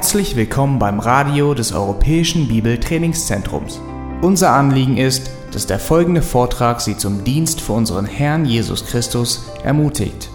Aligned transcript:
Herzlich 0.00 0.34
willkommen 0.34 0.78
beim 0.78 0.98
Radio 0.98 1.52
des 1.52 1.74
Europäischen 1.74 2.48
Bibeltrainingszentrums. 2.48 3.82
Unser 4.22 4.48
Anliegen 4.52 4.96
ist, 4.96 5.30
dass 5.52 5.66
der 5.66 5.78
folgende 5.78 6.22
Vortrag 6.22 6.80
Sie 6.80 6.96
zum 6.96 7.22
Dienst 7.22 7.60
für 7.60 7.74
unseren 7.74 8.06
Herrn 8.06 8.46
Jesus 8.46 8.86
Christus 8.86 9.44
ermutigt. 9.62 10.30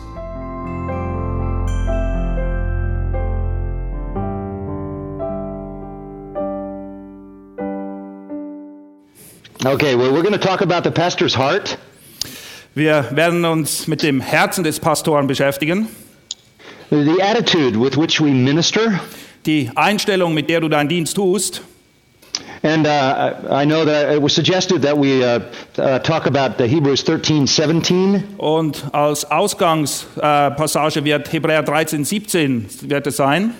Okay, 9.66 9.98
well, 9.98 10.12
we're 10.12 10.22
going 10.22 10.32
to 10.32 10.38
talk 10.38 10.62
about 10.62 10.88
the 10.88 10.92
pastor's 10.92 11.36
heart. 11.36 11.80
Wir 12.76 13.08
werden 13.14 13.44
uns 13.46 13.88
mit 13.88 14.04
dem 14.04 14.22
Herzen 14.22 14.64
des 14.64 14.80
Pastoren 14.80 15.26
beschäftigen, 15.26 15.88
The 16.92 17.20
attitude 17.20 17.80
with 17.80 17.98
which 17.98 18.22
we 18.22 18.30
minister. 18.32 19.02
Die 19.46 19.70
Einstellung, 19.76 20.34
mit 20.34 20.50
der 20.50 20.62
du 20.62 20.70
deinen 20.70 20.90
Dienst 20.90 21.16
tust. 21.16 21.62
And 22.64 22.88
uh, 22.88 23.34
I 23.52 23.64
know 23.64 23.86
that 23.86 24.12
it 24.12 24.22
was 24.22 24.34
suggested 24.34 24.82
that 24.82 24.98
we 24.98 25.24
uh, 25.24 25.40
uh, 25.78 26.00
talk 26.00 26.26
about 26.26 26.58
the 26.58 26.68
Hebrews 26.68 27.04
13, 27.04 27.46
17. 27.46 28.24
Und 28.38 28.84
als 28.92 29.30
Ausgangspassage 29.30 31.00
äh, 31.00 31.04
wird 31.04 31.32
Hebräer 31.32 31.62
13, 31.62 32.04
17 32.04 32.66
wird 32.82 33.06
es 33.06 33.18
sein. 33.18 33.54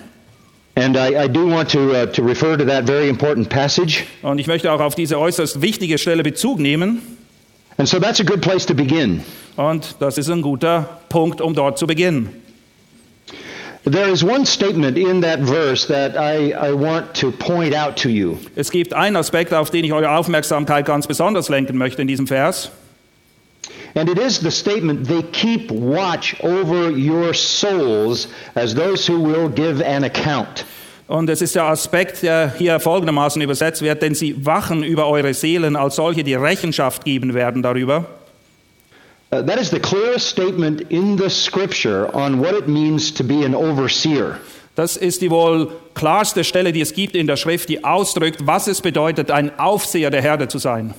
And 0.74 0.96
I, 0.96 1.24
I 1.24 1.28
do 1.28 1.48
want 1.48 1.70
to, 1.70 1.92
uh, 1.92 2.06
to 2.06 2.22
refer 2.22 2.58
to 2.58 2.64
that 2.64 2.84
very 2.84 3.08
important 3.08 3.48
passage. 3.48 4.02
Und 4.22 4.40
ich 4.40 4.48
möchte 4.48 4.72
auch 4.72 4.80
auf 4.80 4.96
diese 4.96 5.18
äußerst 5.18 5.62
wichtige 5.62 5.98
Stelle 5.98 6.24
Bezug 6.24 6.58
nehmen. 6.58 7.00
And 7.78 7.88
so 7.88 8.00
that's 8.00 8.20
a 8.20 8.24
good 8.24 8.40
place 8.40 8.66
to 8.66 8.74
begin. 8.74 9.22
Und 9.56 9.96
das 10.00 10.18
ist 10.18 10.28
ein 10.28 10.42
guter 10.42 11.00
Punkt, 11.08 11.40
um 11.40 11.54
dort 11.54 11.78
zu 11.78 11.86
beginnen. 11.86 12.30
Es 18.56 18.70
gibt 18.70 18.94
einen 18.94 19.16
Aspekt, 19.16 19.54
auf 19.54 19.70
den 19.70 19.84
ich 19.84 19.92
eure 19.92 20.10
Aufmerksamkeit 20.10 20.86
ganz 20.86 21.06
besonders 21.06 21.48
lenken 21.48 21.76
möchte 21.76 22.02
in 22.02 22.08
diesem 22.08 22.26
Vers. 22.26 22.72
And 23.94 24.10
it 24.10 24.18
is 24.18 24.40
the 24.40 24.50
statement, 24.50 25.06
they 25.06 25.22
keep 25.22 25.70
watch 25.70 26.34
over 26.42 26.90
your 26.90 27.32
souls 27.32 28.28
as 28.54 28.74
those 28.74 29.10
who 29.10 29.22
will 29.22 29.48
give 29.48 29.80
an 29.86 30.02
account. 30.02 30.66
Und 31.06 31.30
es 31.30 31.40
ist 31.40 31.54
der 31.54 31.64
Aspekt, 31.66 32.24
der 32.24 32.52
hier 32.58 32.80
folgendermaßen 32.80 33.40
übersetzt 33.40 33.82
wird, 33.82 34.02
denn 34.02 34.16
sie 34.16 34.44
wachen 34.44 34.82
über 34.82 35.06
eure 35.06 35.32
Seelen 35.32 35.76
als 35.76 35.94
solche, 35.94 36.24
die 36.24 36.34
Rechenschaft 36.34 37.04
geben 37.04 37.34
werden 37.34 37.62
darüber. 37.62 38.06
Uh, 39.36 39.42
that 39.42 39.58
is 39.58 39.70
the 39.70 39.80
clearest 39.80 40.28
statement 40.28 40.80
in 40.90 41.16
the 41.16 41.28
scripture 41.28 42.08
on 42.14 42.38
what 42.40 42.54
it 42.54 42.68
means 42.68 43.12
to 43.12 43.24
be 43.24 43.44
an 43.44 43.54
overseer. 43.54 44.38
Das 44.76 44.96
ist 44.96 45.22
die 45.22 45.30
wohl 45.30 45.70
klarste 45.94 46.44
Stelle, 46.44 46.72
die 46.72 46.80
es 46.80 46.92
gibt 46.92 47.16
in 47.16 47.26
der 47.26 47.36
Schrift, 47.36 47.68
die 47.68 47.82
ausdrückt, 47.82 48.46
was 48.46 48.66
es 48.66 48.80
bedeutet, 48.80 49.30
ein 49.30 49.58
Aufseher 49.58 50.10
der 50.10 50.22
Herde 50.22 50.48
zu 50.48 50.58
sein. 50.58 50.94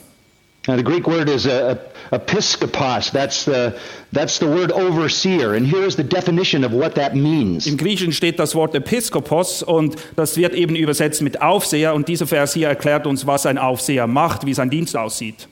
Now, 0.67 0.75
the 0.75 0.83
Greek 0.83 1.07
word 1.07 1.29
is 1.29 1.45
uh, 1.45 1.75
episkopos. 2.11 3.11
That's 3.11 3.45
the, 3.45 3.73
that's 4.11 4.37
the 4.37 4.47
word 4.47 4.71
overseer. 4.71 5.55
And 5.55 5.65
here 5.65 5.85
is 5.85 5.95
the 5.95 6.03
definition 6.03 6.65
of 6.65 6.73
what 6.73 6.95
that 6.95 7.15
means. 7.15 7.67
Im 7.67 7.77
Griechischen 7.77 8.11
steht 8.11 8.37
das 8.37 8.53
Wort 8.53 8.75
Episkopos 8.75 9.63
und 9.63 9.95
das 10.15 10.35
wird 10.35 10.53
eben 10.53 10.75
übersetzt 10.75 11.21
mit 11.21 11.41
Aufseher 11.41 11.93
und 11.93 12.07
dieser 12.07 12.27
Vers 12.27 12.53
hier 12.53 12.67
erklärt 12.67 13.07
uns, 13.07 13.25
was 13.25 13.45
ein 13.45 13.57
Aufseher 13.57 14.07
macht, 14.07 14.45
wie 14.45 14.53
sein 14.53 14.69
Dienst 14.69 14.97
aussieht. 14.97 15.47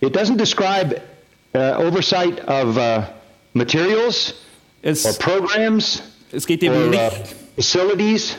It 0.00 0.14
doesn't 0.14 0.36
describe 0.36 1.00
uh, 1.54 1.78
oversight 1.78 2.40
of 2.48 2.76
uh, 2.76 3.02
materials 3.54 4.34
or 4.82 4.90
Es, 4.90 5.18
programs 5.18 6.02
es 6.32 6.46
geht 6.46 6.62
or 6.62 6.74
eben 6.74 6.86
uh, 6.86 6.90
nicht, 6.90 7.34
facilities. 7.56 8.36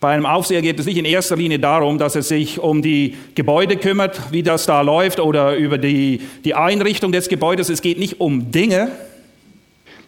bei 0.00 0.14
einem 0.14 0.26
Aufseher 0.26 0.62
geht 0.62 0.80
es 0.80 0.86
nicht 0.86 0.96
in 0.98 1.04
erster 1.04 1.36
Linie 1.36 1.60
darum, 1.60 1.96
dass 1.96 2.16
er 2.16 2.22
sich 2.22 2.58
um 2.58 2.82
die 2.82 3.16
Gebäude 3.36 3.76
kümmert, 3.76 4.20
wie 4.32 4.42
das 4.42 4.66
da 4.66 4.80
läuft 4.80 5.20
oder 5.20 5.54
über 5.54 5.78
die, 5.78 6.20
die 6.44 6.54
Einrichtung 6.54 7.12
des 7.12 7.28
Gebäudes. 7.28 7.68
Es 7.68 7.82
geht 7.82 8.00
nicht 8.00 8.20
um 8.20 8.50
Dinge. 8.50 8.90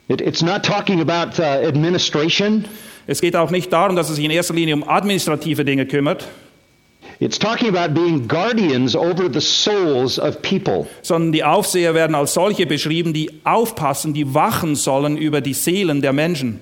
It, 0.08 0.20
it's 0.20 0.42
not 0.42 0.64
talking 0.64 1.00
about 1.00 1.40
uh, 1.40 1.66
administration. 1.66 2.64
Es 3.06 3.20
geht 3.20 3.36
auch 3.36 3.50
nicht 3.50 3.72
darum, 3.72 3.94
dass 3.96 4.08
er 4.08 4.16
sich 4.16 4.24
in 4.24 4.32
erster 4.32 4.54
Linie 4.54 4.74
um 4.74 4.88
administrative 4.88 5.64
Dinge 5.64 5.86
kümmert. 5.86 6.26
It's 7.24 7.38
talking 7.38 7.74
about 7.74 7.94
being 7.94 8.28
guardians 8.28 8.94
over 8.94 9.32
the 9.32 9.40
souls 9.40 10.18
of 10.18 10.42
people. 10.42 10.86
sondern 11.00 11.32
die 11.32 11.42
Aufseher 11.42 11.94
werden 11.94 12.14
als 12.14 12.34
solche 12.34 12.66
beschrieben, 12.66 13.14
die 13.14 13.40
aufpassen, 13.44 14.12
die 14.12 14.34
wachen 14.34 14.76
sollen 14.76 15.16
über 15.16 15.40
die 15.40 15.54
Seelen 15.54 16.02
der 16.02 16.12
Menschen. 16.12 16.60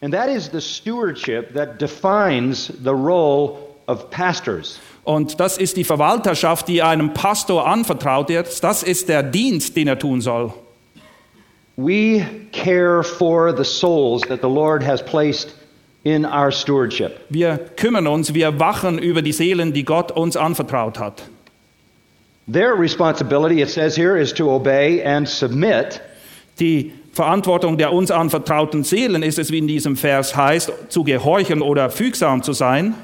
And 0.00 0.14
that 0.14 0.28
is 0.28 0.48
the 0.52 0.60
stewardship 0.60 1.54
that 1.54 1.80
defines 1.80 2.72
the 2.84 2.92
role 2.92 3.58
of 3.88 4.08
pastors. 4.10 4.78
Und 5.02 5.40
das 5.40 5.58
ist 5.58 5.76
die 5.76 5.82
Verwalterschaft, 5.82 6.68
die 6.68 6.80
einem 6.80 7.12
Pastor 7.12 7.66
anvertraut 7.66 8.28
wird. 8.28 8.62
Das 8.62 8.84
ist 8.84 9.08
der 9.08 9.24
Dienst, 9.24 9.74
den 9.74 9.88
er 9.88 9.98
tun 9.98 10.20
soll. 10.20 10.52
We 11.74 12.24
care 12.52 13.02
for 13.02 13.52
the 13.56 13.64
souls 13.64 14.22
that 14.28 14.38
the 14.40 14.48
Lord 14.48 14.86
has 14.86 15.04
placed 15.04 15.57
in 16.04 16.24
our 16.24 16.50
stewardship. 16.50 17.20
Wir 17.28 17.58
kümmern 17.76 18.06
uns, 18.06 18.34
wir 18.34 18.58
wachen 18.58 18.98
über 18.98 19.22
die 19.22 19.32
Seelen, 19.32 19.72
die 19.72 19.84
Gott 19.84 20.12
uns 20.12 20.36
anvertraut 20.36 20.98
hat. 20.98 21.22
Their 22.50 22.78
responsibility, 22.78 23.60
it 23.60 23.68
says 23.68 23.96
here, 23.96 24.16
is 24.16 24.32
to 24.34 24.50
obey 24.50 25.02
and 25.02 25.28
submit 25.28 26.00
Die 26.58 26.92
Verantwortung 27.12 27.78
der 27.78 27.92
uns 27.92 28.10
anvertrauten 28.10 28.84
Seelen 28.84 29.22
ist 29.22 29.38
es, 29.38 29.52
wie 29.52 29.58
in 29.58 29.68
diesem 29.68 29.96
Vers 29.96 30.36
heißt, 30.36 30.72
zu 30.88 31.04
gehorchen 31.04 31.62
oder 31.62 31.90
fügsam 31.90 32.42
zu 32.42 32.52
sein. 32.52 32.94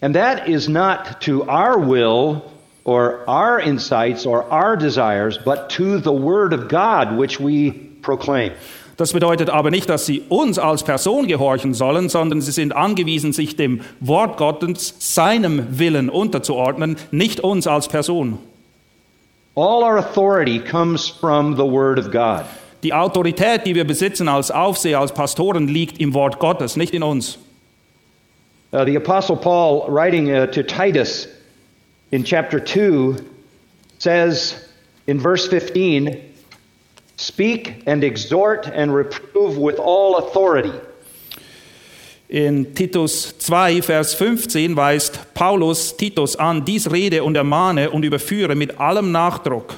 And 0.00 0.14
that 0.14 0.48
is 0.48 0.68
not 0.68 1.20
to 1.20 1.42
our 1.42 1.78
will 1.78 2.42
or 2.84 3.20
our 3.28 3.60
insights 3.60 4.26
or 4.26 4.44
our 4.50 4.76
desires, 4.76 5.38
but 5.44 5.68
to 5.70 5.98
the 5.98 6.10
Word 6.10 6.52
of 6.52 6.68
God, 6.68 7.18
which 7.18 7.38
we 7.38 7.72
proclaim. 8.02 8.52
Das 9.00 9.14
bedeutet 9.14 9.48
aber 9.48 9.70
nicht, 9.70 9.88
dass 9.88 10.04
sie 10.04 10.24
uns 10.28 10.58
als 10.58 10.82
Person 10.82 11.26
gehorchen 11.26 11.72
sollen, 11.72 12.10
sondern 12.10 12.42
sie 12.42 12.52
sind 12.52 12.76
angewiesen, 12.76 13.32
sich 13.32 13.56
dem 13.56 13.80
Wort 14.00 14.36
Gottes, 14.36 14.94
seinem 14.98 15.78
Willen 15.78 16.10
unterzuordnen, 16.10 16.98
nicht 17.10 17.40
uns 17.40 17.66
als 17.66 17.88
Person. 17.88 18.38
All 19.54 19.82
our 19.82 19.96
authority 19.96 20.58
comes 20.58 21.08
from 21.08 21.56
the 21.56 21.62
Word 21.62 21.98
of 21.98 22.10
God. 22.10 22.44
Die 22.82 22.92
Autorität, 22.92 23.64
die 23.64 23.74
wir 23.74 23.86
besitzen 23.86 24.28
als 24.28 24.50
Aufseher, 24.50 25.00
als 25.00 25.12
Pastoren, 25.12 25.66
liegt 25.66 25.98
im 25.98 26.12
Wort 26.12 26.38
Gottes, 26.38 26.76
nicht 26.76 26.92
in 26.92 27.02
uns. 27.02 27.38
Uh, 28.74 28.84
the 28.84 28.96
Apostle 28.98 29.36
Paul, 29.36 29.88
writing 29.88 30.30
uh, 30.30 30.46
to 30.46 30.62
Titus 30.62 31.26
in 32.10 32.22
chapter 32.22 32.62
2, 32.62 33.16
says 33.98 34.56
in 35.06 35.18
verse 35.18 35.48
15, 35.48 36.29
Speak 37.20 37.82
and 37.86 38.02
exhort 38.02 38.66
and 38.66 38.94
reprove 38.94 39.58
with 39.58 39.78
all 39.78 40.16
authority. 40.16 40.72
In 42.30 42.74
Titus 42.74 43.34
2, 43.38 43.82
Vers 43.82 44.14
15 44.14 44.74
weist 44.74 45.34
Paulus 45.34 45.94
Titus 45.94 46.34
an, 46.36 46.64
dies 46.64 46.90
rede 46.90 47.22
und 47.22 47.36
ermahne 47.36 47.90
und 47.90 48.04
überführe 48.04 48.54
mit 48.54 48.80
allem 48.80 49.12
Nachdruck. 49.12 49.74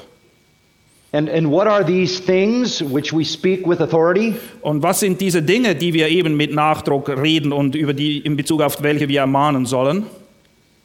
And, 1.11 1.27
and 1.27 1.51
what 1.51 1.67
are 1.67 1.83
these 1.83 2.21
things 2.21 2.81
which 2.81 3.11
we 3.11 3.25
speak 3.25 3.67
with 3.67 3.81
authority? 3.81 4.35
Und 4.61 4.81
was 4.81 5.01
sind 5.01 5.19
diese 5.19 5.41
Dinge, 5.41 5.75
die 5.75 5.93
wir 5.93 6.07
eben 6.07 6.37
mit 6.37 6.53
Nachdruck 6.53 7.09
reden 7.09 7.51
und 7.51 7.75
über 7.75 7.93
die 7.93 8.19
in 8.19 8.37
Bezug 8.37 8.61
auf 8.61 8.81
welche 8.81 9.09
wir 9.09 9.19
ermahnen 9.19 9.65
sollen? 9.65 10.05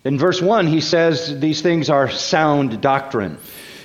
In 0.02 0.18
verse 0.18 0.42
1, 0.42 0.68
he 0.68 0.80
says 0.80 1.38
these 1.38 1.62
things 1.62 1.88
are 1.88 2.10
sound 2.10 2.82
doctrine. 2.82 3.36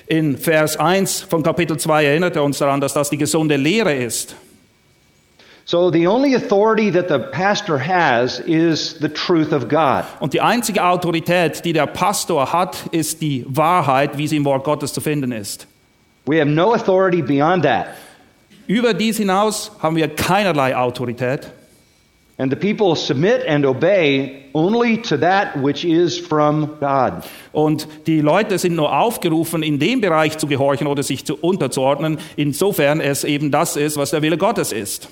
In 0.07 0.37
Vers 0.37 0.77
1 0.77 1.21
von 1.21 1.43
Kapitel 1.43 1.77
2 1.77 2.05
erinnert 2.05 2.35
er 2.35 2.43
uns 2.43 2.57
daran, 2.57 2.81
dass 2.81 2.93
das 2.93 3.09
die 3.09 3.17
gesunde 3.17 3.55
Lehre 3.55 3.93
ist. 3.93 4.35
So 5.65 5.89
the 5.89 6.07
only 6.07 6.35
authority 6.35 6.91
that 6.91 7.07
the 7.07 7.19
pastor 7.31 7.79
has 7.79 8.39
is 8.39 8.97
the 8.99 9.07
truth 9.07 9.53
of 9.53 9.69
God. 9.69 10.03
Und 10.19 10.33
die 10.33 10.41
einzige 10.41 10.83
Autorität, 10.83 11.63
die 11.63 11.71
der 11.71 11.87
Pastor 11.87 12.51
hat, 12.51 12.77
ist 12.91 13.21
die 13.21 13.45
Wahrheit, 13.47 14.17
wie 14.17 14.27
sie 14.27 14.35
im 14.35 14.45
Wort 14.45 14.65
Gottes 14.65 14.91
zu 14.91 14.99
finden 14.99 15.31
ist. 15.31 15.67
We 16.25 16.39
have 16.39 16.49
no 16.49 16.73
authority 16.73 17.21
beyond 17.21 17.63
that. 17.63 17.87
Über 18.67 18.93
dies 18.93 19.17
hinaus 19.17 19.71
haben 19.81 19.95
wir 19.95 20.09
keinerlei 20.09 20.75
Autorität. 20.75 21.49
And 22.37 22.51
the 22.51 22.55
people 22.55 22.95
submit 22.95 23.43
and 23.47 23.63
obey 23.63 24.49
only 24.55 24.97
to 25.03 25.17
that 25.17 25.55
which 25.55 25.85
is 25.85 26.17
from 26.17 26.77
God. 26.79 27.23
Und 27.51 27.87
die 28.07 28.21
Leute 28.21 28.57
sind 28.57 28.75
nur 28.75 28.91
aufgerufen, 28.91 29.61
in 29.61 29.77
dem 29.77 30.01
Bereich 30.01 30.39
zu 30.39 30.47
gehorchen 30.47 30.87
oder 30.87 31.03
sich 31.03 31.25
zu 31.25 31.35
unterzuordnen, 31.35 32.17
insofern 32.35 33.01
es 33.01 33.23
eben 33.23 33.51
das 33.51 33.75
ist, 33.75 33.97
was 33.97 34.09
der 34.09 34.23
Wille 34.23 34.37
Gottes 34.37 34.71
ist. 34.71 35.09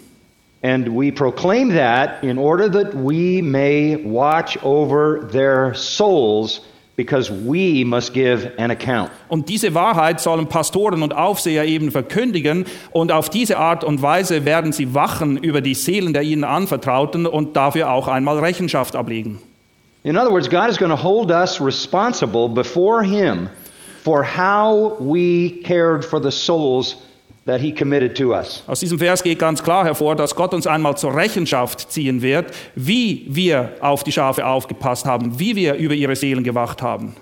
And 0.63 0.87
we 0.89 1.11
proclaim 1.11 1.73
that 1.73 2.23
in 2.23 2.37
order 2.37 2.69
that 2.69 2.93
we 2.93 3.41
may 3.41 3.97
watch 4.03 4.57
over 4.63 5.27
their 5.31 5.73
souls 5.73 6.61
because 7.01 7.31
we 7.31 7.83
must 7.83 8.13
give 8.13 8.51
an 8.57 8.69
account. 8.69 9.09
Und 9.27 9.49
diese 9.49 9.73
Wahrheit 9.73 10.19
sollen 10.19 10.47
Pastoren 10.47 11.01
und 11.01 11.15
Aufseher 11.15 11.65
eben 11.65 11.91
verkündigen 11.91 12.65
und 12.91 13.11
auf 13.11 13.29
diese 13.29 13.57
Art 13.57 13.83
und 13.83 14.01
Weise 14.01 14.45
werden 14.45 14.71
sie 14.71 14.93
wachen 14.93 15.37
über 15.37 15.61
die 15.61 15.73
Seelen 15.73 16.13
der 16.13 16.21
ihnen 16.21 16.43
anvertrauten 16.43 17.25
und 17.25 17.55
dafür 17.55 17.91
auch 17.91 18.07
einmal 18.07 18.39
Rechenschaft 18.39 18.95
ablegen. 18.95 19.39
In 20.03 20.17
other 20.17 20.31
words, 20.31 20.49
God 20.49 20.69
is 20.69 20.77
going 20.77 20.91
to 20.91 21.01
hold 21.01 21.31
us 21.31 21.59
responsible 21.59 22.49
before 22.49 23.03
Him 23.03 23.49
for 24.03 24.23
how 24.23 24.97
we 24.99 25.61
cared 25.63 26.03
for 26.03 26.21
the 26.21 26.31
souls 26.31 26.97
that 27.45 27.59
He 27.61 27.73
committed 27.73 28.15
to 28.17 28.33
us. 28.33 28.63
Aus 28.67 28.79
diesem 28.79 28.99
Vers 28.99 29.23
geht 29.23 29.39
ganz 29.39 29.63
klar 29.63 29.85
hervor, 29.85 30.15
dass 30.15 30.35
Gott 30.35 30.53
uns 30.53 30.67
einmal 30.67 30.97
zur 30.97 31.15
Rechenschaft 31.15 31.91
ziehen 31.91 32.21
wird, 32.21 32.51
wie 32.75 33.25
wir 33.29 33.73
auf 33.81 34.03
die 34.03 34.11
Schafe 34.11 34.45
aufgepasst 34.45 35.05
haben, 35.05 35.39
wie 35.39 35.55
wir 35.55 35.75
über 35.75 35.93
ihre 35.93 36.15
Seelen 36.15 36.43
gewacht 36.43 36.81
haben. 36.81 37.15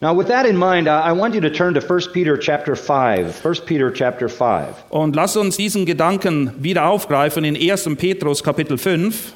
Now, 0.00 0.16
with 0.16 0.28
that 0.28 0.46
in 0.46 0.56
mind, 0.56 0.86
I 0.86 1.10
want 1.10 1.34
you 1.34 1.40
to 1.40 1.50
turn 1.50 1.74
to 1.74 1.80
1 1.80 2.12
Peter 2.12 2.38
chapter 2.38 2.76
5. 2.76 3.44
1 3.44 3.60
Peter 3.66 3.92
chapter 3.92 4.28
5. 4.28 4.68
Und 4.90 5.16
lasst 5.16 5.36
uns 5.36 5.56
diesen 5.56 5.86
Gedanken 5.86 6.52
wieder 6.60 6.86
aufgreifen 6.86 7.42
in 7.42 7.56
1. 7.56 7.96
Petrus 7.96 8.44
Kapitel 8.44 8.78
5. 8.78 9.32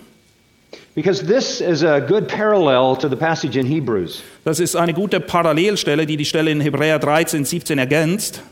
Because 0.95 1.27
this 1.27 1.61
is 1.61 1.83
a 1.83 1.99
good 1.99 2.29
parallel 2.29 2.97
to 2.97 3.09
the 3.09 3.17
passage 3.17 3.59
in 3.59 3.67
Hebrews. 3.67 4.23
Das 4.45 4.61
ist 4.61 4.77
eine 4.77 4.95
gute 4.95 5.19
Parallelstelle, 5.19 6.07
die 6.07 6.17
die 6.17 6.25
Stelle 6.25 6.53
in 6.53 6.61
Hebräer 6.61 7.01
13, 7.01 7.45
17 7.45 7.79
ergänzt. 7.79 8.43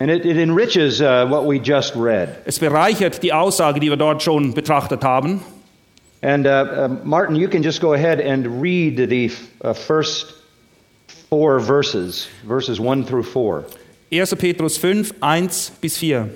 And 0.00 0.10
it, 0.10 0.24
it 0.24 0.38
enriches 0.38 1.02
uh, 1.02 1.26
what 1.28 1.44
we 1.44 1.60
just 1.60 1.94
read. 1.94 2.34
Es 2.46 2.58
bereichert 2.58 3.22
die 3.22 3.34
Aussage, 3.34 3.80
die 3.80 3.90
wir 3.90 3.98
dort 3.98 4.22
schon 4.22 4.54
betrachtet 4.54 5.04
haben. 5.04 5.42
And 6.22 6.46
uh, 6.46 6.50
uh, 6.50 6.88
Martin, 7.04 7.36
you 7.36 7.48
can 7.48 7.62
just 7.62 7.82
go 7.82 7.92
ahead 7.92 8.18
and 8.18 8.62
read 8.62 8.96
the 8.96 9.30
uh, 9.62 9.74
first 9.74 10.34
four 11.28 11.60
verses, 11.60 12.28
verses 12.46 12.80
1 12.80 13.04
through 13.04 13.24
4. 13.24 13.64
1. 14.10 14.34
Petrus 14.36 14.78
5, 14.78 15.14
1 15.20 15.72
bis 15.82 15.98
4. 15.98 16.30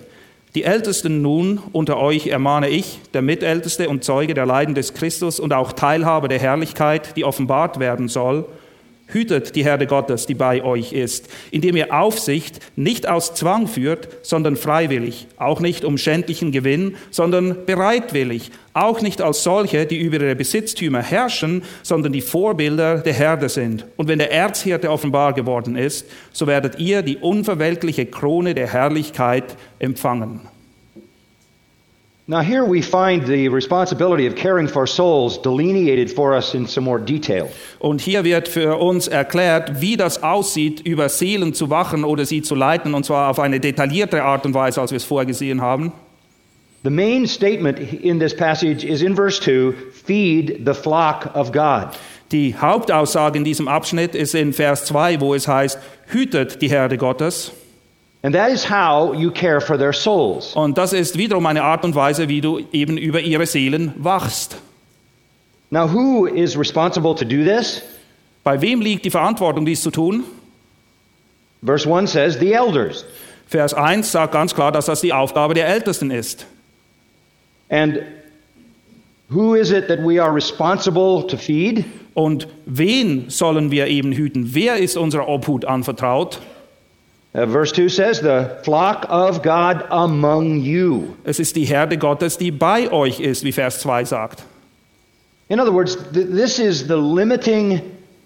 Die 0.55 0.62
Ältesten 0.62 1.22
nun 1.22 1.58
unter 1.72 1.96
euch 1.96 2.28
ermahne 2.28 2.69
ich, 2.69 3.00
der 3.12 3.22
Mitälteste 3.22 3.88
und 3.88 4.05
Zeuge 4.05 4.34
der 4.34 4.46
Leiden 4.46 4.75
des 4.75 4.94
Christus 4.94 5.40
und 5.40 5.52
auch 5.52 5.72
Teilhaber 5.72 6.28
der 6.28 6.38
Herrlichkeit, 6.38 7.16
die 7.16 7.25
offenbart 7.25 7.81
werden 7.81 8.08
soll, 8.08 8.46
hütet 9.06 9.54
die 9.54 9.64
Herde 9.64 9.86
Gottes, 9.86 10.26
die 10.26 10.34
bei 10.34 10.62
euch 10.62 10.92
ist, 10.92 11.28
indem 11.50 11.76
ihr 11.76 11.92
Aufsicht 11.94 12.60
nicht 12.76 13.08
aus 13.08 13.34
Zwang 13.34 13.66
führt, 13.66 14.08
sondern 14.22 14.56
freiwillig, 14.56 15.26
auch 15.36 15.60
nicht 15.60 15.84
um 15.84 15.98
schändlichen 15.98 16.52
Gewinn, 16.52 16.96
sondern 17.10 17.66
bereitwillig, 17.66 18.50
auch 18.72 19.00
nicht 19.00 19.20
als 19.20 19.42
solche, 19.42 19.86
die 19.86 19.98
über 19.98 20.16
ihre 20.16 20.36
Besitztümer 20.36 21.02
herrschen, 21.02 21.62
sondern 21.82 22.12
die 22.12 22.20
Vorbilder 22.20 22.98
der 22.98 23.12
Herde 23.12 23.48
sind. 23.48 23.86
Und 23.96 24.08
wenn 24.08 24.18
der 24.18 24.32
Erzhirte 24.32 24.90
offenbar 24.90 25.32
geworden 25.32 25.76
ist, 25.76 26.06
so 26.32 26.46
werdet 26.46 26.78
ihr 26.78 27.02
die 27.02 27.18
unverwelkliche 27.18 28.06
Krone 28.06 28.54
der 28.54 28.72
Herrlichkeit 28.72 29.56
empfangen. 29.78 30.53
Now, 32.26 32.41
here 32.41 32.65
we 32.65 32.81
find 32.81 33.26
the 33.26 33.49
responsibility 33.50 34.26
of 34.26 34.35
caring 34.35 34.67
for 34.67 34.87
souls 34.87 35.37
delineated 35.37 36.11
for 36.11 36.35
us 36.35 36.55
in 36.55 36.67
some 36.67 36.87
more 36.87 36.99
detail. 36.99 37.50
Und 37.79 38.00
hier 38.00 38.25
wird 38.25 38.49
für 38.49 38.79
uns 38.79 39.09
erklärt, 39.09 39.82
wie 39.82 39.99
das 39.99 40.23
aussieht, 40.23 40.81
über 40.81 41.11
Seelen 41.11 41.53
zu 41.53 41.69
wachen 41.69 42.03
oder 42.03 42.25
sie 42.25 42.41
zu 42.41 42.55
leiten, 42.55 42.94
und 42.94 43.05
zwar 43.05 43.29
auf 43.29 43.38
eine 43.38 43.61
detaillierte 43.61 44.23
Art 44.23 44.47
und 44.47 44.55
Weise, 44.55 44.81
als 44.81 44.91
wir 44.91 44.97
es 44.97 45.05
vorher 45.05 45.26
gesehen 45.26 45.61
haben. 45.61 45.93
The 46.82 46.91
main 46.91 47.26
statement 47.26 47.79
in 47.79 48.19
this 48.19 48.35
passage 48.35 48.87
is 48.87 49.03
in 49.03 49.15
verse 49.15 49.38
2 49.43 49.75
feed 49.93 50.62
the 50.65 50.73
flock 50.73 51.31
of 51.35 51.53
God. 51.53 51.88
Die 52.32 52.55
Hauptaussage 52.56 53.37
in 53.37 53.44
diesem 53.44 53.69
Abschnitt 53.69 54.15
ist 54.15 54.35
in 54.35 54.55
Vers 54.55 54.87
2, 54.87 55.21
wo 55.21 55.35
es 55.35 55.47
heißt, 55.47 55.79
hütet 56.06 56.62
die 56.62 56.71
Herde 56.71 56.97
Gottes. 56.97 57.53
And 58.25 58.35
that 58.35 58.50
is 58.50 58.65
how 58.65 59.12
you 59.12 59.31
care 59.31 59.61
for 59.61 59.76
their 59.76 59.93
souls. 59.93 60.55
Und 60.55 60.79
das 60.79 60.94
ist 60.94 61.19
wiederum 61.19 61.44
eine 61.44 61.62
Art 61.62 61.85
und 61.85 61.94
Weise, 61.94 62.31
wie 62.31 62.41
du 62.41 62.59
eben 62.73 62.97
über 62.97 63.21
ihre 63.21 63.44
Seelen 63.44 63.93
wachst. 63.99 64.56
Now, 65.69 65.87
who 65.87 66.25
is 66.25 66.56
responsible 66.59 67.15
to 67.15 67.25
do 67.26 67.44
this? 67.44 67.82
Bei 68.43 68.62
wem 68.62 68.81
liegt 68.81 69.05
die 69.05 69.11
Verantwortung, 69.11 69.67
dies 69.67 69.82
zu 69.82 69.91
tun? 69.91 70.25
Verse 71.62 71.87
1 71.87 72.11
says, 72.11 72.38
the 72.38 72.55
elders. 72.55 73.05
Vers 73.47 73.75
1 73.75 74.11
sagt 74.11 74.32
ganz 74.32 74.55
klar, 74.55 74.73
dass 74.73 74.87
das 74.87 75.03
die 75.03 75.12
Aufgabe 75.12 75.53
der 75.53 75.69
Ältesten 75.69 76.11
ist. 76.11 76.47
And 77.69 78.00
who 79.29 79.55
is 79.55 79.71
it 79.71 79.87
that 79.88 79.99
we 79.99 80.23
are 80.23 80.35
responsible 80.35 81.26
to 81.26 81.37
feed? 81.37 81.85
Und 82.15 82.49
wen 82.65 83.29
sollen 83.29 83.71
wir 83.71 83.88
eben 83.88 84.12
hüten? 84.12 84.55
Wer 84.55 84.76
ist 84.76 84.97
unserer 84.97 85.29
Obhut 85.29 85.67
anvertraut? 85.67 86.41
Uh, 87.34 87.46
verse 87.46 87.72
2 87.72 87.88
says, 87.88 88.20
the 88.20 88.60
flock 88.62 89.06
of 89.08 89.42
God 89.42 89.84
among 89.90 90.60
you. 90.60 91.16
Es 91.25 91.40
ist 91.40 91.56
die 91.56 91.64
Herde 91.64 91.98
Gottes, 91.98 92.38
die 92.38 92.52
bei 92.52 92.92
euch 92.92 93.19
ist, 93.19 93.42
wie 93.42 93.50
Vers 93.50 93.81
2 93.81 94.04
sagt. 94.04 94.44
In 95.48 95.58
other 95.58 95.72
words, 95.72 95.96
th- 96.12 96.28
this 96.31 96.60
is 96.60 96.86
the 96.86 96.96
limiting 96.96 97.81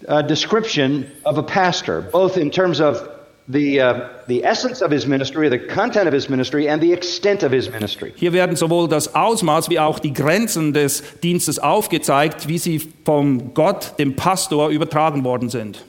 uh, 0.07 0.21
description 0.21 1.05
of 1.25 1.39
a 1.39 1.43
pastor, 1.43 2.01
both 2.01 2.37
in 2.37 2.51
terms 2.51 2.79
of 2.79 3.01
the, 3.47 3.81
uh, 3.81 4.09
the 4.27 4.43
essence 4.43 4.81
of 4.83 4.91
his 4.91 5.07
ministry, 5.07 5.49
the 5.49 5.57
content 5.57 6.07
of 6.07 6.13
his 6.13 6.29
ministry, 6.29 6.69
and 6.69 6.79
the 6.79 6.93
extent 6.93 7.41
of 7.41 7.51
his 7.51 7.67
ministry. 7.71 8.13
Hier 8.15 8.31
werden 8.31 8.55
sowohl 8.55 8.87
das 8.87 9.15
Ausmaß 9.15 9.71
wie 9.71 9.79
auch 9.79 9.97
die 9.97 10.13
Grenzen 10.13 10.71
des 10.71 11.03
Dienstes 11.23 11.57
aufgezeigt, 11.57 12.47
wie 12.47 12.59
sie 12.59 12.79
vom 13.03 13.55
Gott, 13.55 13.93
dem 13.97 14.15
Pastor, 14.15 14.69
übertragen 14.69 15.23
worden 15.23 15.49
sind. 15.49 15.83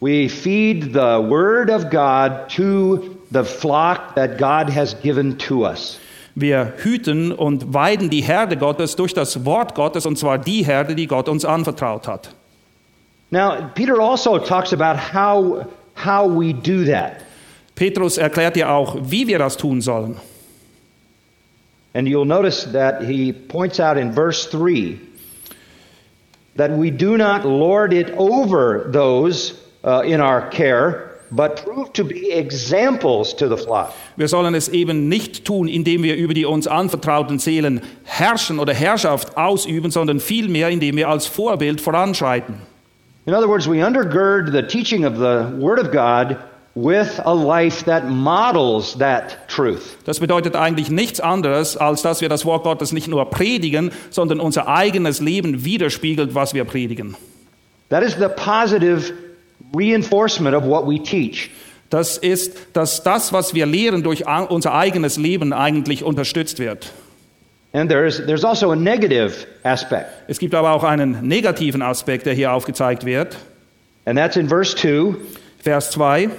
We 0.00 0.28
feed 0.28 0.92
the 0.92 1.20
word 1.26 1.70
of 1.70 1.90
God 1.90 2.50
to 2.50 3.16
the 3.30 3.44
flock 3.44 4.14
that 4.14 4.38
God 4.38 4.68
has 4.70 4.94
given 4.94 5.38
to 5.48 5.64
us. 5.64 5.98
Wir 6.34 6.74
hüten 6.76 7.32
und 7.32 7.72
weiden 7.72 8.10
die 8.10 8.20
Herde 8.20 8.58
Gottes 8.58 8.94
durch 8.94 9.14
das 9.14 9.46
Wort 9.46 9.74
Gottes, 9.74 10.04
und 10.04 10.18
zwar 10.18 10.36
die 10.36 10.66
Herde, 10.66 10.94
die 10.94 11.06
Gott 11.06 11.30
uns 11.30 11.46
anvertraut 11.46 12.06
hat. 12.06 12.34
Now, 13.30 13.70
Peter 13.74 13.98
also 13.98 14.38
talks 14.38 14.72
about 14.74 14.98
how, 14.98 15.66
how 15.94 16.28
we 16.28 16.52
do 16.52 16.84
that. 16.84 17.22
Petrus 17.74 18.18
erklärt 18.18 18.56
ja 18.56 18.74
auch, 18.74 18.96
wie 19.00 19.26
wir 19.26 19.38
das 19.38 19.56
tun 19.56 19.80
sollen. 19.80 20.16
And 21.94 22.06
you'll 22.06 22.26
notice 22.26 22.70
that 22.72 23.02
he 23.02 23.32
points 23.32 23.80
out 23.80 23.96
in 23.96 24.12
verse 24.12 24.46
3 24.50 24.98
that 26.56 26.70
we 26.70 26.90
do 26.90 27.16
not 27.16 27.46
lord 27.46 27.94
it 27.94 28.12
over 28.18 28.90
those 28.92 29.54
uh, 29.86 30.02
in 30.04 30.20
our 30.20 30.50
care, 30.50 31.12
but 31.30 31.64
prove 31.64 31.92
to 31.92 32.04
be 32.04 32.30
examples 32.32 33.34
to 33.34 33.48
the 33.48 33.56
flock. 33.56 33.92
Wir 34.16 34.28
sollen 34.28 34.54
es 34.54 34.68
eben 34.68 35.08
nicht 35.08 35.44
tun, 35.44 35.68
indem 35.68 36.02
wir 36.02 36.16
über 36.16 36.34
die 36.34 36.44
uns 36.44 36.66
anvertrauten 36.66 37.38
Seelen 37.38 37.80
herrschen 38.04 38.58
oder 38.58 38.74
Herrschaft 38.74 39.36
ausüben, 39.36 39.90
sondern 39.90 40.20
vielmehr, 40.20 40.68
indem 40.68 40.96
wir 40.96 41.08
als 41.08 41.26
Vorbild 41.26 41.80
voranschreiten. 41.80 42.56
In 43.26 43.34
other 43.34 43.48
words, 43.48 43.68
we 43.68 43.84
undergird 43.84 44.52
the 44.52 44.62
teaching 44.62 45.04
of 45.04 45.16
the 45.16 45.60
Word 45.60 45.80
of 45.80 45.90
God 45.90 46.36
with 46.76 47.18
a 47.24 47.32
life 47.32 47.84
that 47.84 48.08
models 48.08 48.96
that 48.98 49.48
truth. 49.48 49.96
Das 50.04 50.20
bedeutet 50.20 50.54
eigentlich 50.54 50.90
nichts 50.90 51.20
anderes, 51.20 51.76
als 51.76 52.02
dass 52.02 52.20
wir 52.20 52.28
das 52.28 52.44
Wort 52.44 52.62
Gottes 52.62 52.92
nicht 52.92 53.08
nur 53.08 53.28
predigen, 53.30 53.90
sondern 54.10 54.38
unser 54.38 54.68
eigenes 54.68 55.20
Leben 55.20 55.64
widerspiegelt, 55.64 56.34
was 56.34 56.54
wir 56.54 56.64
predigen. 56.64 57.16
That 57.88 58.02
is 58.02 58.14
the 58.14 58.28
positive 58.28 59.12
reinforcement 59.74 60.54
of 60.54 60.64
what 60.64 60.86
we 60.86 61.02
teach. 61.02 61.50
Das 61.90 62.18
ist, 62.18 62.56
dass 62.72 63.02
das, 63.02 63.32
was 63.32 63.54
wir 63.54 63.64
lehren, 63.66 64.02
durch 64.02 64.24
unser 64.48 64.74
eigenes 64.74 65.16
Leben 65.18 65.52
eigentlich 65.52 66.02
unterstützt 66.02 66.58
wird. 66.58 66.90
And 67.72 67.88
there's, 67.90 68.24
there's 68.24 68.44
also 68.44 68.70
a 68.72 68.76
negative 68.76 69.46
aspect, 69.62 70.06
Es 70.28 70.38
gibt 70.38 70.54
aber 70.54 70.72
auch 70.72 70.82
einen 70.82 71.26
negativen 71.28 71.82
Aspekt, 71.82 72.26
der 72.26 72.34
hier 72.34 72.52
aufgezeigt 72.52 73.04
wird. 73.04 73.36
and 74.06 74.16
that's 74.16 74.36
in 74.36 74.48
verse 74.48 74.74
2. 74.74 75.14
Vers 75.62 75.90
2. 75.90 76.30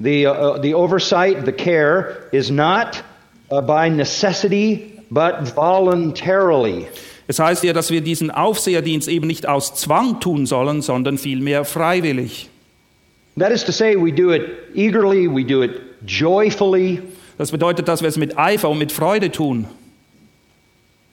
The, 0.00 0.26
uh, 0.26 0.58
the 0.60 0.74
oversight, 0.74 1.44
the 1.44 1.52
care, 1.52 2.28
is 2.32 2.50
not 2.50 3.02
uh, 3.50 3.60
by 3.60 3.88
necessity, 3.88 5.00
but 5.10 5.42
voluntarily. 5.54 6.88
Es 7.28 7.38
heißt 7.38 7.62
hier, 7.62 7.72
dass 7.72 7.90
wir 7.90 8.00
diesen 8.00 8.30
Aufseherdienst 8.30 9.08
eben 9.08 9.26
nicht 9.26 9.48
aus 9.48 9.74
Zwang 9.74 10.20
tun 10.20 10.46
sollen, 10.46 10.82
sondern 10.82 11.18
vielmehr 11.18 11.64
freiwillig. 11.64 12.48
That 13.38 13.50
is 13.50 13.64
to 13.64 13.72
say, 13.72 13.96
we 13.96 14.12
do 14.12 14.32
it 14.32 14.42
eagerly, 14.74 15.26
we 15.28 15.44
do 15.44 15.62
it 15.62 15.80
joyfully, 16.06 17.00
Das 17.38 17.50
bedeutet, 17.50 17.88
dass 17.88 18.02
wir 18.02 18.08
es 18.08 18.18
mit 18.18 18.38
Eifer 18.38 18.68
und 18.68 18.78
mit 18.78 18.92
Freude 18.92 19.30
tun. 19.30 19.66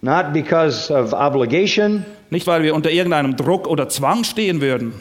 not 0.02 0.32
because 0.34 0.92
of 0.94 1.14
obligation. 1.14 2.06
Nicht, 2.30 2.46
weil 2.48 2.64
wir 2.64 2.74
unter 2.76 2.92
irgendeinem 2.92 3.36
Druck 3.36 3.68
oder 3.68 3.90
Zwang 3.90 4.24
stehen 4.24 4.62
würden. 4.62 4.94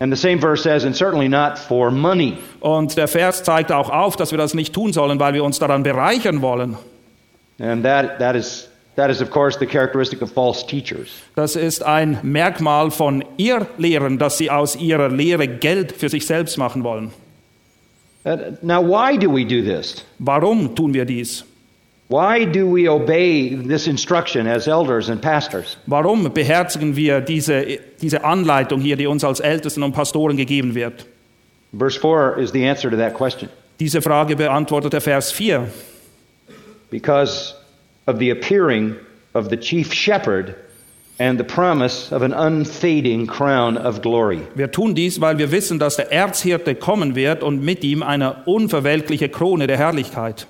And 0.00 0.14
the 0.14 0.20
same 0.20 0.40
verse 0.40 0.62
says, 0.62 0.84
and 0.84 0.94
certainly 0.96 1.28
not 1.28 1.58
for 1.58 1.90
money. 1.90 2.36
Und 2.60 2.96
der 2.96 3.08
Vers 3.08 3.42
zeigt 3.42 3.72
auch 3.72 3.90
auf, 3.90 4.16
dass 4.16 4.30
wir 4.30 4.38
das 4.38 4.54
nicht 4.54 4.72
tun 4.72 4.92
sollen, 4.92 5.18
weil 5.18 5.34
wir 5.34 5.42
uns 5.44 5.58
daran 5.58 5.82
bereichern 5.82 6.40
wollen. 6.40 6.76
And 7.58 7.82
that, 7.84 8.18
that 8.20 8.36
is 8.36 8.68
That 8.98 9.10
is, 9.10 9.20
of 9.20 9.30
course, 9.30 9.56
the 9.56 9.66
characteristic 9.66 10.22
of 10.22 10.32
false 10.32 10.66
teachers. 10.66 11.22
Das 11.36 11.54
ist 11.54 11.84
ein 11.84 12.18
Merkmal 12.24 12.90
von 12.90 13.24
Irrlehren, 13.36 14.18
dass 14.18 14.38
sie 14.38 14.50
aus 14.50 14.74
ihrer 14.74 15.08
Lehre 15.08 15.46
Geld 15.46 15.92
für 15.92 16.08
sich 16.08 16.26
selbst 16.26 16.58
machen 16.58 16.82
wollen. 16.82 17.12
Uh, 18.24 18.56
now, 18.60 18.82
why 18.82 19.16
do 19.16 19.32
we 19.32 19.44
do 19.44 19.62
this? 19.62 20.04
Warum 20.18 20.74
tun 20.74 20.92
wir 20.92 21.04
dies? 21.04 21.44
Why 22.08 22.44
do 22.44 22.66
we 22.66 22.90
obey 22.90 23.54
this 23.68 23.86
instruction 23.86 24.48
as 24.48 24.66
elders 24.66 25.08
and 25.08 25.22
pastors? 25.22 25.76
Warum 25.86 26.24
beherzigen 26.34 26.96
wir 26.96 27.20
diese, 27.20 27.78
diese 28.02 28.24
Anleitung 28.24 28.80
hier, 28.80 28.96
die 28.96 29.06
uns 29.06 29.22
als 29.22 29.38
Ältesten 29.38 29.84
und 29.84 29.92
Pastoren 29.92 30.36
gegeben 30.36 30.74
wird? 30.74 31.06
Verse 31.72 32.00
4 32.00 32.38
is 32.38 32.50
the 32.50 32.68
answer 32.68 32.90
to 32.90 32.96
that 32.96 33.14
question. 33.14 33.48
Diese 33.78 34.02
Frage 34.02 34.34
beantwortet 34.34 34.92
der 34.92 35.00
Vers 35.00 35.30
4. 35.30 35.68
Because 36.90 37.57
of 38.08 38.18
the 38.18 38.30
appearing 38.30 38.96
of 39.34 39.50
the 39.50 39.56
chief 39.56 39.92
shepherd 39.92 40.54
and 41.18 41.38
the 41.38 41.44
promise 41.44 42.12
of 42.12 42.22
an 42.22 42.32
unfading 42.32 43.26
crown 43.26 43.76
of 43.76 44.00
glory. 44.00 44.40
Wir 44.54 44.70
tun 44.70 44.94
dies, 44.94 45.20
weil 45.20 45.38
wir 45.38 45.50
wissen, 45.50 45.78
dass 45.78 45.96
der 45.96 46.12
Erzhirte 46.12 46.74
kommen 46.74 47.14
wird 47.14 47.42
und 47.42 47.62
mit 47.62 47.84
ihm 47.84 48.02
eine 48.02 48.44
unverwelkliche 48.46 49.28
Krone 49.28 49.66
der 49.66 49.76
Herrlichkeit. 49.76 50.46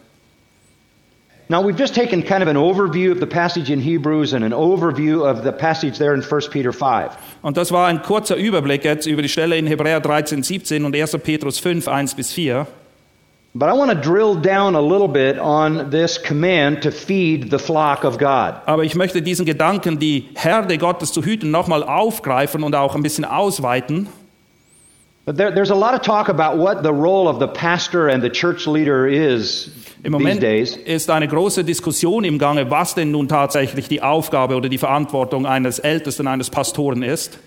Now, 1.50 1.62
we've 1.62 1.78
just 1.78 1.94
taken 1.94 2.22
kind 2.22 2.42
of 2.42 2.48
an 2.48 2.58
overview 2.58 3.10
of 3.10 3.20
the 3.20 3.26
passage 3.26 3.70
in 3.70 3.80
Hebrews 3.80 4.34
and 4.34 4.44
an 4.44 4.52
overview 4.52 5.24
of 5.24 5.42
the 5.44 5.52
passage 5.52 5.96
there 5.96 6.12
in 6.12 6.22
1 6.22 6.50
Peter 6.50 6.74
5. 6.74 7.16
Und 7.40 7.56
das 7.56 7.72
war 7.72 7.86
ein 7.86 8.02
kurzer 8.02 8.36
Überblick 8.36 8.84
jetzt 8.84 9.06
über 9.06 9.22
die 9.22 9.30
Stelle 9.30 9.56
in 9.56 9.66
Hebräer 9.66 10.00
13, 10.00 10.42
17 10.42 10.84
und 10.84 10.94
1. 10.94 11.16
Petrus 11.24 11.58
5, 11.58 11.88
1 11.88 12.16
bis 12.16 12.34
4. 12.34 12.66
But 13.54 13.70
I 13.70 13.72
want 13.72 13.90
to 13.90 13.96
drill 13.96 14.34
down 14.36 14.76
a 14.76 14.80
little 14.80 15.08
bit 15.08 15.38
on 15.38 15.90
this 15.90 16.18
command 16.22 16.82
to 16.82 16.90
feed 16.90 17.50
the 17.50 17.58
flock 17.58 18.04
of 18.04 18.18
God. 18.18 18.54
Aber 18.66 18.84
ich 18.84 18.94
möchte 18.94 19.22
diesen 19.22 19.46
Gedanken, 19.46 19.98
die 19.98 20.28
Herde 20.34 20.76
Gottes 20.78 21.12
zu 21.12 21.22
hüten, 21.24 21.50
nochmal 21.50 21.82
aufgreifen 21.82 22.62
und 22.62 22.74
auch 22.74 22.94
ein 22.94 23.02
bisschen 23.02 23.24
ausweiten. 23.24 24.06
There, 25.26 25.52
there's 25.52 25.70
a 25.70 25.74
lot 25.74 25.92
of 25.94 26.00
talk 26.02 26.28
about 26.30 26.56
what 26.58 26.82
the 26.82 26.92
role 26.92 27.28
of 27.28 27.38
the 27.38 27.46
pastor 27.48 28.08
and 28.08 28.22
the 28.22 28.30
church 28.30 28.66
leader 28.66 29.06
is 29.06 29.70
Im 30.02 30.04
these 30.04 30.10
Moment 30.12 30.42
days. 30.42 30.76
ist 30.76 31.10
eine 31.10 31.26
große 31.28 31.64
Diskussion 31.64 32.24
im 32.24 32.38
Gange, 32.38 32.70
was 32.70 32.94
denn 32.94 33.10
nun 33.10 33.28
tatsächlich 33.28 33.88
die 33.88 34.00
Aufgabe 34.02 34.54
oder 34.56 34.68
die 34.70 34.78
Verantwortung 34.78 35.44
eines 35.44 35.78
Ältesten, 35.80 36.26
eines 36.28 36.48
Pastoren 36.48 37.02
ist. 37.02 37.38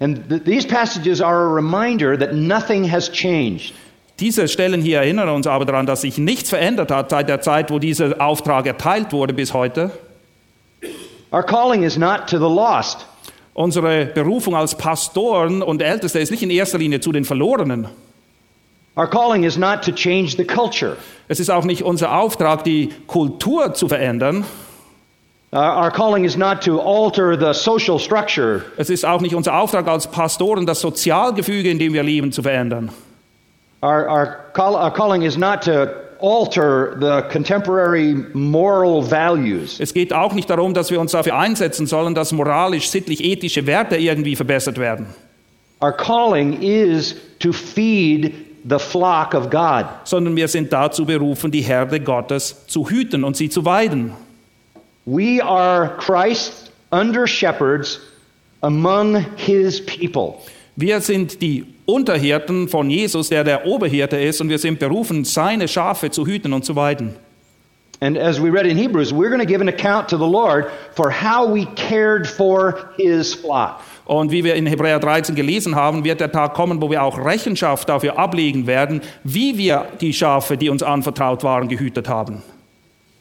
And 0.00 0.28
th- 0.28 0.44
these 0.44 0.66
passages 0.66 1.20
are 1.22 1.46
a 1.48 1.54
reminder 1.54 2.18
that 2.18 2.34
nothing 2.34 2.90
has 2.90 3.10
changed. 3.10 3.72
Diese 4.20 4.48
Stellen 4.48 4.82
hier 4.82 4.98
erinnern 4.98 5.28
uns 5.28 5.46
aber 5.46 5.64
daran, 5.64 5.86
dass 5.86 6.00
sich 6.00 6.18
nichts 6.18 6.50
verändert 6.50 6.90
hat 6.90 7.10
seit 7.10 7.28
der 7.28 7.40
Zeit, 7.40 7.70
wo 7.70 7.78
dieser 7.78 8.20
Auftrag 8.20 8.66
erteilt 8.66 9.12
wurde 9.12 9.32
bis 9.32 9.54
heute. 9.54 9.92
Our 11.30 11.42
calling 11.42 11.84
is 11.84 11.96
not 11.96 12.26
to 12.28 12.38
the 12.38 12.52
lost. 12.52 13.06
Unsere 13.54 14.06
Berufung 14.06 14.56
als 14.56 14.74
Pastoren 14.76 15.62
und 15.62 15.82
Älteste 15.82 16.18
ist 16.18 16.30
nicht 16.30 16.42
in 16.42 16.50
erster 16.50 16.78
Linie 16.78 17.00
zu 17.00 17.12
den 17.12 17.24
Verlorenen. 17.24 17.86
Our 18.96 19.06
calling 19.06 19.44
is 19.44 19.56
not 19.56 19.82
to 19.84 19.92
change 19.92 20.36
the 20.36 20.44
culture. 20.44 20.96
Es 21.28 21.38
ist 21.38 21.50
auch 21.50 21.64
nicht 21.64 21.82
unser 21.82 22.16
Auftrag, 22.18 22.64
die 22.64 22.90
Kultur 23.06 23.74
zu 23.74 23.86
verändern. 23.86 24.44
Our 25.52 25.90
calling 25.90 26.24
is 26.24 26.36
not 26.36 26.62
to 26.64 26.80
alter 26.80 27.38
the 27.38 27.58
social 27.58 27.98
structure. 27.98 28.62
Es 28.76 28.90
ist 28.90 29.04
auch 29.04 29.20
nicht 29.20 29.34
unser 29.34 29.54
Auftrag 29.60 29.86
als 29.86 30.08
Pastoren, 30.10 30.66
das 30.66 30.80
Sozialgefüge, 30.80 31.70
in 31.70 31.78
dem 31.78 31.92
wir 31.92 32.02
leben, 32.02 32.32
zu 32.32 32.42
verändern. 32.42 32.90
Our, 33.82 34.08
our, 34.08 34.44
call, 34.54 34.74
our 34.76 34.90
calling 34.92 35.22
is 35.22 35.36
not 35.36 35.62
to 35.62 36.08
alter 36.18 36.96
the 36.98 37.22
contemporary 37.30 38.14
moral 38.34 39.02
values. 39.02 39.78
Es 39.80 39.94
geht 39.94 40.12
auch 40.12 40.34
nicht 40.34 40.50
darum, 40.50 40.74
dass 40.74 40.90
wir 40.90 41.00
uns 41.00 41.12
dafür 41.12 41.36
einsetzen 41.36 41.86
sollen, 41.86 42.14
dass 42.14 42.32
moralisch, 42.32 42.90
sittlich, 42.90 43.22
ethische 43.22 43.66
Werte 43.66 43.96
irgendwie 43.96 44.34
verbessert 44.34 44.78
werden. 44.78 45.06
Our 45.80 45.92
calling 45.92 46.60
is 46.60 47.14
to 47.38 47.52
feed 47.52 48.34
the 48.68 48.80
flock 48.80 49.34
of 49.34 49.48
God. 49.48 49.86
Sondern 50.04 50.34
wir 50.34 50.48
sind 50.48 50.72
dazu 50.72 51.06
berufen, 51.06 51.52
die 51.52 51.60
Herde 51.60 52.00
Gottes 52.00 52.66
zu 52.66 52.90
hüten 52.90 53.22
und 53.22 53.36
sie 53.36 53.48
zu 53.48 53.64
weiden. 53.64 54.12
We 55.04 55.40
are 55.42 55.96
Christ's 55.98 56.70
under 56.90 57.28
shepherds 57.28 58.00
among 58.62 59.24
his 59.36 59.80
people. 59.80 60.40
Wir 60.74 61.00
sind 61.00 61.40
die 61.40 61.64
Unterhirten 61.88 62.68
von 62.68 62.90
Jesus, 62.90 63.30
der 63.30 63.44
der 63.44 63.64
Oberhirte 63.64 64.18
ist, 64.18 64.42
und 64.42 64.50
wir 64.50 64.58
sind 64.58 64.78
berufen, 64.78 65.24
seine 65.24 65.68
Schafe 65.68 66.10
zu 66.10 66.26
hüten 66.26 66.52
und 66.52 66.62
zu 66.62 66.76
weiden. 66.76 67.14
And 68.00 68.18
as 68.18 68.38
we 68.38 68.50
read 68.50 68.66
in 68.66 68.76
Hebrews, 68.76 69.10
we're 69.10 69.30
going 69.30 69.40
to 69.40 69.46
give 69.46 69.62
an 69.62 69.68
account 69.68 70.06
to 70.10 70.18
the 70.18 70.26
Lord 70.26 70.66
for 70.94 71.10
how 71.10 71.50
we 71.50 71.64
cared 71.76 72.28
for 72.28 72.90
his 72.98 73.34
flock. 73.34 73.80
Und 74.04 74.30
wie 74.30 74.44
wir 74.44 74.54
in 74.54 74.66
Hebräer 74.66 75.00
13 75.00 75.34
gelesen 75.34 75.74
haben, 75.74 76.04
wird 76.04 76.20
der 76.20 76.30
Tag 76.30 76.52
kommen, 76.52 76.82
wo 76.82 76.90
wir 76.90 77.02
auch 77.02 77.18
Rechenschaft 77.18 77.88
dafür 77.88 78.18
ablegen 78.18 78.66
werden, 78.66 79.00
wie 79.24 79.56
wir 79.56 79.86
die 80.00 80.12
Schafe, 80.12 80.58
die 80.58 80.68
uns 80.68 80.82
anvertraut 80.82 81.42
waren, 81.42 81.68
gehütet 81.68 82.06
haben. 82.06 82.42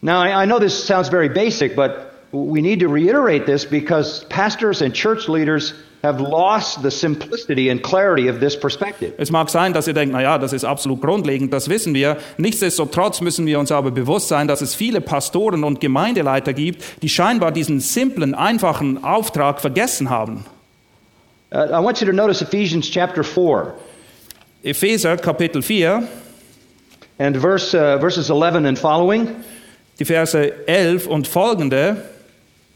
Now, 0.01 0.21
I, 0.21 0.43
I 0.43 0.45
know 0.45 0.59
this 0.59 0.73
sounds 0.85 1.07
very 1.09 1.29
basic, 1.29 1.73
but 1.73 2.11
we 2.33 2.61
need 2.61 2.81
to 2.81 2.89
reiterate 2.89 3.45
this 3.45 3.65
because 3.65 4.25
pastors 4.29 4.81
and 4.81 4.93
church 4.93 5.29
leaders 5.29 5.73
have 6.03 6.21
lost 6.21 6.81
the 6.83 6.91
simplicity 6.91 7.69
and 7.69 7.81
clarity 7.81 8.29
of 8.29 8.39
this 8.39 8.59
perspective. 8.59 9.13
Es 9.17 9.31
mag 9.31 9.49
sein, 9.49 9.73
dass 9.73 9.87
ihr 9.87 9.93
denkt, 9.93 10.13
na 10.13 10.21
ja, 10.21 10.37
das 10.37 10.53
ist 10.53 10.63
absolut 10.63 11.01
grundlegend, 11.01 11.51
das 11.53 11.69
wissen 11.69 11.93
wir. 11.93 12.17
Nichtsdestotrotz 12.37 13.21
müssen 13.21 13.45
wir 13.45 13.59
uns 13.59 13.71
aber 13.71 13.91
bewusst 13.91 14.27
sein, 14.27 14.47
dass 14.47 14.61
es 14.61 14.75
viele 14.75 15.01
Pastoren 15.01 15.63
und 15.63 15.79
Gemeindeleiter 15.79 16.53
gibt, 16.53 16.83
die 17.01 17.09
scheinbar 17.09 17.51
diesen 17.51 17.79
simplen, 17.79 18.35
einfachen 18.35 19.03
Auftrag 19.03 19.59
vergessen 19.59 20.09
haben. 20.09 20.45
Uh, 21.49 21.59
I 21.59 21.81
want 21.81 22.01
you 22.01 22.05
to 22.05 22.13
notice 22.13 22.41
Ephesians 22.41 22.89
chapter 22.89 23.23
4 23.23 23.73
Epheser 24.63 25.15
Kapitel 25.15 25.61
4, 25.61 26.03
and 27.19 27.37
verse, 27.37 27.73
uh, 27.73 27.97
verses 27.99 28.29
11 28.29 28.65
and 28.65 28.77
following. 28.77 29.29
die 29.99 30.05
Verse 30.05 30.51
11 30.67 31.07
und 31.07 31.27
folgende, 31.27 31.97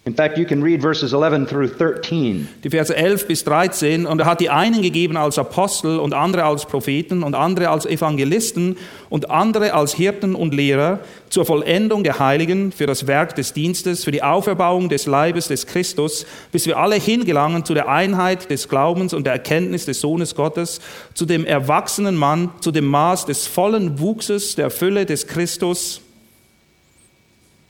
In 0.04 0.16
fact, 0.16 0.36
you 0.36 0.46
can 0.46 0.64
read 0.64 0.82
verses 0.82 1.14
11 1.14 1.46
through 1.46 1.78
13. 1.78 2.48
die 2.64 2.72
Verse 2.72 2.96
11 2.96 3.28
bis 3.28 3.44
13, 3.44 4.08
und 4.08 4.20
er 4.20 4.26
hat 4.26 4.40
die 4.40 4.50
einen 4.50 4.82
gegeben 4.82 5.16
als 5.16 5.38
Apostel 5.38 6.00
und 6.00 6.16
andere 6.16 6.44
als 6.44 6.66
Propheten 6.66 7.22
und 7.22 7.36
andere 7.36 7.70
als 7.70 7.86
Evangelisten 7.86 8.78
und 9.12 9.30
andere 9.30 9.76
als 9.76 9.94
Hirten 9.94 10.34
und 10.34 10.56
Lehrer 10.56 11.02
zur 11.30 11.46
Vollendung 11.46 12.04
der 12.04 12.18
Heiligen 12.18 12.72
für 12.72 12.88
das 12.88 13.06
Werk 13.06 13.36
des 13.36 13.54
Dienstes, 13.54 14.04
für 14.04 14.10
die 14.10 14.24
Auferbauung 14.24 14.90
des 14.90 15.06
Leibes 15.06 15.50
des 15.50 15.68
Christus, 15.68 16.26
bis 16.52 16.66
wir 16.66 16.80
alle 16.80 16.96
hingelangen 16.96 17.64
zu 17.64 17.76
der 17.76 17.88
Einheit 17.88 18.50
des 18.50 18.70
Glaubens 18.70 19.14
und 19.14 19.26
der 19.26 19.34
Erkenntnis 19.34 19.86
des 19.86 20.02
Sohnes 20.02 20.34
Gottes, 20.34 20.82
zu 21.14 21.28
dem 21.28 21.46
erwachsenen 21.46 22.16
Mann, 22.16 22.50
zu 22.62 22.72
dem 22.72 22.86
Maß 22.86 23.28
des 23.28 23.46
vollen 23.46 24.00
Wuchses 24.00 24.56
der 24.56 24.72
Fülle 24.72 25.06
des 25.06 25.28
Christus, 25.28 26.02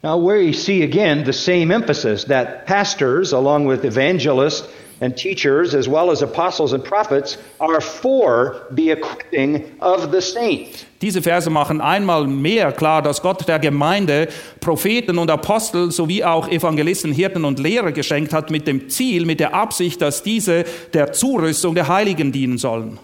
Now, 0.04 0.18
we 0.18 0.52
see 0.52 0.82
again 0.82 1.26
the 1.26 1.34
same 1.34 1.72
emphasis 1.72 2.26
that 2.26 2.66
pastors, 2.66 3.34
along 3.34 3.68
with 3.68 3.86
evangelists 3.86 4.68
and 5.00 5.16
teachers, 5.16 5.76
as 5.76 5.88
well 5.88 6.10
as 6.10 6.24
apostles 6.24 6.74
and 6.74 6.84
prophets, 6.84 7.38
are 7.60 7.80
for 7.80 8.64
the 8.72 8.90
equipping 8.92 9.76
of 9.80 10.12
the 10.12 10.22
saints. 10.22 10.86
Diese 11.02 11.22
Verse 11.22 11.50
machen 11.52 11.82
einmal 11.82 12.26
mehr 12.26 12.72
klar, 12.72 13.04
dass 13.04 13.22
Gott 13.22 13.48
der 13.48 13.60
Gemeinde 13.60 14.28
Propheten 14.60 15.20
und 15.20 15.30
Apostel 15.30 15.92
sowie 15.92 16.24
auch 16.24 16.48
Evangelisten, 16.48 17.12
Hirten 17.12 17.46
und 17.46 17.60
Lehrer 17.60 17.92
geschenkt 17.92 18.34
hat 18.34 18.50
mit 18.50 18.66
dem 18.66 18.90
Ziel, 18.90 19.26
mit 19.28 19.40
der 19.40 19.54
Absicht, 19.54 20.02
dass 20.02 20.24
diese 20.24 20.66
der 20.94 21.14
Zurüstung 21.14 21.76
der 21.76 21.88
Heiligen 21.88 22.32
dienen 22.32 22.58
sollen. 22.58 22.98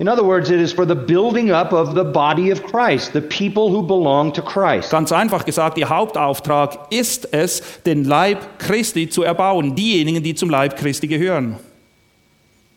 In 0.00 0.08
other 0.08 0.24
words, 0.24 0.50
it 0.50 0.58
is 0.58 0.72
for 0.72 0.86
the 0.86 0.94
building 0.94 1.50
up 1.50 1.74
of 1.74 1.94
the 1.94 2.04
body 2.04 2.50
of 2.50 2.62
Christ, 2.62 3.12
the 3.12 3.20
people 3.20 3.68
who 3.68 3.82
belong 3.82 4.32
to 4.32 4.40
Christ. 4.40 4.90
Ganz 4.90 5.12
einfach 5.12 5.44
gesagt, 5.44 5.76
ihr 5.76 5.90
Hauptauftrag 5.90 6.86
ist 6.88 7.34
es, 7.34 7.62
den 7.84 8.04
Leib 8.04 8.38
Christi 8.58 9.10
zu 9.10 9.24
erbauen, 9.24 9.74
diejenigen, 9.74 10.22
die 10.22 10.34
zum 10.34 10.48
Leib 10.48 10.76
Christi 10.76 11.06
gehören. 11.06 11.56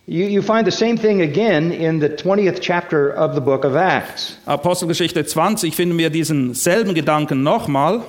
You, 0.06 0.28
you 0.28 0.42
find 0.42 0.66
the 0.66 0.72
same 0.72 0.98
thing 0.98 1.22
again 1.22 1.72
in 1.72 2.02
the 2.02 2.10
20th 2.10 2.60
chapter 2.60 3.14
of 3.16 3.36
the 3.36 3.42
book 3.42 3.64
of 3.64 3.74
Acts. 3.74 4.38
Apostelgeschichte 4.46 5.26
20 5.26 5.74
finden 5.74 5.98
wir 5.98 6.10
diesen 6.10 6.54
selben 6.54 6.94
Gedanken 6.94 7.42
nochmal. 7.42 8.02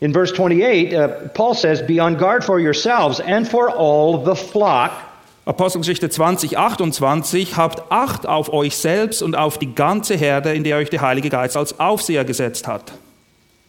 In 0.00 0.14
verse 0.14 0.32
28, 0.32 0.94
uh, 0.94 1.08
Paul 1.34 1.54
says, 1.54 1.86
Be 1.86 2.00
on 2.00 2.16
guard 2.16 2.42
for 2.42 2.58
yourselves 2.58 3.20
and 3.20 3.46
for 3.46 3.68
all 3.68 4.24
the 4.24 4.34
flock 4.34 5.11
Apostelgeschichte 5.44 6.08
20, 6.08 6.56
28, 6.56 7.56
habt 7.56 7.90
Acht 7.90 8.28
auf 8.28 8.52
euch 8.52 8.76
selbst 8.76 9.22
und 9.22 9.34
auf 9.34 9.58
die 9.58 9.74
ganze 9.74 10.14
Herde, 10.14 10.52
in 10.52 10.62
der 10.62 10.76
euch 10.76 10.88
der 10.88 11.00
Heilige 11.00 11.30
Geist 11.30 11.56
als 11.56 11.80
Aufseher 11.80 12.24
gesetzt 12.24 12.68
hat. 12.68 12.92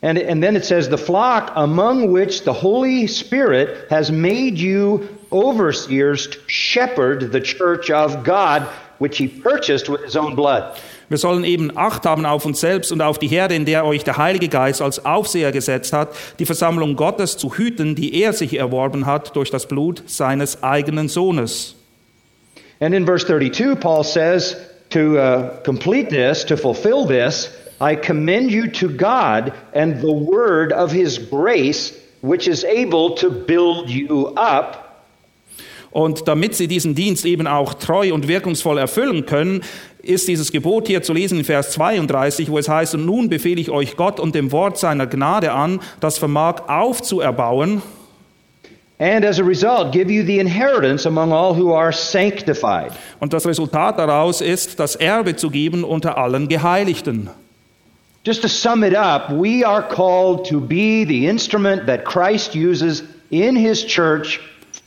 And, 0.04 0.20
and 0.20 0.44
then 0.44 0.56
it 0.56 0.66
says, 0.66 0.88
the 0.88 0.98
flock 0.98 1.52
among 1.56 2.14
which 2.14 2.44
the 2.44 2.52
Holy 2.52 3.08
Spirit 3.08 3.90
has 3.90 4.12
made 4.12 4.60
you 4.60 5.08
overseers 5.32 6.30
to 6.30 6.38
shepherd 6.48 7.32
the 7.32 7.42
church 7.42 7.90
of 7.90 8.24
God, 8.24 8.68
which 9.00 9.18
he 9.18 9.28
purchased 9.28 9.90
with 9.90 10.04
his 10.04 10.16
own 10.16 10.36
blood. 10.36 10.78
Wir 11.14 11.20
sollen 11.20 11.44
eben 11.44 11.78
Acht 11.78 12.08
haben 12.08 12.26
auf 12.26 12.44
uns 12.44 12.60
selbst 12.60 12.92
und 12.92 13.00
auf 13.00 13.20
die 13.20 13.28
Herde, 13.28 13.54
in 13.54 13.66
der 13.66 13.86
euch 13.86 14.04
der 14.04 14.18
Heilige 14.18 14.48
Geist 14.48 14.82
als 14.82 15.06
Aufseher 15.06 15.52
gesetzt 15.52 15.94
hat, 15.94 16.10
die 16.40 16.46
Versammlung 16.48 16.96
Gottes 16.96 17.38
zu 17.38 17.54
hüten, 17.54 17.94
die 17.94 18.20
er 18.20 18.34
sich 18.34 18.58
erworben 18.58 19.06
hat 19.06 19.36
durch 19.36 19.52
das 19.52 19.68
Blut 19.68 20.02
seines 20.08 20.64
eigenen 20.64 21.10
Sohnes. 21.10 21.76
And 22.80 22.96
in 22.96 23.06
verse 23.06 23.28
32, 23.28 23.80
Paul 23.80 24.04
says, 24.04 24.58
to 24.90 25.16
uh, 25.20 25.52
complete 25.64 26.10
this, 26.10 26.44
to 26.48 26.58
fulfill 26.58 27.06
this, 27.06 27.52
I 27.80 27.96
commend 27.96 28.50
you 28.50 28.66
to 28.72 28.88
God 28.88 29.54
and 29.76 30.02
the 30.02 30.08
word 30.08 30.74
of 30.74 30.92
his 30.92 31.20
grace, 31.30 31.94
which 32.24 32.48
is 32.48 32.66
able 32.66 33.14
to 33.18 33.30
build 33.30 33.88
you 33.88 34.34
up 34.36 34.84
Und 35.94 36.28
damit 36.28 36.56
sie 36.56 36.68
diesen 36.68 36.96
Dienst 36.96 37.24
eben 37.24 37.46
auch 37.46 37.76
treu 37.76 38.16
und 38.16 38.28
wirkungsvoll 38.28 38.80
erfüllen 38.80 39.28
können, 39.28 39.62
ist 40.04 40.28
dieses 40.28 40.52
Gebot 40.52 40.88
hier 40.88 41.02
zu 41.02 41.14
lesen 41.14 41.40
in 41.40 41.46
Vers 41.46 41.72
32, 41.72 42.52
wo 42.52 42.60
es 42.60 42.70
heißt, 42.70 42.94
und 42.96 43.06
nun 43.06 43.30
befehle 43.30 43.60
ich 43.60 43.72
euch 43.72 43.96
Gott 43.96 44.20
und 44.20 44.36
dem 44.36 44.52
Wort 44.52 44.78
seiner 44.78 45.08
Gnade 45.08 45.54
an, 45.54 45.80
das 46.00 46.18
vermag 46.18 46.68
aufzuerbauen 46.68 47.82
and 49.00 49.26
as 49.26 49.40
a 49.40 49.44
result 49.44 49.92
give 49.92 50.10
you 50.10 50.24
the 50.24 50.40
inheritance 50.40 51.06
among 51.06 51.34
all 51.34 51.54
who 51.54 51.74
are 51.74 51.92
sanctified. 51.92 52.92
und 53.20 53.34
das 53.34 53.46
Resultat 53.46 53.98
daraus 53.98 54.40
ist, 54.40 54.80
das 54.80 54.96
Erbe 54.96 55.36
zu 55.36 55.50
geben 55.50 55.84
unter 55.84 56.18
allen 56.18 56.48
Geheiligten. 56.48 57.30
Just 58.26 58.42
to 58.42 58.48
sum 58.48 58.84
it 58.86 58.96
up, 58.96 59.30
we 59.32 59.66
are 59.66 59.82
called 59.82 60.48
to 60.48 60.62
be 60.62 61.04
the 61.06 61.28
instrument 61.28 61.88
that 61.88 62.06
Christ 62.06 62.56
uses 62.56 63.04
in 63.32 63.58
his 63.58 63.86
church 63.86 64.40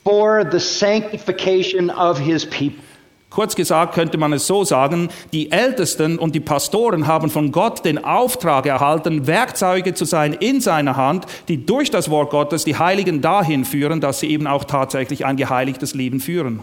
for 0.05 0.43
the 0.51 0.61
sanctification 0.61 1.91
of 1.91 2.19
his 2.19 2.47
people. 2.47 2.86
Kurz 3.29 3.55
gesagt 3.57 3.95
könnte 3.95 4.19
man 4.19 4.33
es 4.33 4.47
so 4.47 4.65
sagen, 4.65 5.09
die 5.33 5.51
Ältesten 5.51 6.19
und 6.19 6.35
die 6.35 6.41
Pastoren 6.41 7.07
haben 7.07 7.29
von 7.29 7.53
Gott 7.53 7.85
den 7.85 8.03
Auftrag 8.03 8.67
erhalten, 8.67 9.27
Werkzeuge 9.27 9.95
zu 9.95 10.05
sein 10.05 10.33
in 10.33 10.61
seiner 10.61 10.97
Hand, 10.97 11.27
die 11.49 11.67
durch 11.67 11.91
das 11.91 12.09
Wort 12.09 12.31
Gottes 12.31 12.65
die 12.65 12.77
Heiligen 12.79 13.21
dahin 13.21 13.65
führen, 13.65 14.01
dass 14.01 14.21
sie 14.21 14.31
eben 14.31 14.47
auch 14.47 14.65
tatsächlich 14.65 15.27
ein 15.27 15.37
geheiligtes 15.37 15.93
Leben 15.95 16.21
führen. 16.21 16.61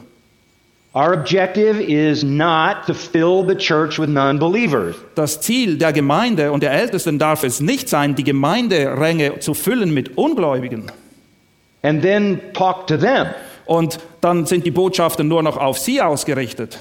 Our 0.95 1.13
objective 1.13 1.81
is 1.81 2.23
not 2.23 2.85
to 2.85 2.93
fill 2.93 3.43
the 3.47 3.55
church 3.55 3.99
with 3.99 4.09
non 4.09 4.37
believers. 4.39 4.95
Das 5.15 5.41
Ziel 5.41 5.77
der 5.77 5.91
Gemeinde 5.91 6.51
und 6.51 6.61
der 6.61 6.71
Ältesten 6.71 7.17
darf 7.19 7.43
es 7.43 7.59
nicht 7.59 7.89
sein, 7.89 8.13
die 8.15 8.23
Gemeinderänge 8.23 9.39
zu 9.39 9.53
füllen 9.53 9.93
mit 9.93 10.17
Ungläubigen. 10.17 10.91
and 11.83 12.01
then 12.01 12.39
talk 12.53 12.87
to 12.87 12.95
them. 12.95 13.27
Und 13.65 13.99
dann 14.21 14.45
sind 14.45 14.65
die 14.65 14.71
Botschaften 14.71 15.27
nur 15.27 15.43
noch 15.43 15.57
auf 15.57 15.77
sie 15.77 16.01
ausgerichtet. 16.01 16.79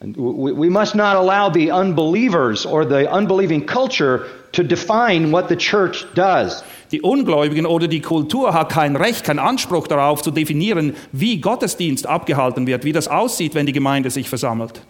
We 0.00 0.68
must 0.68 0.94
not 0.94 1.16
allow 1.16 1.50
the 1.50 1.70
unbelievers 1.70 2.66
or 2.66 2.84
the 2.84 3.06
unbelieving 3.06 3.64
culture 3.64 4.26
to 4.52 4.62
define 4.62 5.32
what 5.32 5.48
the 5.48 5.56
church 5.56 6.04
does. 6.14 6.62
Die 6.92 7.00
Ungläubigen 7.00 7.64
oder 7.64 7.88
die 7.88 8.02
Kultur 8.02 8.52
hat 8.52 8.70
kein 8.70 8.96
Recht, 8.96 9.24
keinen 9.24 9.38
Anspruch 9.38 9.88
darauf 9.88 10.22
zu 10.22 10.30
definieren, 10.30 10.94
wie 11.12 11.40
Gottesdienst 11.40 12.06
abgehalten 12.06 12.66
wird, 12.66 12.84
wie 12.84 12.92
das 12.92 13.08
aussieht, 13.08 13.54
wenn 13.54 13.66
die 13.66 13.72
Gemeinde 13.72 14.10
sich 14.10 14.28
versammelt. 14.28 14.82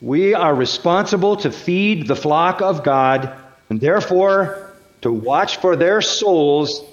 We 0.00 0.38
are 0.38 0.56
responsible 0.56 1.36
to 1.36 1.50
feed 1.50 2.06
the 2.06 2.14
flock 2.14 2.60
of 2.60 2.84
God 2.84 3.28
and 3.68 3.80
therefore 3.80 4.54
to 5.02 5.10
watch 5.10 5.58
for 5.58 5.76
their 5.76 6.00
souls, 6.00 6.84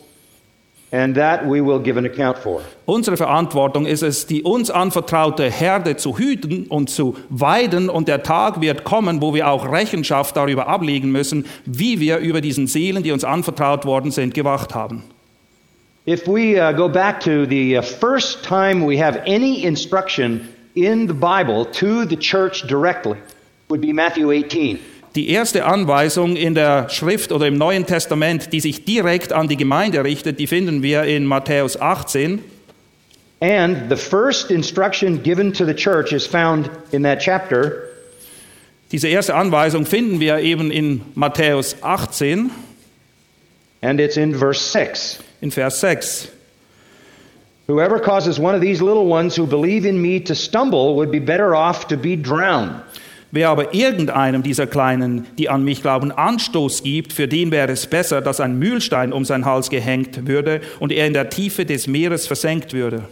and 0.92 1.16
that 1.16 1.46
we 1.46 1.62
will 1.62 1.80
give 1.80 1.98
an 1.98 2.06
account 2.06 2.38
for. 2.38 2.62
Unsere 2.86 3.18
Verantwortung 3.18 3.86
ist 3.86 4.04
es, 4.04 4.28
die 4.28 4.44
uns 4.44 4.70
anvertraute 4.70 5.50
Herde 5.50 5.98
zu 5.98 6.18
hüten 6.18 6.68
und 6.68 6.90
zu 6.90 7.16
weiden, 7.30 7.90
und 7.90 8.08
der 8.08 8.24
Tag 8.24 8.62
wird 8.62 8.84
kommen, 8.84 9.22
wo 9.22 9.34
wir 9.34 9.50
auch 9.50 9.72
Rechenschaft 9.72 10.38
darüber 10.38 10.68
ablegen 10.68 11.12
müssen, 11.12 11.46
wie 11.66 12.00
wir 12.00 12.20
über 12.20 12.42
diesen 12.42 12.68
Seelen, 12.68 13.04
die 13.04 13.12
uns 13.12 13.24
anvertraut 13.24 13.86
worden 13.86 14.12
sind, 14.12 14.34
gewacht 14.34 14.76
haben. 14.76 15.04
If 16.08 16.28
we 16.28 16.56
uh, 16.60 16.72
go 16.72 16.88
back 16.88 17.20
to 17.22 17.46
the 17.46 17.80
uh, 17.80 17.82
first 17.82 18.44
time 18.44 18.86
we 18.86 18.96
have 19.04 19.20
any 19.26 19.64
instruction 19.64 20.48
in 20.76 21.08
the 21.08 21.14
Bible 21.14 21.66
to 21.66 22.06
the 22.06 22.16
church 22.16 22.68
directly, 22.68 23.18
would 23.70 23.82
be 23.82 23.92
Matthew 23.92 24.30
18. 24.30 24.80
Die 25.16 25.30
erste 25.30 25.64
Anweisung 25.64 26.36
in 26.36 26.56
der 26.56 26.90
Schrift 26.90 27.32
oder 27.32 27.48
im 27.48 27.58
Neuen 27.58 27.86
Testament, 27.86 28.52
die 28.52 28.60
sich 28.60 28.84
direkt 28.84 29.32
an 29.32 29.48
die 29.48 29.56
Gemeinde 29.56 30.04
richtet, 30.04 30.40
die 30.40 30.48
finden 30.48 30.84
wir 30.84 31.04
in 31.04 31.26
Matthäus 31.26 31.80
18. 31.80 32.44
And 33.40 33.90
the 33.90 33.96
first 33.96 34.52
instruction 34.52 35.24
given 35.24 35.54
to 35.54 35.66
the 35.66 35.74
church 35.74 36.12
is 36.12 36.28
found 36.28 36.70
in 36.92 37.04
that 37.04 37.20
chapter. 37.20 37.84
Diese 38.92 39.08
erste 39.08 39.36
Anweisung 39.36 39.86
finden 39.86 40.20
wir 40.20 40.40
eben 40.40 40.70
in 40.70 41.02
Matthäus 41.16 41.78
18 41.82 42.52
And 43.82 44.00
it's 44.00 44.18
in 44.18 44.34
verse 44.34 44.60
6. 44.60 45.20
in 45.42 45.52
Vers 45.52 45.80
6. 45.80 46.28
Whoever 47.68 48.00
causes 48.00 48.38
one 48.38 48.54
of 48.56 48.62
these 48.62 48.82
little 48.82 49.06
ones 49.06 49.36
who 49.36 49.48
believe 49.48 49.86
in 49.86 50.02
me 50.02 50.20
to 50.22 50.36
stumble 50.36 50.96
would 50.98 51.12
be 51.12 51.20
better 51.20 51.56
off 51.56 51.88
to 51.88 51.98
be 51.98 52.16
drowned. 52.16 52.82
Wer 53.36 53.50
aber 53.50 53.74
irgendeinem 53.74 54.44
dieser 54.44 54.66
Kleinen, 54.66 55.28
die 55.38 55.50
an 55.50 55.66
mich 55.66 55.82
glauben, 55.82 56.14
Anstoß 56.14 56.84
gibt, 56.84 57.12
für 57.12 57.28
den 57.28 57.52
wäre 57.52 57.70
es 57.70 57.86
besser, 57.86 58.22
dass 58.22 58.40
ein 58.40 58.58
Mühlstein 58.58 59.12
um 59.12 59.26
seinen 59.26 59.44
Hals 59.44 59.70
gehängt 59.70 60.26
würde 60.26 60.62
und 60.80 60.94
er 60.94 61.06
in 61.06 61.12
der 61.12 61.30
Tiefe 61.30 61.66
des 61.66 61.86
Meeres 61.86 62.28
versenkt 62.28 62.72
würde. 62.72 63.10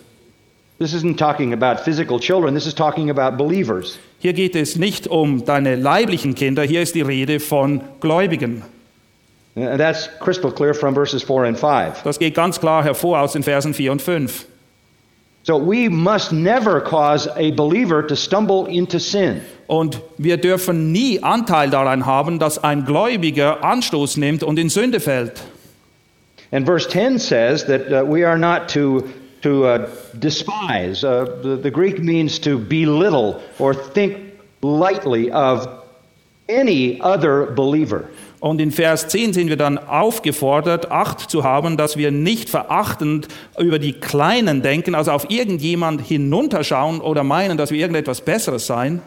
This 0.80 0.94
isn't 0.94 1.18
talking 1.18 1.52
about 1.52 1.84
physical 1.84 2.22
children, 2.22 2.56
this 2.56 2.66
is 2.66 2.74
talking 2.74 3.10
about 3.10 3.36
believers. 3.36 4.00
Hier 4.20 4.32
geht 4.32 4.56
es 4.56 4.78
nicht 4.78 5.08
um 5.08 5.44
deine 5.44 5.76
leiblichen 5.76 6.36
Kinder, 6.36 6.64
hier 6.64 6.82
ist 6.82 6.96
die 6.96 7.02
Rede 7.02 7.42
von 7.42 7.82
Gläubigen. 8.00 8.62
And 9.58 9.78
that's 9.78 10.10
crystal 10.22 10.54
clear 10.54 10.74
from 10.74 10.94
verses 10.94 11.22
4 11.22 11.48
and 11.48 11.60
5. 11.60 12.02
Das 12.06 12.18
geht 12.18 12.34
ganz 12.34 12.62
klar 12.62 12.86
hervor 12.86 13.20
aus 13.20 13.34
den 13.34 13.44
Versen 13.44 13.74
4 13.74 13.92
und 13.92 14.02
5. 14.02 14.46
So 15.44 15.58
we 15.58 15.90
must 15.90 16.32
never 16.32 16.80
cause 16.80 17.28
a 17.36 17.52
believer 17.52 18.02
to 18.04 18.16
stumble 18.16 18.66
into 18.66 19.00
sin. 19.00 19.42
Und 19.68 20.02
wir 20.18 20.38
dürfen 20.38 20.92
nie 20.92 21.22
Anteil 21.22 21.70
daran 21.70 22.06
haben, 22.06 22.40
dass 22.40 22.64
ein 22.64 22.86
Gläubiger 22.86 23.64
Anstoß 23.64 24.18
nimmt 24.18 24.44
und 24.44 24.58
in 24.58 24.70
Sünde 24.70 25.00
fällt. 25.00 25.42
And 26.52 26.66
verse 26.66 26.88
10 26.88 27.20
says 27.20 27.66
that 27.66 27.92
uh, 27.92 28.06
we 28.06 28.24
are 28.24 28.38
not 28.38 28.70
to, 28.70 29.10
to 29.42 29.66
uh, 29.66 29.90
despise. 30.20 31.04
Uh, 31.04 31.26
the, 31.42 31.58
the 31.58 31.72
Greek 31.72 32.00
means 32.00 32.40
to 32.40 32.58
belittle 32.58 33.42
or 33.58 33.74
think 33.74 34.18
lightly 34.62 35.32
of 35.32 35.68
any 36.48 37.02
other 37.02 37.48
believer. 37.48 38.08
Und 38.44 38.60
in 38.60 38.72
Vers 38.72 39.08
10 39.08 39.32
sind 39.32 39.48
wir 39.48 39.56
dann 39.56 39.78
aufgefordert, 39.78 40.92
Acht 40.92 41.32
zu 41.32 41.46
haben, 41.46 41.78
dass 41.78 41.96
wir 41.96 42.12
nicht 42.12 42.50
verachtend 42.50 43.30
über 43.58 43.80
die 43.80 43.94
Kleinen 43.94 44.62
denken, 44.62 44.96
also 44.96 45.12
auf 45.12 45.30
irgendjemand 45.30 46.02
hinunterschauen 46.02 47.00
oder 47.00 47.24
meinen, 47.24 47.58
dass 47.58 47.72
wir 47.72 47.80
irgendetwas 47.80 48.20
Besseres 48.20 48.68
seien. 48.68 49.02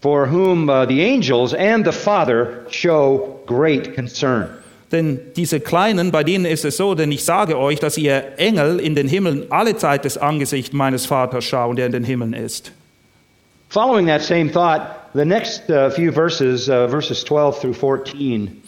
for 0.00 0.30
whom 0.30 0.70
uh, 0.70 0.86
the 0.86 1.02
angels 1.02 1.52
and 1.52 1.84
the 1.84 1.92
Father 1.92 2.64
show 2.70 3.38
great 3.46 3.94
concern. 3.94 4.48
Denn 4.90 5.20
diese 5.36 5.60
Kleinen, 5.60 6.10
bei 6.10 6.24
denen 6.24 6.46
ist 6.46 6.64
es 6.64 6.78
so, 6.78 6.94
denn 6.94 7.12
ich 7.12 7.22
sage 7.22 7.58
euch, 7.58 7.80
dass 7.80 7.98
ihr 7.98 8.38
Engel 8.38 8.80
in 8.80 8.94
den 8.94 9.08
Himmeln 9.08 9.44
alle 9.50 9.76
Zeit 9.76 10.06
das 10.06 10.16
Angesicht 10.16 10.72
meines 10.72 11.04
Vaters 11.04 11.44
schauen, 11.44 11.76
der 11.76 11.84
in 11.84 11.92
den 11.92 12.04
Himmeln 12.04 12.32
ist. 12.32 12.72
Following 13.74 14.06
that 14.06 14.22
same 14.22 14.50
thought, 14.50 15.10
the 15.14 15.24
next 15.24 15.68
uh, 15.68 15.90
few 15.90 16.12
verses, 16.12 16.68
uh, 16.68 16.86
verses 16.86 17.24
12 17.24 17.60
through 17.60 17.74
14, 17.74 18.62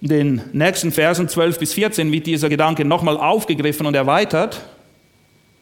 In 0.00 0.08
den 0.08 0.40
nächsten 0.54 0.90
Versen 0.90 1.28
12 1.28 1.58
bis 1.58 1.74
14 1.74 2.10
wird 2.10 2.26
dieser 2.26 2.48
Gedanke 2.48 2.86
nochmal 2.86 3.18
aufgegriffen 3.18 3.84
und 3.84 3.94
erweitert. 3.94 4.62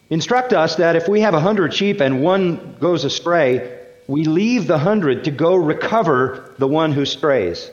instruct 0.09 0.53
us 0.53 0.77
that 0.77 0.95
if 0.95 1.09
we 1.09 1.21
have 1.21 1.35
a 1.35 1.41
hundred 1.41 1.73
sheep 1.73 1.99
and 1.99 2.23
one 2.23 2.57
goes 2.79 3.03
astray, 3.03 3.61
we 4.07 4.23
leave 4.23 4.67
the 4.67 4.85
hundred 4.85 5.25
to 5.25 5.31
go 5.31 5.53
recover 5.55 6.51
the 6.57 6.65
one 6.65 6.97
who 6.97 7.03
strays. 7.03 7.69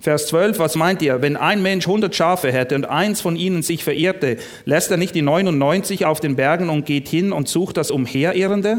Vers 0.00 0.28
12, 0.28 0.58
was 0.58 0.76
meint 0.76 1.02
ihr? 1.02 1.20
Wenn 1.20 1.36
ein 1.36 1.60
Mensch 1.60 1.86
100 1.86 2.14
Schafe 2.14 2.50
hätte 2.50 2.74
und 2.74 2.86
eins 2.86 3.20
von 3.20 3.36
ihnen 3.36 3.62
sich 3.62 3.84
verirrte, 3.84 4.38
lässt 4.64 4.90
er 4.90 4.96
nicht 4.96 5.14
die 5.14 5.20
99 5.20 6.06
auf 6.06 6.20
den 6.20 6.36
Bergen 6.36 6.70
und 6.70 6.86
geht 6.86 7.06
hin 7.06 7.32
und 7.32 7.48
sucht 7.48 7.76
das 7.76 7.90
Umherirrende? 7.90 8.78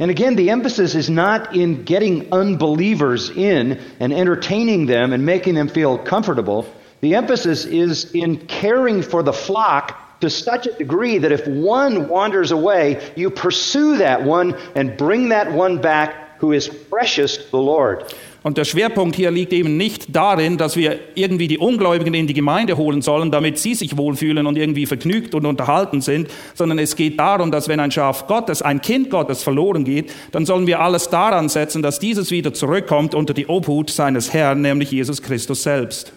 And 0.00 0.10
again, 0.10 0.34
the 0.34 0.48
emphasis 0.48 0.94
is 0.94 1.10
not 1.10 1.54
in 1.54 1.84
getting 1.84 2.32
unbelievers 2.32 3.28
in 3.28 3.78
and 4.00 4.14
entertaining 4.14 4.86
them 4.86 5.12
and 5.12 5.26
making 5.26 5.54
them 5.54 5.68
feel 5.68 5.98
comfortable. 5.98 6.66
The 7.02 7.16
emphasis 7.16 7.66
is 7.66 8.10
in 8.12 8.46
caring 8.46 9.02
for 9.02 9.22
the 9.22 9.34
flock 9.34 10.20
to 10.20 10.30
such 10.30 10.66
a 10.66 10.72
degree 10.72 11.18
that 11.18 11.32
if 11.32 11.46
one 11.46 12.08
wanders 12.08 12.50
away, 12.50 13.12
you 13.14 13.28
pursue 13.28 13.98
that 13.98 14.22
one 14.22 14.56
and 14.74 14.96
bring 14.96 15.28
that 15.28 15.52
one 15.52 15.82
back 15.82 16.38
who 16.38 16.52
is 16.52 16.66
precious 16.66 17.36
to 17.36 17.50
the 17.50 17.58
Lord. 17.58 18.10
Und 18.42 18.56
der 18.56 18.64
Schwerpunkt 18.64 19.16
hier 19.16 19.30
liegt 19.30 19.52
eben 19.52 19.76
nicht 19.76 20.16
darin, 20.16 20.56
dass 20.56 20.74
wir 20.74 20.98
irgendwie 21.14 21.46
die 21.46 21.58
Ungläubigen 21.58 22.14
in 22.14 22.26
die 22.26 22.32
Gemeinde 22.32 22.78
holen 22.78 23.02
sollen, 23.02 23.30
damit 23.30 23.58
sie 23.58 23.74
sich 23.74 23.98
wohlfühlen 23.98 24.46
und 24.46 24.56
irgendwie 24.56 24.86
vergnügt 24.86 25.34
und 25.34 25.44
unterhalten 25.44 26.00
sind, 26.00 26.28
sondern 26.54 26.78
es 26.78 26.96
geht 26.96 27.20
darum, 27.20 27.50
dass 27.50 27.68
wenn 27.68 27.80
ein 27.80 27.90
Schaf 27.90 28.26
Gottes, 28.26 28.62
ein 28.62 28.80
Kind 28.80 29.10
Gottes 29.10 29.42
verloren 29.42 29.84
geht, 29.84 30.10
dann 30.32 30.46
sollen 30.46 30.66
wir 30.66 30.80
alles 30.80 31.10
daran 31.10 31.50
setzen, 31.50 31.82
dass 31.82 31.98
dieses 31.98 32.30
wieder 32.30 32.54
zurückkommt 32.54 33.14
unter 33.14 33.34
die 33.34 33.46
Obhut 33.46 33.90
seines 33.90 34.32
Herrn, 34.32 34.62
nämlich 34.62 34.90
Jesus 34.90 35.20
Christus 35.20 35.62
selbst. 35.62 36.12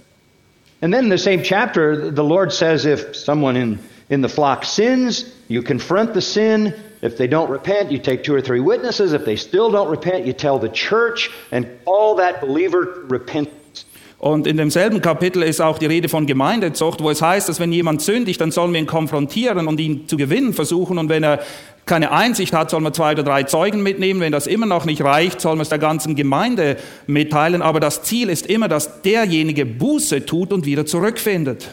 And 0.81 0.93
then 0.93 1.05
in 1.05 1.11
the 1.11 1.17
same 1.17 1.41
chapter, 1.43 2.11
the 2.13 2.23
Lord 2.23 2.51
says 2.51 2.85
if 2.85 3.15
someone 3.15 3.57
in, 3.57 3.79
in 4.09 4.21
the 4.21 4.29
flock 4.29 4.65
sins, 4.65 5.25
you 5.47 5.61
confront 5.61 6.13
the 6.13 6.21
sin. 6.21 6.73
If 7.03 7.17
they 7.17 7.27
don't 7.27 7.49
repent, 7.49 7.91
you 7.91 7.97
take 7.99 8.23
two 8.23 8.33
or 8.33 8.41
three 8.41 8.61
witnesses. 8.61 9.13
If 9.13 9.25
they 9.25 9.35
still 9.35 9.69
don't 9.69 9.89
repent, 9.89 10.25
you 10.25 10.31
tell 10.31 10.57
the 10.57 10.69
church 10.69 11.29
and 11.51 11.67
call 11.83 12.15
that 12.15 12.39
believer 12.39 12.85
to 12.85 13.07
repentance. 13.09 13.85
Und 14.19 14.47
in 14.47 14.55
demselben 14.55 15.01
Kapitel 15.01 15.43
ist 15.43 15.59
auch 15.59 15.77
die 15.77 15.85
Rede 15.85 16.07
von 16.07 16.25
Gemeindezucht, 16.25 17.03
wo 17.03 17.09
es 17.09 17.21
heißt, 17.21 17.49
dass 17.49 17.59
wenn 17.59 17.73
jemand 17.73 18.01
sündigt, 18.01 18.39
dann 18.39 18.51
sollen 18.51 18.71
wir 18.71 18.79
ihn 18.79 18.87
konfrontieren 18.87 19.67
und 19.67 19.77
ihn 19.81 20.07
zu 20.07 20.15
gewinnen 20.15 20.53
versuchen. 20.53 20.97
Und 20.97 21.09
wenn 21.09 21.23
er 21.23 21.41
keine 21.85 22.13
Einsicht 22.13 22.53
hat, 22.53 22.69
sollen 22.69 22.83
wir 22.83 22.93
zwei 22.93 23.11
oder 23.11 23.23
drei 23.23 23.43
Zeugen 23.43 23.83
mitnehmen. 23.83 24.21
Wenn 24.21 24.31
das 24.31 24.47
immer 24.47 24.65
noch 24.65 24.85
nicht 24.85 25.03
reicht, 25.03 25.41
sollen 25.41 25.57
wir 25.57 25.63
es 25.63 25.69
der 25.69 25.79
ganzen 25.79 26.15
Gemeinde 26.15 26.77
mitteilen. 27.05 27.61
Aber 27.61 27.81
das 27.81 28.03
Ziel 28.03 28.29
ist 28.29 28.45
immer, 28.45 28.69
dass 28.69 29.01
derjenige 29.01 29.65
Buße 29.65 30.25
tut 30.25 30.53
und 30.53 30.65
wieder 30.65 30.85
zurückfindet. 30.85 31.67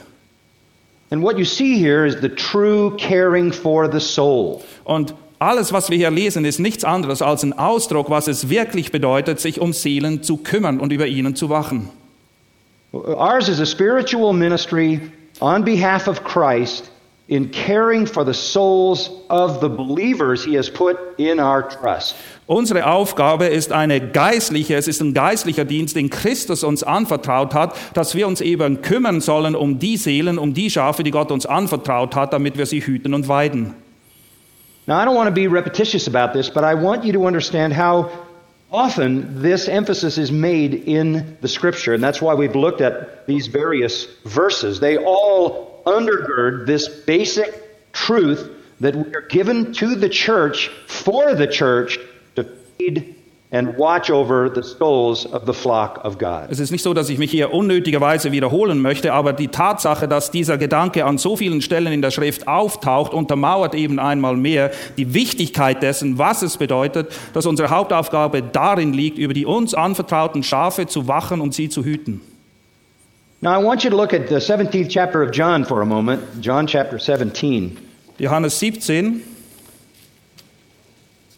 And 1.11 1.23
what 1.23 1.39
you 1.39 1.45
see 1.45 1.77
here 1.77 2.07
is 2.07 2.21
the 2.21 2.29
true 2.29 2.97
caring 2.97 3.53
for 3.53 3.91
the 3.91 4.01
soul. 4.01 4.63
Und 4.85 5.15
alles, 5.41 5.73
was 5.73 5.91
wir 5.91 5.97
hier 5.97 6.11
lesen, 6.11 6.45
ist 6.45 6.61
nichts 6.61 6.85
anderes 6.85 7.23
als 7.23 7.43
ein 7.43 7.53
Ausdruck, 7.59 8.11
was 8.11 8.29
es 8.29 8.49
wirklich 8.49 8.93
bedeutet, 8.93 9.41
sich 9.41 9.61
um 9.61 9.73
Seelen 9.73 10.23
zu 10.23 10.37
kümmern 10.37 10.79
und 10.79 10.93
über 10.93 11.07
ihnen 11.07 11.35
zu 11.35 11.49
wachen. 11.49 11.89
Ours 12.93 13.49
is 13.49 13.61
a 13.61 13.67
spiritual 13.67 14.33
ministry 14.33 15.01
on 15.41 15.65
behalf 15.65 16.09
of 16.09 16.23
Christ 16.25 16.91
in 17.31 17.49
caring 17.53 18.07
for 18.07 18.25
the 18.25 18.35
souls 18.35 19.09
of 19.31 19.61
the 19.61 19.69
believers 19.69 20.45
he 20.45 20.57
has 20.57 20.69
put 20.69 20.99
in 21.17 21.39
our 21.39 21.63
trust. 21.63 22.17
Unsere 22.47 22.85
Aufgabe 22.85 23.47
ist 23.47 23.71
eine 23.71 24.01
geistliche, 24.01 24.75
es 24.75 24.89
ist 24.89 25.01
ein 25.01 25.15
geistlicher 25.15 25.65
Dienst, 25.65 25.95
den 25.95 26.11
Christus 26.11 26.65
uns 26.65 26.83
anvertraut 26.83 27.55
hat, 27.55 27.75
dass 27.95 28.17
wir 28.17 28.27
uns 28.27 28.41
eben 28.41 28.83
kümmern 28.83 29.21
sollen 29.21 29.55
um 29.55 29.79
die 29.79 29.97
Seelen, 29.97 30.37
um 30.37 30.53
die 30.53 30.69
Schafe, 30.69 31.05
die 31.05 31.13
Gott 31.13 31.31
uns 31.31 31.47
anvertraut 31.47 32.17
hat, 32.17 32.33
damit 32.33 32.59
wir 32.59 32.67
sie 32.67 32.81
hüten 32.81 33.15
und 33.15 33.29
weiden. 33.29 33.75
Now, 34.89 35.01
I 35.01 35.05
don't 35.05 35.15
want 35.15 35.29
to 35.29 35.35
be 35.35 35.47
repetitious 35.47 36.09
about 36.09 36.37
this, 36.37 36.51
but 36.51 36.65
I 36.65 36.75
want 36.75 37.05
you 37.05 37.13
to 37.13 37.25
understand 37.25 37.73
how 37.73 38.11
often 38.73 39.41
this 39.41 39.69
emphasis 39.69 40.19
is 40.19 40.33
made 40.33 40.75
in 40.75 41.37
the 41.43 41.49
scripture, 41.49 41.95
and 41.95 42.03
that's 42.03 42.21
why 42.21 42.35
we've 42.35 42.57
looked 42.57 42.81
at 42.81 43.25
these 43.29 43.47
various 43.47 44.09
verses. 44.25 44.81
They 44.81 44.97
all 44.97 45.70
undergird 45.91 46.67
this 46.67 46.89
basic 47.07 47.93
truth 47.93 48.49
that 48.81 48.95
we 48.95 49.15
are 49.15 49.27
given 49.29 49.73
to 49.75 49.95
the 49.95 50.09
church 50.09 50.71
for 50.87 51.35
the 51.35 51.47
church 51.47 51.99
to 52.37 52.45
feed 52.79 53.17
and 53.53 53.77
watch 53.77 54.11
over 54.11 54.49
the 54.49 54.63
souls 54.63 55.27
of 55.27 55.45
the 55.45 55.53
flock 55.53 56.01
of 56.05 56.19
God. 56.19 56.47
Es 56.51 56.61
ist 56.61 56.71
nicht 56.71 56.83
so, 56.83 56.95
dass 56.95 57.09
ich 57.09 57.19
mich 57.19 57.33
hier 57.33 57.53
unnötigerweise 57.53 58.31
wiederholen 58.31 58.81
möchte, 58.81 59.13
aber 59.13 59.33
die 59.33 59.49
Tatsache, 59.49 60.07
dass 60.07 60.31
dieser 60.31 60.57
Gedanke 60.57 61.05
an 61.05 61.19
so 61.19 61.37
vielen 61.37 61.61
Stellen 61.61 61.93
in 61.93 62.01
der 62.01 62.13
Schrift 62.13 62.47
auftaucht, 62.47 63.13
untermauert 63.13 63.75
eben 63.75 63.99
einmal 63.99 64.37
mehr 64.37 64.71
die 64.97 65.15
Wichtigkeit 65.15 65.83
dessen, 65.83 66.17
was 66.17 66.43
es 66.43 66.59
bedeutet, 66.59 67.13
dass 67.33 67.45
unsere 67.47 67.71
Hauptaufgabe 67.71 68.43
darin 68.43 68.93
liegt, 68.93 69.19
über 69.19 69.35
die 69.35 69.47
uns 69.47 69.75
anvertrauten 69.75 70.45
Schafe 70.45 70.87
zu 70.87 71.09
wachen 71.09 71.41
und 71.41 71.53
sie 71.53 71.69
zu 71.69 71.85
hüten. 71.85 72.21
Now, 73.43 73.55
I 73.55 73.59
want 73.59 73.85
you 73.85 73.91
to 73.91 73.97
look 73.97 74.13
at 74.13 74.29
the 74.29 74.37
17th 74.37 74.91
chapter 74.91 75.23
of 75.23 75.33
John 75.33 75.65
for 75.65 75.81
a 75.81 75.87
moment, 75.87 76.41
John 76.43 76.67
chapter 76.67 76.99
17. 76.99 77.79
Johannes 78.19 78.55
17, 78.55 79.25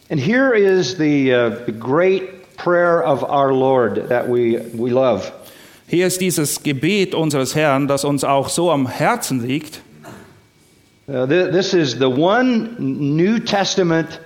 And 0.09 0.19
here 0.19 0.53
is 0.53 0.97
the, 0.97 1.33
uh, 1.33 1.49
the 1.65 1.71
great 1.71 2.57
prayer 2.57 3.01
of 3.01 3.23
our 3.23 3.53
Lord 3.53 4.09
that 4.09 4.27
we, 4.27 4.57
we 4.75 4.91
love. 4.91 5.31
hier 5.87 6.07
ist 6.07 6.19
dieses 6.19 6.61
Gebet 6.61 7.13
unseres 7.13 7.55
Herrn, 7.55 7.87
das 7.87 8.03
uns 8.03 8.23
auch 8.25 8.49
so 8.49 8.69
am 8.71 8.85
Herzen 8.87 9.41
liegt. 9.41 9.79
Uh, 11.07 11.25
th- 11.25 11.51
this 11.51 11.73
is 11.73 11.97
the 11.99 12.09
one 12.09 12.75
New 12.79 13.39
Testament 13.39 14.19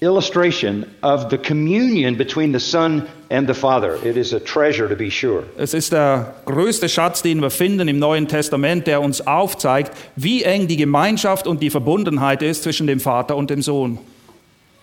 illustration 0.00 0.86
of 1.02 1.28
the 1.30 1.38
communion 1.38 2.16
between 2.16 2.52
the 2.52 2.60
Son 2.60 3.06
and 3.30 3.46
the 3.46 3.54
Father. 3.54 3.96
It 4.04 4.16
is 4.16 4.32
a 4.32 4.40
treasure 4.40 4.88
to 4.88 4.96
be 4.96 5.10
sure. 5.10 5.44
Es 5.58 5.74
ist 5.74 5.92
der 5.92 6.34
größte 6.46 6.88
Schatz, 6.88 7.22
den 7.22 7.40
wir 7.40 7.50
finden 7.50 7.88
im 7.88 7.98
Neuen 7.98 8.26
Testament, 8.26 8.86
der 8.86 9.02
uns 9.02 9.26
aufzeigt, 9.26 9.92
wie 10.16 10.42
eng 10.42 10.66
die 10.68 10.76
Gemeinschaft 10.76 11.46
und 11.46 11.62
die 11.62 11.70
Verbundenheit 11.70 12.42
ist 12.42 12.62
zwischen 12.62 12.86
dem 12.86 13.00
Vater 13.00 13.36
und 13.36 13.50
dem 13.50 13.62
Sohn. 13.62 13.98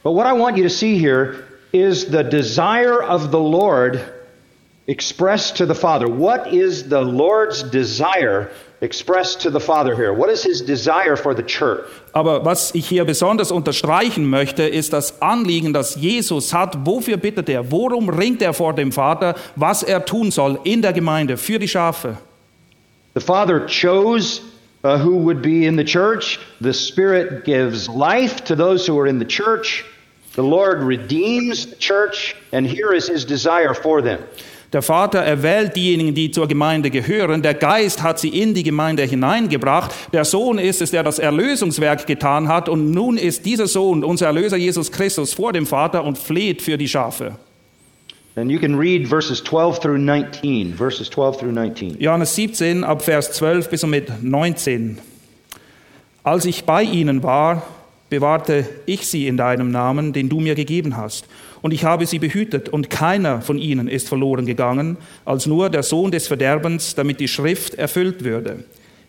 But 0.04 0.14
what 0.14 0.26
I 0.26 0.38
want 0.38 0.58
you 0.58 0.64
to 0.64 0.70
see 0.70 0.98
here 0.98 1.36
is 1.72 2.06
the 2.06 2.24
desire 2.24 3.02
of 3.02 3.32
the 3.32 3.40
Lord 3.40 4.00
expressed 4.88 5.58
to 5.58 5.65
the 5.65 5.76
Father. 5.76 6.08
What 6.08 6.54
is 6.54 6.88
the 6.88 7.02
Lord's 7.02 7.62
desire 7.63 8.50
expressed 8.82 9.41
to 9.41 9.50
the 9.50 9.60
Father 9.60 9.95
here? 9.95 10.13
What 10.13 10.30
is 10.30 10.43
his 10.43 10.62
desire 10.62 11.17
for 11.17 11.36
the 11.36 11.43
church? 11.43 11.86
Aber 12.13 12.45
was 12.45 12.73
ich 12.73 12.88
hier 12.88 13.04
besonders 13.06 13.52
unterstreichen 13.52 14.30
möchte, 14.30 14.63
ist 14.63 14.93
das 14.93 15.21
Anliegen, 15.21 15.73
das 15.73 15.95
Jesus 15.95 16.54
hat. 16.54 16.86
Wofür 16.86 17.17
bittet 17.17 17.50
er? 17.50 17.69
Worum 17.69 18.10
ringt 18.10 18.41
er 18.41 18.54
vor 18.54 18.73
dem 18.73 18.91
Vater, 18.91 19.36
was 19.56 19.84
er 19.84 20.06
tun 20.06 20.32
soll 20.32 20.60
in 20.63 20.82
der 20.82 20.93
Gemeinde 20.93 21.38
für 21.38 21.60
die 21.60 21.67
Schafe? 21.67 22.17
The 23.13 23.21
Father 23.21 23.65
chose 23.67 24.41
uh, 24.84 24.97
who 24.97 25.17
would 25.17 25.41
be 25.41 25.65
in 25.65 25.76
the 25.76 25.84
church. 25.84 26.39
The 26.62 26.73
Spirit 26.73 27.43
gives 27.45 27.89
life 27.89 28.45
to 28.45 28.56
those 28.56 28.88
who 28.88 28.97
are 29.00 29.08
in 29.08 29.19
the 29.19 29.26
church. 29.26 29.84
The 30.36 30.43
Lord 30.43 30.84
redeems 30.84 31.65
the 31.65 31.76
church, 31.76 32.36
and 32.54 32.65
here 32.65 32.93
is 32.93 33.08
his 33.08 33.26
desire 33.26 33.73
for 33.73 34.04
them. 34.04 34.19
Der 34.74 34.82
Vater 34.82 35.20
erwählt 35.20 35.78
diejenigen, 35.78 36.14
die 36.14 36.30
zur 36.32 36.48
Gemeinde 36.48 36.90
gehören. 36.90 37.42
Der 37.42 37.54
Geist 37.54 38.04
hat 38.04 38.20
sie 38.20 38.30
in 38.30 38.54
die 38.54 38.64
Gemeinde 38.64 39.04
hineingebracht. 39.04 39.92
Der 40.12 40.26
Sohn 40.26 40.58
ist 40.58 40.82
es, 40.82 40.92
der 40.92 41.04
das 41.04 41.20
Erlösungswerk 41.20 42.06
getan 42.06 42.50
hat. 42.50 42.68
Und 42.68 42.92
nun 42.92 43.18
ist 43.18 43.46
dieser 43.46 43.68
Sohn, 43.68 44.04
unser 44.04 44.26
Erlöser 44.28 44.58
Jesus 44.58 44.92
Christus, 44.92 45.34
vor 45.34 45.54
dem 45.54 45.66
Vater 45.66 46.04
und 46.04 46.18
fleht 46.18 46.62
für 46.62 46.78
die 46.78 46.88
Schafe. 46.88 47.38
And 48.36 48.52
you 48.52 48.60
can 48.60 48.76
read 48.76 49.08
verses 49.08 49.42
12 49.44 49.80
through 49.80 49.98
19. 49.98 50.76
Verses 50.76 51.10
12 51.10 51.38
through 51.38 51.54
19. 51.54 52.00
Johannes 52.00 52.36
17 52.36 52.84
ab 52.84 53.02
Vers 53.02 53.32
12 53.32 53.70
bis 53.70 53.84
und 53.84 53.90
mit 53.90 54.22
19. 54.22 55.00
Als 56.24 56.46
ich 56.46 56.66
bei 56.66 56.84
ihnen 56.84 57.24
war, 57.24 57.64
bewahrte 58.10 58.68
ich 58.86 59.08
sie 59.08 59.28
in 59.28 59.38
deinem 59.38 59.72
Namen, 59.72 60.14
den 60.14 60.30
du 60.30 60.40
mir 60.40 60.54
gegeben 60.54 60.98
hast. 60.98 61.26
Und 61.62 61.74
ich 61.74 61.84
habe 61.84 62.06
sie 62.06 62.20
behütet, 62.20 62.70
und 62.70 62.89
keiner 62.89 63.41
von 63.41 63.58
ihnen 63.58 63.88
ist 63.88 64.08
verloren 64.08 64.46
gegangen, 64.46 64.98
als 65.26 65.46
nur 65.46 65.70
der 65.70 65.84
Sohn 65.84 66.12
des 66.12 66.28
Verderbens, 66.28 66.96
damit 66.96 67.20
die 67.20 67.28
Schrift 67.28 67.76
erfüllt 67.76 68.24
würde. 68.24 68.63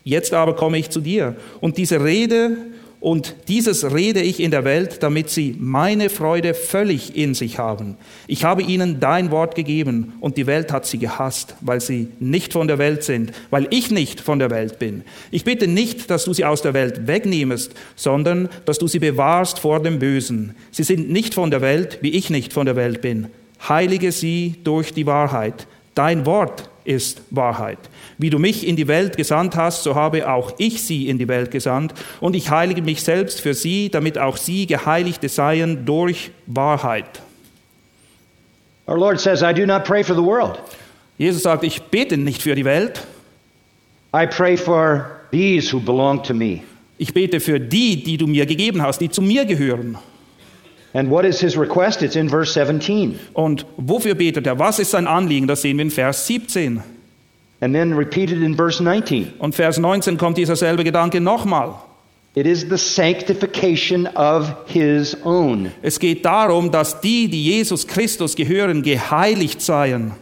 Jetzt 0.04 0.32
aber 0.32 0.56
komme 0.56 0.78
ich 0.78 0.90
zu 0.90 1.00
dir, 1.00 1.37
und 1.61 1.76
diese 1.76 2.02
Rede 2.02 2.56
und 3.00 3.37
dieses 3.46 3.92
rede 3.92 4.20
ich 4.20 4.40
in 4.40 4.50
der 4.50 4.64
Welt, 4.64 5.04
damit 5.04 5.30
sie 5.30 5.54
meine 5.58 6.11
Freude 6.11 6.52
völlig 6.52 7.16
in 7.16 7.34
sich 7.34 7.58
haben. 7.58 7.96
Ich 8.26 8.42
habe 8.42 8.62
ihnen 8.62 8.98
dein 8.98 9.30
Wort 9.30 9.54
gegeben 9.54 10.14
und 10.20 10.37
die 10.37 10.48
Welt 10.48 10.72
hat 10.72 10.84
sie 10.84 10.98
gehasst, 10.98 11.54
weil 11.61 11.80
sie 11.80 12.08
nicht 12.18 12.52
von 12.52 12.66
der 12.66 12.78
Welt 12.78 13.04
sind, 13.04 13.32
weil 13.50 13.68
ich 13.70 13.92
nicht 13.92 14.20
von 14.20 14.40
der 14.40 14.50
Welt 14.50 14.80
bin. 14.80 15.04
Ich 15.30 15.44
bitte 15.44 15.68
nicht, 15.68 16.11
dass 16.11 16.24
du 16.24 16.32
sie 16.32 16.44
aus 16.44 16.61
der 16.61 16.74
Welt 16.74 17.06
wegnehmest, 17.06 17.72
sondern 17.94 18.48
dass 18.64 18.78
du 18.78 18.88
sie 18.88 18.98
bewahrst 18.98 19.61
vor 19.61 19.80
dem 19.80 20.00
Bösen. 20.00 20.56
Sie 20.72 20.82
sind 20.82 21.08
nicht 21.08 21.34
von 21.34 21.52
der 21.52 21.61
Welt, 21.61 21.98
wie 22.00 22.11
ich 22.11 22.30
nicht 22.30 22.52
von 22.52 22.66
der 22.66 22.74
Welt 22.74 23.00
bin. 23.00 23.28
Heilige 23.68 24.11
sie 24.11 24.56
durch 24.64 24.92
die 24.92 25.06
Wahrheit. 25.06 25.68
Dein 25.94 26.26
Wort 26.26 26.68
ist 26.84 27.22
Wahrheit. 27.30 27.78
Wie 28.18 28.31
du 28.31 28.38
mich 28.38 28.66
in 28.66 28.74
die 28.74 28.88
Welt 28.88 29.16
gesandt 29.16 29.54
hast, 29.54 29.85
so 29.85 29.94
habe 29.94 30.28
auch 30.28 30.52
ich 30.59 30.83
sie 30.83 31.09
in 31.09 31.18
die 31.18 31.28
Welt 31.28 31.52
gesandt, 31.52 31.94
und 32.20 32.35
ich 32.35 32.50
heilige 32.50 32.83
mich 32.83 33.02
selbst 33.02 33.40
für 33.40 33.54
sie, 33.54 33.90
damit 33.90 34.18
auch 34.18 34.37
sie 34.37 34.66
Geheiligte 34.66 35.28
seien 35.28 35.87
durch 35.87 36.33
Wahrheit. 36.46 37.22
Our 38.88 38.98
Lord 38.98 39.20
says, 39.20 39.42
I 39.42 39.52
do 39.52 39.66
not 39.66 39.85
pray 39.85 40.02
for 40.02 40.16
the 40.16 40.22
world. 40.22 40.59
Jesus 41.18 41.42
sagt, 41.42 41.62
ich 41.62 41.83
bete 41.83 42.16
nicht 42.16 42.42
für 42.42 42.54
die 42.54 42.64
Welt, 42.64 43.07
I 44.14 44.26
pray 44.26 44.57
for 44.57 45.11
these 45.31 45.72
who 45.72 45.78
belong 45.78 46.22
to 46.24 46.35
me. 46.35 46.62
ich 46.96 47.14
bete 47.14 47.38
für 47.38 47.61
die, 47.61 48.02
die 48.02 48.16
du 48.16 48.26
mir 48.26 48.46
gegeben 48.46 48.83
hast, 48.83 49.00
die 49.00 49.11
zu 49.11 49.22
mir 49.22 49.44
gehören. 49.44 49.96
And 50.94 51.11
what 51.11 51.24
is 51.24 51.38
his 51.40 51.57
request? 51.57 52.02
It's 52.02 52.16
in 52.16 52.28
verse 52.28 52.52
17. 52.52 53.18
Und 53.35 53.66
wofür 53.76 54.14
betet 54.14 54.46
er? 54.46 54.59
Was 54.59 54.78
ist 54.78 54.90
sein 54.90 55.07
Anliegen? 55.07 55.46
Das 55.46 55.62
sehen 55.62 55.76
wir 55.76 55.85
in 55.85 55.90
Vers 55.90 56.26
17. 56.26 56.83
And 57.61 57.75
then 57.75 57.94
repeated 57.94 58.42
in 58.42 58.55
verse 58.55 58.81
19. 58.83 59.35
Und 59.38 59.55
Vers 59.55 59.79
19 59.79 60.16
kommt 60.16 60.38
dieser 60.38 60.57
selbe 60.57 60.85
Gedanke 60.85 61.21
nochmal. 61.21 61.75
It 62.35 62.47
is 62.47 62.68
the 62.68 62.79
sanctification 62.79 64.07
of 64.14 64.55
his 64.66 65.16
own. 65.25 65.73
Es 65.83 65.99
geht 65.99 66.25
darum, 66.25 66.71
dass 66.71 67.01
die, 67.01 67.29
die 67.29 67.42
Jesus 67.42 67.87
Christus 67.87 68.37
gehören, 68.37 68.83
geheiligt 68.83 69.61
seien. 69.61 70.12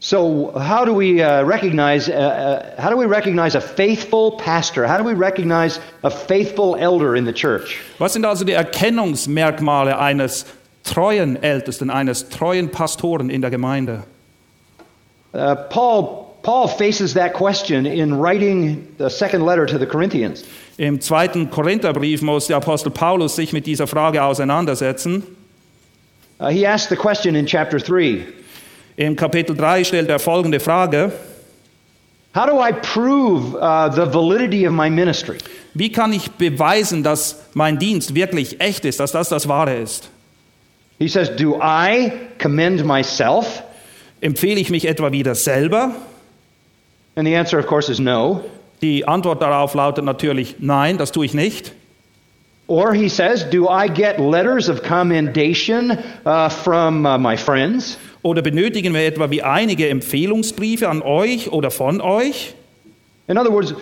So, 0.00 0.52
how 0.54 0.84
do 0.84 0.92
we 0.94 1.22
uh, 1.22 1.42
recognize? 1.44 2.08
Uh, 2.08 2.12
uh, 2.12 2.80
how 2.80 2.90
do 2.90 2.96
we 2.96 3.06
recognize 3.06 3.56
a 3.56 3.60
faithful 3.60 4.32
pastor? 4.32 4.86
How 4.86 4.98
do 4.98 5.02
we 5.02 5.14
recognize 5.14 5.80
a 6.02 6.10
faithful 6.10 6.76
elder 6.76 7.16
in 7.16 7.24
the 7.24 7.32
church? 7.32 7.78
Was 7.98 8.12
sind 8.12 8.24
also 8.24 8.44
die 8.44 8.52
Erkennungsmerkmale 8.52 9.98
eines 9.98 10.46
treuen 10.84 11.42
Ältesten, 11.42 11.90
eines 11.90 12.28
treuen 12.28 12.70
Pastoren 12.70 13.30
in 13.30 13.40
der 13.40 13.50
Gemeinde? 13.50 14.04
Uh, 15.32 15.54
Paul 15.68 16.28
Paul 16.42 16.68
faces 16.68 17.14
that 17.14 17.34
question 17.34 17.84
in 17.84 18.14
writing 18.14 18.94
the 18.98 19.10
second 19.10 19.44
letter 19.44 19.66
to 19.66 19.78
the 19.78 19.86
Corinthians. 19.86 20.44
Im 20.78 21.00
zweiten 21.00 21.50
Korintherbrief 21.50 22.22
muss 22.22 22.46
der 22.46 22.56
Apostel 22.56 22.90
Paulus 22.90 23.36
sich 23.36 23.52
mit 23.52 23.66
dieser 23.66 23.86
Frage 23.86 24.22
auseinandersetzen. 24.22 25.24
Uh, 26.40 26.48
he 26.48 26.64
asked 26.64 26.88
the 26.88 26.96
question 26.96 27.34
in 27.34 27.46
chapter 27.46 27.80
three. 27.80 28.24
Im 28.96 29.14
Kapitel 29.14 29.54
3 29.54 29.84
stellt 29.84 30.08
er 30.08 30.18
folgende 30.18 30.58
Frage. 30.58 31.12
How 32.34 32.46
do 32.46 32.60
I 32.60 32.72
prove 32.72 33.54
uh, 33.54 33.88
the 33.88 34.04
validity 34.04 34.66
of 34.66 34.72
my 34.72 34.90
ministry? 34.90 35.38
Wie 35.74 35.92
kann 35.92 36.12
ich 36.12 36.32
beweisen, 36.32 37.04
dass 37.04 37.36
mein 37.54 37.78
Dienst 37.78 38.16
wirklich 38.16 38.60
echt 38.60 38.84
ist, 38.84 38.98
dass 38.98 39.12
das 39.12 39.28
das 39.28 39.46
Wahre 39.46 39.76
ist? 39.76 40.08
He 40.98 41.06
says, 41.06 41.30
Do 41.36 41.60
I 41.62 42.10
commend 42.38 42.84
myself? 42.84 43.62
Empfehle 44.20 44.60
ich 44.60 44.70
mich 44.70 44.86
etwa 44.86 45.12
wieder 45.12 45.34
selber? 45.34 45.94
And 47.14 47.26
the 47.26 47.36
answer, 47.36 47.58
of 47.58 47.66
course, 47.66 47.90
is 47.90 47.98
no. 47.98 48.40
Die 48.80 49.06
Antwort 49.06 49.42
darauf 49.42 49.74
lautet 49.74 50.04
natürlich 50.04 50.56
nein, 50.58 50.98
das 50.98 51.12
tue 51.12 51.26
ich 51.26 51.34
nicht. 51.34 51.72
Or 52.68 52.92
he 52.92 53.08
says, 53.08 53.48
Do 53.48 53.68
I 53.68 53.88
get 53.88 54.20
letters 54.20 54.68
of 54.68 54.82
commendation 54.82 55.98
uh, 56.26 56.48
from 56.50 57.06
uh, 57.06 57.18
my 57.18 57.36
friends? 57.36 57.98
Oder 58.22 58.42
benötigen 58.42 58.92
wir 58.92 59.06
etwa 59.06 59.30
wie 59.30 59.42
einige 59.42 59.88
Empfehlungsbriefe 59.88 60.88
an 60.88 61.02
euch 61.02 61.50
oder 61.50 61.70
von 61.70 62.00
euch? 62.00 62.54
In 63.26 63.38
other 63.38 63.50
words, 63.50 63.74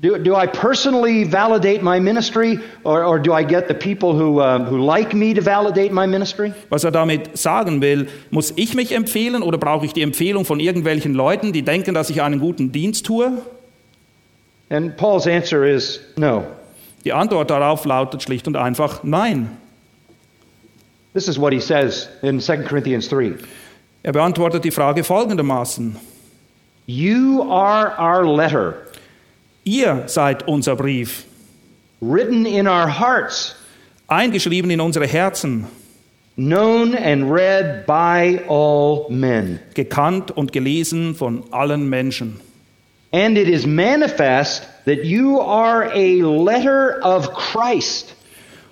do, 0.00 0.18
do 0.18 0.34
I 0.34 0.46
personally 0.46 1.24
validate 1.24 1.82
my 1.82 2.00
ministry, 2.00 2.58
or, 2.84 3.04
or 3.04 3.18
do 3.18 3.32
I 3.32 3.44
get 3.44 3.68
the 3.68 3.74
people 3.74 4.14
who, 4.14 4.40
uh, 4.40 4.64
who 4.64 4.78
like 4.78 5.14
me 5.14 5.34
to 5.34 5.42
validate 5.42 5.92
my 5.92 6.06
ministry? 6.06 6.54
Was 6.70 6.84
er 6.84 6.90
damit 6.90 7.36
sagen 7.36 7.82
will, 7.82 8.08
muss 8.30 8.52
ich 8.56 8.74
mich 8.74 8.92
empfehlen 8.92 9.42
oder 9.42 9.58
brauche 9.58 9.84
ich 9.84 9.92
die 9.92 10.02
Empfehlung 10.02 10.44
von 10.44 10.58
irgendwelchen 10.58 11.14
Leuten, 11.14 11.52
die 11.52 11.62
denken, 11.62 11.94
dass 11.94 12.08
ich 12.08 12.22
einen 12.22 12.40
guten 12.40 12.72
Dienst 12.72 13.04
tue? 13.06 13.42
And 14.70 14.96
Paul's 14.96 15.26
answer 15.26 15.64
is 15.64 16.00
no. 16.16 16.44
Die 17.04 17.12
Antwort 17.12 17.50
darauf 17.50 17.84
lautet 17.84 18.22
schlicht 18.22 18.46
und 18.46 18.56
einfach 18.56 19.02
nein. 19.02 19.56
This 21.12 21.28
is 21.28 21.38
what 21.38 21.52
he 21.52 21.60
says 21.60 22.08
in 22.22 22.40
2 22.40 22.58
Corinthians 22.68 23.08
3. 23.08 23.34
Er 24.02 24.12
beantwortet 24.12 24.64
die 24.64 24.70
Frage 24.70 25.02
folgendermaßen. 25.02 25.96
You 26.86 27.42
are 27.50 27.92
our 27.98 28.24
letter, 28.24 28.74
Ihr 29.64 30.04
seid 30.06 30.48
unser 30.48 30.76
Brief, 30.76 31.24
written 32.00 32.46
in 32.46 32.66
our 32.66 32.88
hearts, 32.88 33.54
eingeschrieben 34.08 34.70
in 34.70 34.80
unsere 34.80 35.06
Herzen, 35.06 35.66
known 36.36 36.94
and 36.94 37.30
read 37.30 37.84
by 37.86 38.40
all 38.48 39.06
men. 39.10 39.60
gekannt 39.74 40.30
und 40.30 40.52
gelesen 40.52 41.14
von 41.14 41.44
allen 41.50 41.88
Menschen. 41.88 42.40
And 43.12 43.36
it 43.36 43.48
is 43.48 43.66
manifest 43.66 44.66
that 44.86 45.04
you 45.04 45.40
are 45.40 45.90
a 45.92 46.22
letter 46.22 47.00
of 47.02 47.32
Christ. 47.34 48.14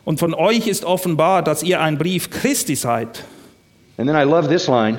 Und 0.04 0.20
von 0.20 0.32
euch 0.32 0.66
ist 0.66 0.84
offenbar, 0.84 1.42
dass 1.42 1.62
ihr 1.62 1.80
ein 1.80 1.98
Brief 1.98 2.30
Christi 2.30 2.76
seid. 2.76 3.24
And 3.98 4.08
then 4.08 4.16
I 4.16 4.22
love 4.22 4.48
this 4.48 4.68
line 4.68 4.98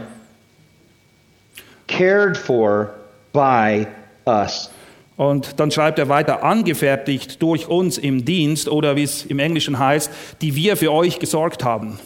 cared 1.87 2.37
for 2.37 2.93
by 3.33 3.87
us. 4.27 4.69
Und 5.19 5.59
dann 5.59 5.69
schreibt 5.69 5.99
er 5.99 6.07
weiter, 6.07 6.45
angefertigt 6.45 7.41
durch 7.41 7.67
uns 7.67 7.97
im 7.97 8.23
Dienst 8.23 8.69
oder 8.69 8.95
wie 8.95 9.03
es 9.03 9.25
im 9.25 9.39
Englischen 9.39 9.77
heißt, 9.77 10.09
die 10.41 10.55
wir 10.55 10.77
für 10.77 10.93
euch 10.93 11.19
gesorgt 11.19 11.65
haben. 11.65 11.99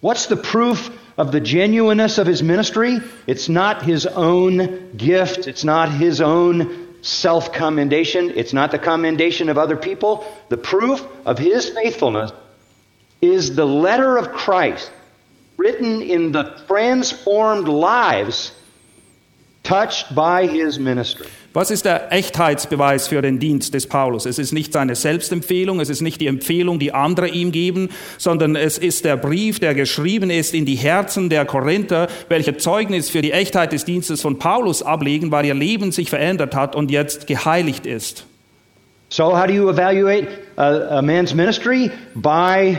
What's 0.00 0.28
the 0.30 0.36
proof 0.36 0.90
of 1.18 1.30
the 1.30 1.40
genuineness 1.40 2.18
of 2.18 2.26
his 2.26 2.42
ministry? 2.42 3.02
It's 3.26 3.50
not 3.50 3.82
his 3.82 4.06
own 4.06 4.66
gift, 4.96 5.46
it's 5.46 5.62
not 5.62 5.90
his 5.90 6.22
own 6.22 6.70
self 7.02 7.52
commendation, 7.52 8.32
it's 8.34 8.54
not 8.54 8.70
the 8.70 8.78
commendation 8.78 9.50
of 9.50 9.58
other 9.58 9.76
people. 9.76 10.24
The 10.48 10.56
proof 10.56 11.06
of 11.26 11.38
his 11.38 11.68
faithfulness 11.68 12.32
is 13.20 13.56
the 13.56 13.66
letter 13.66 14.16
of 14.16 14.32
Christ 14.32 14.90
written 15.58 16.00
in 16.00 16.32
the 16.32 16.44
transformed 16.66 17.68
lives 17.68 18.52
touched 19.64 20.14
by 20.14 20.46
his 20.46 20.78
ministry. 20.78 21.28
Was 21.54 21.70
ist 21.70 21.84
der 21.84 22.10
Echtheitsbeweis 22.10 23.08
für 23.08 23.20
den 23.20 23.38
Dienst 23.38 23.74
des 23.74 23.86
Paulus? 23.86 24.24
Es 24.24 24.38
ist 24.38 24.52
nicht 24.52 24.72
seine 24.72 24.94
Selbstempfehlung, 24.94 25.80
es 25.80 25.90
ist 25.90 26.00
nicht 26.00 26.18
die 26.22 26.26
Empfehlung, 26.26 26.78
die 26.78 26.94
andere 26.94 27.28
ihm 27.28 27.52
geben, 27.52 27.90
sondern 28.16 28.56
es 28.56 28.78
ist 28.78 29.04
der 29.04 29.18
Brief, 29.18 29.60
der 29.60 29.74
geschrieben 29.74 30.30
ist 30.30 30.54
in 30.54 30.64
die 30.64 30.76
Herzen 30.76 31.28
der 31.28 31.44
Korinther, 31.44 32.08
welcher 32.30 32.56
Zeugnis 32.56 33.10
für 33.10 33.20
die 33.20 33.32
Echtheit 33.32 33.72
des 33.72 33.84
Dienstes 33.84 34.22
von 34.22 34.38
Paulus 34.38 34.82
ablegen, 34.82 35.30
weil 35.30 35.44
ihr 35.44 35.52
Leben 35.52 35.92
sich 35.92 36.08
verändert 36.08 36.54
hat 36.54 36.74
und 36.74 36.90
jetzt 36.90 37.26
geheiligt 37.26 37.84
ist. 37.84 38.24
So, 39.10 39.36
how 39.38 39.46
do 39.46 39.52
you 39.52 39.68
evaluate 39.68 40.28
a, 40.56 40.98
a 40.98 41.02
man's 41.02 41.34
ministry? 41.34 41.90
By 42.14 42.78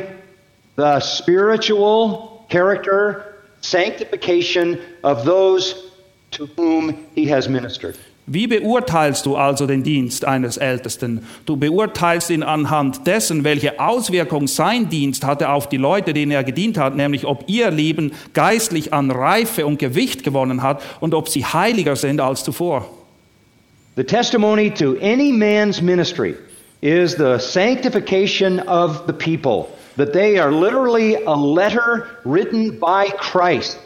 the 0.77 0.99
spiritual 0.99 2.43
character, 2.49 3.35
sanctification 3.61 4.79
of 5.03 5.25
those 5.25 5.75
to 6.31 6.47
whom 6.57 6.95
he 7.13 7.31
has 7.31 7.47
ministered. 7.47 7.95
Wie 8.25 8.47
beurteilst 8.47 9.25
du 9.25 9.35
also 9.35 9.67
den 9.67 9.83
Dienst 9.83 10.23
eines 10.23 10.55
Ältesten? 10.55 11.27
Du 11.45 11.57
beurteilst 11.57 12.29
ihn 12.29 12.41
anhand 12.41 13.05
dessen, 13.05 13.43
welche 13.43 13.81
Auswirkung 13.81 14.47
sein 14.47 14.89
Dienst 14.89 15.25
hatte 15.25 15.49
auf 15.49 15.67
die 15.67 15.77
Leute, 15.77 16.13
denen 16.13 16.31
er 16.31 16.45
gedient 16.45 16.77
hat, 16.77 16.95
nämlich 16.95 17.25
ob 17.25 17.43
ihr 17.47 17.69
Leben 17.69 18.13
geistlich 18.33 18.93
an 18.93 19.11
Reife 19.11 19.65
und 19.65 19.77
Gewicht 19.77 20.23
gewonnen 20.23 20.63
hat 20.63 20.81
und 21.01 21.13
ob 21.13 21.27
sie 21.27 21.43
heiliger 21.43 21.97
sind 21.97 22.21
als 22.21 22.45
zuvor. 22.45 22.89
The 23.97 24.05
testimony 24.05 24.71
to 24.71 24.95
any 25.01 25.31
man's 25.31 25.81
ministry 25.81 26.35
is 26.81 27.15
the 27.15 27.37
sanctification 27.39 28.59
of 28.61 29.03
the 29.05 29.13
people, 29.13 29.67
that 29.97 30.13
they 30.13 30.39
are 30.39 30.49
literally 30.49 31.17
a 31.25 31.35
letter 31.35 32.07
written 32.23 32.79
by 32.79 33.11
Christ. 33.19 33.77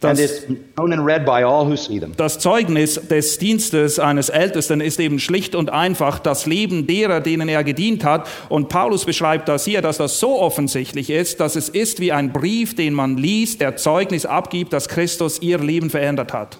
And 0.00 0.16
Das, 0.18 0.20
it's 0.20 0.46
known 0.76 0.92
and 0.92 1.04
read 1.04 1.24
by 1.24 1.42
all 1.42 1.66
who 1.66 1.76
see 1.76 1.98
them. 1.98 2.12
das 2.16 2.38
Zeugnis 2.38 2.94
des 3.08 3.38
Dienstes 3.38 3.98
eines 3.98 4.28
Ältesten 4.28 4.80
ist 4.80 5.00
eben 5.00 5.18
schlicht 5.18 5.54
und 5.56 5.70
einfach 5.70 6.20
das 6.20 6.46
Leben 6.46 6.86
derer, 6.86 7.20
denen 7.20 7.48
er 7.48 7.64
gedient 7.64 8.04
hat. 8.04 8.28
Und 8.48 8.68
Paulus 8.68 9.04
beschreibt 9.04 9.48
das 9.48 9.64
hier, 9.64 9.82
dass 9.82 9.98
das 9.98 10.20
so 10.20 10.40
offensichtlich 10.40 11.10
ist, 11.10 11.40
dass 11.40 11.56
es 11.56 11.68
ist 11.68 11.98
wie 11.98 12.12
ein 12.12 12.32
Brief, 12.32 12.76
den 12.76 12.94
man 12.94 13.16
liest, 13.16 13.60
der 13.60 13.76
Zeugnis 13.76 14.24
abgibt, 14.24 14.72
dass 14.72 14.88
Christus 14.88 15.40
ihr 15.42 15.58
Leben 15.58 15.90
verändert 15.90 16.32
hat. 16.32 16.58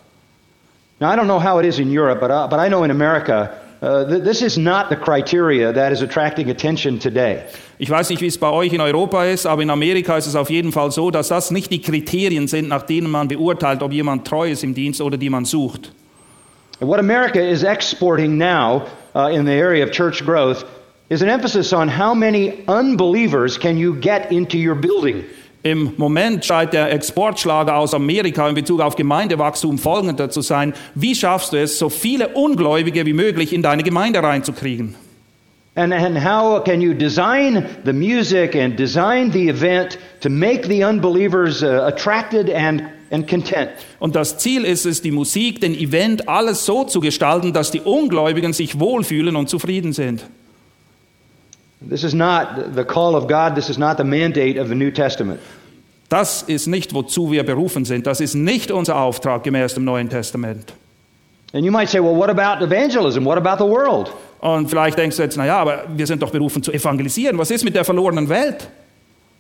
Now, 1.01 1.12
I 1.12 1.16
don't 1.16 1.27
know 1.27 1.40
how 1.40 1.61
it 1.61 1.64
is 1.64 1.79
in 1.79 1.96
Europe, 1.96 2.18
but, 2.20 2.31
uh, 2.33 2.48
but 2.51 2.59
I 2.59 2.68
know 2.68 2.83
in 2.83 2.90
America, 2.90 3.51
uh, 3.83 4.05
th- 4.05 4.24
this 4.24 4.42
is 4.42 4.57
not 4.57 4.87
the 4.90 4.96
criteria 4.96 5.72
that 5.72 5.92
is 5.92 6.03
attracting 6.03 6.51
attention 6.51 6.98
today. 6.98 7.42
Ich 7.81 7.88
weiß 7.88 8.11
nicht, 8.11 8.21
wie 8.21 8.27
es 8.27 8.38
bei 8.38 8.51
euch 8.51 8.73
in 8.73 8.81
Europa 8.81 9.25
ist, 9.25 9.47
aber 9.47 9.62
in 9.62 9.71
Amerika 9.71 10.17
ist 10.17 10.27
es 10.27 10.35
auf 10.35 10.51
jeden 10.51 10.73
Fall 10.73 10.91
so, 10.91 11.12
dass 11.12 11.29
das 11.29 11.53
nicht 11.53 11.71
die 11.71 11.81
Kriterien 11.81 12.49
sind, 12.49 12.69
nach 12.69 12.83
denen 12.83 13.09
man 13.09 13.29
beurteilt, 13.29 13.83
ob 13.83 13.93
jemand 13.93 14.27
treu 14.27 14.51
ist 14.51 14.64
im 14.64 14.75
Dienst 14.75 15.01
oder 15.01 15.17
die 15.17 15.31
man 15.31 15.45
sucht. 15.45 15.93
And 16.81 16.91
what 16.91 16.99
America 16.99 17.41
is 17.41 17.62
exporting 17.62 18.37
now 18.37 18.83
uh, 19.14 19.29
in 19.29 19.47
the 19.47 19.53
area 19.53 19.85
of 19.85 19.93
church 19.93 20.25
growth 20.25 20.64
is 21.09 21.23
an 21.23 21.29
emphasis 21.29 21.73
on 21.73 21.88
how 21.88 22.14
many 22.14 22.53
unbelievers 22.67 23.59
can 23.59 23.77
you 23.77 23.95
get 23.95 24.31
into 24.31 24.57
your 24.57 24.75
building. 24.75 25.25
Im 25.62 25.93
Moment 25.97 26.45
scheint 26.45 26.73
der 26.73 26.93
Exportschlager 26.93 27.77
aus 27.77 27.95
Amerika 27.95 28.49
in 28.49 28.55
Bezug 28.55 28.81
auf 28.81 28.97
Gemeindewachstum 28.97 29.79
folgender 29.79 30.31
zu 30.31 30.41
sein. 30.41 30.73
Wie 30.95 31.14
schaffst 31.14 31.53
du 31.53 31.57
es, 31.57 31.79
so 31.79 31.88
viele 31.88 32.29
Ungläubige 32.29 33.07
wie 33.07 33.12
möglich 33.12 33.53
in 33.53 33.62
deine 33.62 33.83
Gemeinde 33.83 34.23
reinzukriegen? 34.23 34.95
And, 35.79 35.95
and 35.95 36.19
how 36.19 36.59
can 36.59 36.81
you 36.81 36.93
design 36.93 37.64
the 37.85 37.93
music 37.93 38.57
and 38.57 38.77
design 38.77 39.31
the 39.31 39.49
event 39.49 39.97
to 40.23 40.29
make 40.29 40.67
the 40.67 40.83
unbelievers 40.83 41.62
uh, 41.62 41.87
attracted 41.87 42.51
and, 42.51 42.83
and 43.12 43.29
content? 43.29 43.71
Und 44.01 44.17
das 44.17 44.38
Ziel 44.38 44.64
ist 44.64 44.87
es, 44.87 45.03
die 45.03 45.12
Musik, 45.12 45.61
den 45.61 45.75
Event, 45.75 46.29
alles 46.29 46.67
so 46.67 46.83
zu 46.83 46.99
gestalten, 46.99 47.53
dass 47.53 47.71
die 47.71 47.81
Ungläubigen 47.81 48.53
sich 48.53 48.81
wohlfühlen 48.81 49.37
und 49.37 49.49
zufrieden 49.49 49.93
sind. 49.93 50.25
This 51.88 52.03
is 52.03 52.12
not 52.12 52.75
the 52.75 52.83
call 52.83 53.14
of 53.14 53.29
God, 53.29 53.55
this 53.55 53.71
is 53.71 53.79
not 53.79 53.99
the 53.99 54.05
mandate 54.05 54.61
of 54.61 54.67
the 54.67 54.75
New 54.75 54.91
Testament. 54.91 55.38
Das 56.09 56.43
ist 56.43 56.67
nicht, 56.67 56.93
wozu 56.93 57.31
wir 57.31 57.45
berufen 57.45 57.85
sind. 57.85 58.09
Das 58.09 58.21
ist 58.21 58.35
nicht 58.35 58.73
unser 58.73 58.97
Auftrag 58.97 59.45
gemäß 59.45 59.75
dem 59.75 59.85
Neuen 59.85 60.09
Testament. 60.09 60.73
And 61.55 61.64
you 61.64 61.71
might 61.71 61.88
say, 61.88 62.01
well, 62.01 62.17
what 62.17 62.31
about 62.31 62.64
evangelism? 62.64 63.25
What 63.25 63.38
about 63.38 63.64
the 63.64 63.71
world? 63.71 64.11
Und 64.40 64.68
vielleicht 64.68 64.98
denkst 64.98 65.16
du 65.16 65.22
jetzt, 65.22 65.37
naja, 65.37 65.59
aber 65.59 65.85
wir 65.94 66.07
sind 66.07 66.22
doch 66.22 66.31
berufen 66.31 66.62
zu 66.62 66.72
evangelisieren. 66.72 67.38
Was 67.38 67.51
ist 67.51 67.64
mit 67.64 67.74
der 67.74 67.85
verlorenen 67.85 68.29
Welt? 68.29 68.68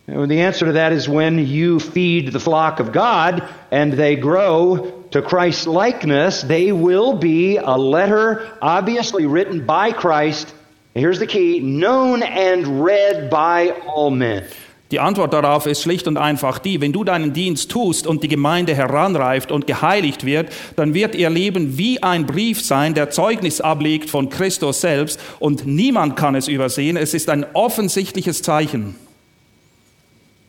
And 0.08 0.30
the 0.30 0.40
answer 0.40 0.64
to 0.64 0.72
that 0.72 0.92
is 0.92 1.06
when 1.06 1.38
you 1.38 1.78
feed 1.78 2.32
the 2.32 2.40
flock 2.40 2.80
of 2.80 2.92
God 2.92 3.42
and 3.70 3.92
they 3.92 4.16
grow 4.16 5.04
to 5.10 5.20
Christ's 5.20 5.66
likeness, 5.66 6.40
they 6.42 6.72
will 6.72 7.12
be 7.12 7.58
a 7.58 7.76
letter 7.76 8.56
obviously 8.62 9.26
written 9.26 9.66
by 9.66 9.92
Christ. 9.92 10.54
Here's 10.94 11.18
the 11.18 11.26
key 11.26 11.60
known 11.60 12.22
and 12.22 12.82
read 12.82 13.28
by 13.28 13.70
all 13.86 14.10
men. 14.10 14.46
Die 14.90 15.00
Antwort 15.00 15.34
darauf 15.34 15.66
ist 15.66 15.82
schlicht 15.82 16.08
und 16.08 16.16
einfach 16.16 16.58
die, 16.58 16.80
wenn 16.80 16.92
du 16.92 17.04
deinen 17.04 17.34
Dienst 17.34 17.70
tust 17.70 18.06
und 18.06 18.22
die 18.22 18.28
Gemeinde 18.28 18.74
heranreift 18.74 19.52
und 19.52 19.66
geheiligt 19.66 20.24
wird, 20.24 20.48
dann 20.76 20.94
wird 20.94 21.14
ihr 21.14 21.28
Leben 21.28 21.76
wie 21.76 22.02
ein 22.02 22.24
Brief 22.24 22.64
sein, 22.64 22.94
der 22.94 23.10
Zeugnis 23.10 23.60
ablegt 23.60 24.08
von 24.08 24.30
Christus 24.30 24.80
selbst 24.80 25.20
und 25.40 25.66
niemand 25.66 26.16
kann 26.16 26.34
es 26.34 26.48
übersehen. 26.48 26.96
Es 26.96 27.12
ist 27.12 27.28
ein 27.28 27.44
offensichtliches 27.52 28.40
Zeichen. 28.40 28.94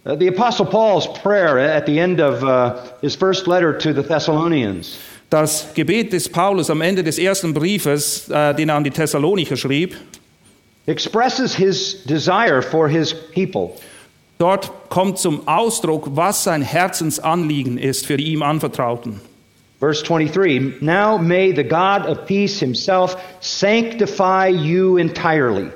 Uh, 0.05 0.15
the 0.17 0.29
Apostle 0.29 0.65
Paul's 0.65 1.07
prayer 1.21 1.57
at 1.57 1.85
the 1.85 1.99
end 1.99 2.21
of 2.21 2.41
uh, 2.41 2.79
his 3.01 3.15
first 3.15 3.47
letter 3.47 3.77
to 3.77 3.91
the 3.91 4.01
Thessalonians 4.01 4.97
Das 5.29 5.67
Gebet 5.75 6.11
des 6.11 6.27
Paulus 6.27 6.71
am 6.71 6.81
Ende 6.81 7.03
des 7.03 7.19
ersten 7.19 7.53
Briefes, 7.53 8.29
äh, 8.29 8.55
den 8.55 8.69
er 8.69 8.75
an 8.75 8.83
die 8.83 8.89
Thessalonicher 8.89 9.57
schrieb, 9.57 9.95
expresses 10.87 11.55
his 11.55 12.03
desire 12.05 12.63
for 12.63 12.87
his 12.87 13.13
people. 13.13 13.75
Dort 14.39 14.71
kommt 14.89 15.19
zum 15.19 15.47
Ausdruck, 15.47 16.15
was 16.15 16.45
sein 16.45 16.61
Herzensanliegen 16.61 17.77
ist 17.77 18.07
für 18.07 18.15
die 18.15 18.31
ihm 18.31 18.41
Anvertrauten. 18.41 19.19
Verse 19.79 20.03
23 20.03 20.81
Now 20.81 21.17
may 21.17 21.53
the 21.53 21.63
God 21.63 22.07
of 22.07 22.25
peace 22.25 22.59
himself 22.59 23.17
sanctify 23.41 24.47
you 24.47 24.97
entirely. 24.97 25.71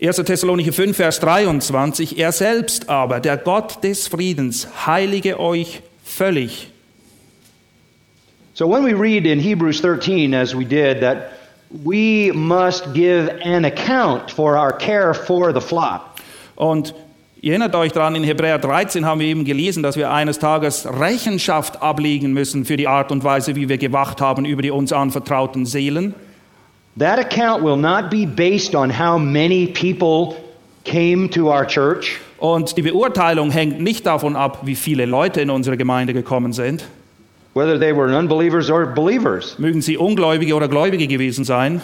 1. 0.00 0.16
Thessalonicher 0.16 0.72
5, 0.72 0.96
Vers 0.96 1.18
23, 1.20 2.18
er 2.18 2.32
selbst 2.32 2.88
aber, 2.88 3.18
der 3.18 3.36
Gott 3.36 3.82
des 3.82 4.06
Friedens, 4.06 4.68
heilige 4.86 5.40
euch 5.40 5.82
völlig. 6.04 6.70
So 8.54 8.66
when 8.68 8.84
we 8.84 8.92
read 8.92 9.26
in 9.26 9.40
Hebrews 9.40 9.80
13, 9.80 10.34
as 10.34 10.54
we 10.54 10.64
did, 10.64 11.00
that 11.00 11.32
we 11.84 12.30
must 12.32 12.92
give 12.94 13.30
an 13.42 13.64
account 13.64 14.30
for 14.30 14.56
our 14.56 14.72
care 14.72 15.14
for 15.14 15.52
the 15.52 15.60
flock. 15.60 16.02
Und 16.54 16.94
ihr 17.40 17.52
erinnert 17.52 17.74
euch 17.74 17.92
daran, 17.92 18.14
in 18.14 18.24
Hebräer 18.24 18.58
13 18.58 19.04
haben 19.04 19.20
wir 19.20 19.26
eben 19.26 19.44
gelesen, 19.44 19.82
dass 19.82 19.96
wir 19.96 20.10
eines 20.10 20.38
Tages 20.38 20.86
Rechenschaft 20.86 21.82
ablegen 21.82 22.32
müssen 22.32 22.64
für 22.64 22.76
die 22.76 22.88
Art 22.88 23.12
und 23.12 23.24
Weise, 23.24 23.56
wie 23.56 23.68
wir 23.68 23.78
gewacht 23.78 24.20
haben 24.20 24.44
über 24.44 24.62
die 24.62 24.70
uns 24.70 24.92
anvertrauten 24.92 25.66
Seelen. 25.66 26.14
That 26.98 27.18
account 27.18 27.64
will 27.64 27.76
not 27.76 28.10
be 28.10 28.26
based 28.26 28.74
on 28.74 28.90
how 28.90 29.18
many 29.18 29.66
people 29.68 30.36
came 30.84 31.30
to 31.30 31.48
our 31.48 31.66
church. 31.66 32.18
Und 32.38 32.76
die 32.76 32.82
Beurteilung 32.82 33.50
hängt 33.50 33.80
nicht 33.80 34.06
davon 34.06 34.36
ab, 34.36 34.60
wie 34.62 34.74
viele 34.74 35.06
Leute 35.06 35.40
in 35.40 35.50
unsere 35.50 35.76
Gemeinde 35.76 36.12
gekommen 36.14 36.52
sind. 36.52 36.84
whether 37.54 37.78
they 37.78 37.92
were 37.92 38.14
unbelievers 38.16 38.70
or 38.70 38.86
believers. 38.86 39.58
Mögen 39.58 39.82
sie 39.82 39.96
Ungläubige 39.96 40.54
oder 40.54 40.68
Gläubige 40.68 41.08
gewesen 41.08 41.44
sein. 41.44 41.80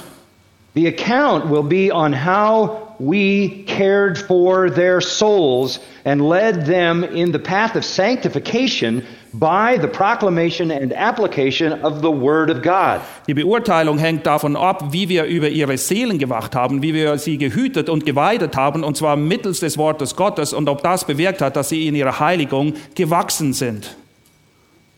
The 0.74 0.86
account 0.86 1.50
will 1.50 1.62
be 1.64 1.92
on 1.92 2.12
how 2.12 2.83
we 2.98 3.64
cared 3.66 4.18
for 4.18 4.70
their 4.70 5.00
souls 5.00 5.80
and 6.04 6.20
led 6.20 6.66
them 6.66 7.04
in 7.04 7.32
the 7.32 7.38
path 7.38 7.76
of 7.76 7.84
sanctification 7.84 9.04
by 9.32 9.76
the 9.76 9.88
proclamation 9.88 10.70
and 10.70 10.92
application 10.92 11.72
of 11.84 12.02
the 12.02 12.10
Word 12.10 12.50
of 12.50 12.62
God. 12.62 13.00
Die 13.26 13.34
Beurteilung 13.34 13.98
hängt 13.98 14.26
davon 14.26 14.56
ab, 14.56 14.92
wie 14.92 15.08
wir 15.08 15.24
über 15.24 15.48
ihre 15.48 15.76
Seelen 15.76 16.18
gewacht 16.18 16.54
haben, 16.54 16.82
wie 16.82 16.94
wir 16.94 17.18
sie 17.18 17.38
gehütet 17.38 17.88
und 17.88 18.06
geweidet 18.06 18.56
haben, 18.56 18.84
und 18.84 18.96
zwar 18.96 19.16
mittels 19.16 19.60
des 19.60 19.76
Wortes 19.76 20.14
Gottes, 20.14 20.52
und 20.52 20.68
ob 20.68 20.82
das 20.82 21.04
bewirkt 21.04 21.42
hat, 21.42 21.56
dass 21.56 21.70
sie 21.70 21.88
in 21.88 21.94
ihrer 21.94 22.20
Heiligung 22.20 22.74
gewachsen 22.94 23.52
sind. 23.52 23.96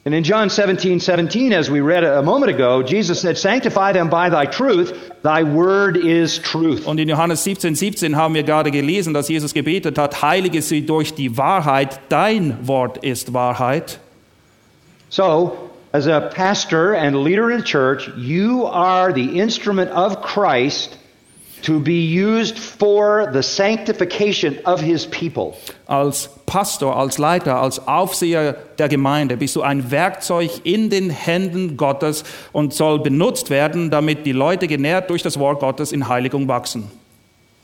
And 0.06 0.14
in 0.14 0.22
John 0.22 0.50
17, 0.50 1.00
17, 1.00 1.52
as 1.52 1.68
we 1.68 1.80
read 1.80 2.04
a 2.04 2.22
moment 2.22 2.48
ago, 2.48 2.80
Jesus 2.84 3.22
said, 3.22 3.36
Sanctify 3.36 3.92
them 3.92 4.08
by 4.08 4.30
thy 4.30 4.46
truth, 4.46 4.92
thy 5.22 5.42
word 5.42 5.96
is 5.96 6.38
truth. 6.38 6.86
Und 6.86 7.00
in 7.00 7.08
Johannes 7.08 7.42
17, 7.42 7.74
17 7.74 8.14
haben 8.14 8.34
wir 8.34 8.44
gerade 8.44 8.70
gelesen, 8.70 9.14
dass 9.14 9.28
Jesus 9.28 9.52
gebetet 9.52 9.98
hat, 9.98 10.22
heilige 10.22 10.62
sie 10.62 10.86
durch 10.86 11.12
die 11.16 11.36
Wahrheit, 11.36 11.98
dein 12.08 12.56
Wort 12.68 12.98
ist 12.98 13.34
Wahrheit. 13.34 13.98
So, 15.08 15.70
as 15.92 16.06
a 16.06 16.20
pastor 16.20 16.94
and 16.94 17.24
leader 17.24 17.50
in 17.50 17.58
a 17.60 17.64
church, 17.64 18.08
you 18.16 18.64
are 18.64 19.12
the 19.12 19.40
instrument 19.40 19.90
of 19.90 20.22
Christ 20.22 20.96
to 21.62 21.80
be 21.80 22.04
used 22.04 22.58
for 22.58 23.30
the 23.32 23.42
sanctification 23.42 24.58
of 24.64 24.80
his 24.80 25.06
people. 25.06 25.56
Als 25.86 26.28
Pastor, 26.46 26.96
als 26.96 27.18
Leiter, 27.18 27.60
als 27.60 27.86
Aufseher 27.86 28.56
der 28.78 28.88
Gemeinde 28.88 29.36
bist 29.36 29.56
du 29.56 29.62
ein 29.62 29.90
Werkzeug 29.90 30.50
in 30.64 30.90
den 30.90 31.10
Händen 31.10 31.76
Gottes 31.76 32.24
und 32.52 32.72
soll 32.72 33.00
benutzt 33.00 33.50
werden, 33.50 33.90
damit 33.90 34.26
die 34.26 34.32
Leute 34.32 34.68
genährt 34.68 35.10
durch 35.10 35.22
das 35.22 35.38
Wort 35.38 35.60
Gottes 35.60 35.92
in 35.92 36.08
Heiligung 36.08 36.48
wachsen. 36.48 36.90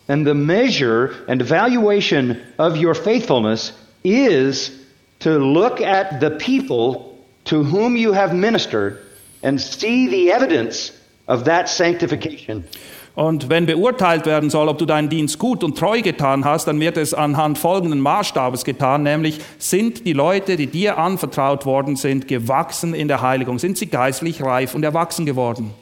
And 0.08 0.26
the 0.26 0.34
measure 0.34 1.10
and 1.28 1.40
evaluation 1.40 2.36
of 2.58 2.76
your 2.76 2.94
faithfulness 2.94 3.72
is 4.02 4.72
to 5.20 5.38
look 5.38 5.80
at 5.80 6.20
the 6.20 6.30
people 6.30 7.12
to 7.44 7.62
whom 7.62 7.96
you 7.96 8.12
have 8.12 8.34
ministered 8.34 8.98
and 9.42 9.60
see 9.60 10.08
the 10.08 10.32
evidence 10.32 10.92
of 11.28 11.44
that 11.44 11.68
sanctification. 11.68 12.64
Und 13.14 13.50
wenn 13.50 13.66
beurteilt 13.66 14.24
werden 14.24 14.48
soll, 14.48 14.68
ob 14.68 14.78
du 14.78 14.86
deinen 14.86 15.10
Dienst 15.10 15.38
gut 15.38 15.62
und 15.62 15.76
treu 15.76 16.00
getan 16.00 16.44
hast, 16.44 16.66
dann 16.66 16.80
wird 16.80 16.96
es 16.96 17.12
anhand 17.12 17.58
folgenden 17.58 18.00
Maßstabes 18.00 18.64
getan, 18.64 19.02
nämlich 19.02 19.40
sind 19.58 20.06
die 20.06 20.14
Leute, 20.14 20.56
die 20.56 20.66
dir 20.66 20.96
anvertraut 20.96 21.66
worden 21.66 21.96
sind, 21.96 22.26
gewachsen 22.26 22.94
in 22.94 23.08
der 23.08 23.20
Heiligung, 23.20 23.58
sind 23.58 23.76
sie 23.76 23.86
geistlich 23.86 24.42
reif 24.42 24.74
und 24.74 24.82
erwachsen 24.82 25.26
geworden. 25.26 25.72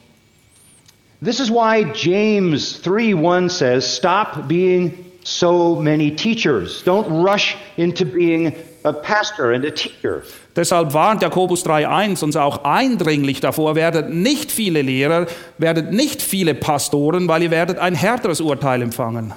This 1.23 1.39
is 1.39 1.49
why 1.49 1.85
James 1.93 2.81
3:1 2.83 3.49
says, 3.49 3.95
"Stop 3.97 4.47
being 4.47 4.93
so 5.23 5.75
many 5.75 6.11
teachers. 6.11 6.83
Don't 6.83 7.07
rush 7.23 7.55
into 7.77 8.05
being 8.05 8.53
a 8.83 8.93
pastor 8.93 9.51
and 9.53 9.65
a 9.65 9.71
teacher." 9.71 10.23
Deshalb 10.55 10.93
warnt 10.93 11.21
Jakobus 11.21 11.63
3.1 11.65 12.23
uns 12.23 12.35
auch 12.35 12.63
eindringlich 12.63 13.39
davor, 13.39 13.75
werdet 13.75 14.09
nicht 14.09 14.51
viele 14.51 14.81
Lehrer, 14.81 15.27
werdet 15.57 15.91
nicht 15.91 16.21
viele 16.21 16.53
Pastoren, 16.53 17.27
weil 17.27 17.43
ihr 17.43 17.51
werdet 17.51 17.77
ein 17.77 17.95
härteres 17.95 18.41
Urteil 18.41 18.81
empfangen. 18.81 19.33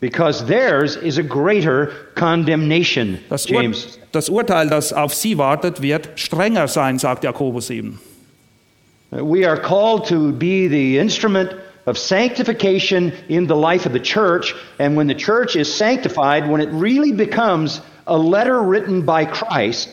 Because 0.00 0.46
theirs 0.46 0.94
is 0.94 1.18
a 1.18 1.22
greater 1.22 1.88
condemnation, 2.14 3.18
Das, 3.28 3.50
Ur 3.50 3.62
James. 3.62 3.98
das 4.12 4.28
Urteil, 4.28 4.68
das 4.68 4.92
auf 4.92 5.12
sie 5.12 5.38
wartet, 5.38 5.82
wird 5.82 6.10
strenger 6.14 6.68
sein, 6.68 7.00
sagt 7.00 7.24
Jakobus 7.24 7.68
eben. 7.70 7.98
We 9.10 9.44
are 9.48 9.56
called 9.56 10.06
to 10.08 10.32
be 10.32 10.68
the 10.68 10.98
instrument 10.98 11.50
of 11.86 11.96
sanctification 11.98 13.12
in 13.28 13.48
the 13.48 13.54
life 13.54 13.86
of 13.86 13.92
the 13.92 14.00
church, 14.00 14.54
and 14.78 14.96
when 14.96 15.08
the 15.08 15.16
church 15.16 15.56
is 15.56 15.66
sanctified, 15.66 16.48
when 16.48 16.60
it 16.60 16.68
really 16.72 17.12
becomes 17.12 17.80
a 18.08 18.16
letter 18.16 18.60
written 18.62 19.04
by 19.04 19.24
Christ, 19.24 19.90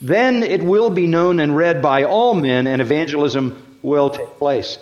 then 0.00 0.42
it 0.42 0.62
will 0.62 0.90
be 0.90 1.06
known 1.06 1.40
and 1.40 1.56
read 1.56 1.80
by 1.80 2.04
all 2.04 2.34
men, 2.34 2.66
and 2.66 2.82
evangelism 2.82 3.52
will 3.82 4.10
take 4.10 4.38
place. 4.38 4.78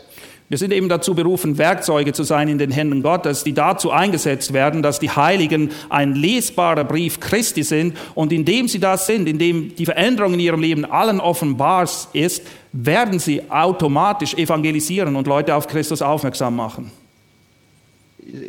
Wir 0.50 0.58
sind 0.58 0.72
eben 0.72 0.88
dazu 0.88 1.14
berufen, 1.14 1.58
Werkzeuge 1.58 2.12
zu 2.12 2.24
sein 2.24 2.48
in 2.48 2.58
den 2.58 2.72
Händen 2.72 3.04
Gottes, 3.04 3.44
die 3.44 3.52
dazu 3.52 3.92
eingesetzt 3.92 4.52
werden, 4.52 4.82
dass 4.82 4.98
die 4.98 5.08
Heiligen 5.08 5.70
ein 5.90 6.16
lesbarer 6.16 6.82
Brief 6.82 7.20
Christi 7.20 7.62
sind. 7.62 7.96
Und 8.16 8.32
indem 8.32 8.66
sie 8.66 8.80
das 8.80 9.06
sind, 9.06 9.28
indem 9.28 9.76
die 9.76 9.84
Veränderung 9.84 10.34
in 10.34 10.40
ihrem 10.40 10.60
Leben 10.60 10.84
allen 10.84 11.20
offenbar 11.20 11.88
ist, 12.14 12.42
werden 12.72 13.20
sie 13.20 13.48
automatisch 13.48 14.34
evangelisieren 14.34 15.14
und 15.14 15.28
Leute 15.28 15.54
auf 15.54 15.68
Christus 15.68 16.02
aufmerksam 16.02 16.56
machen. 16.56 16.90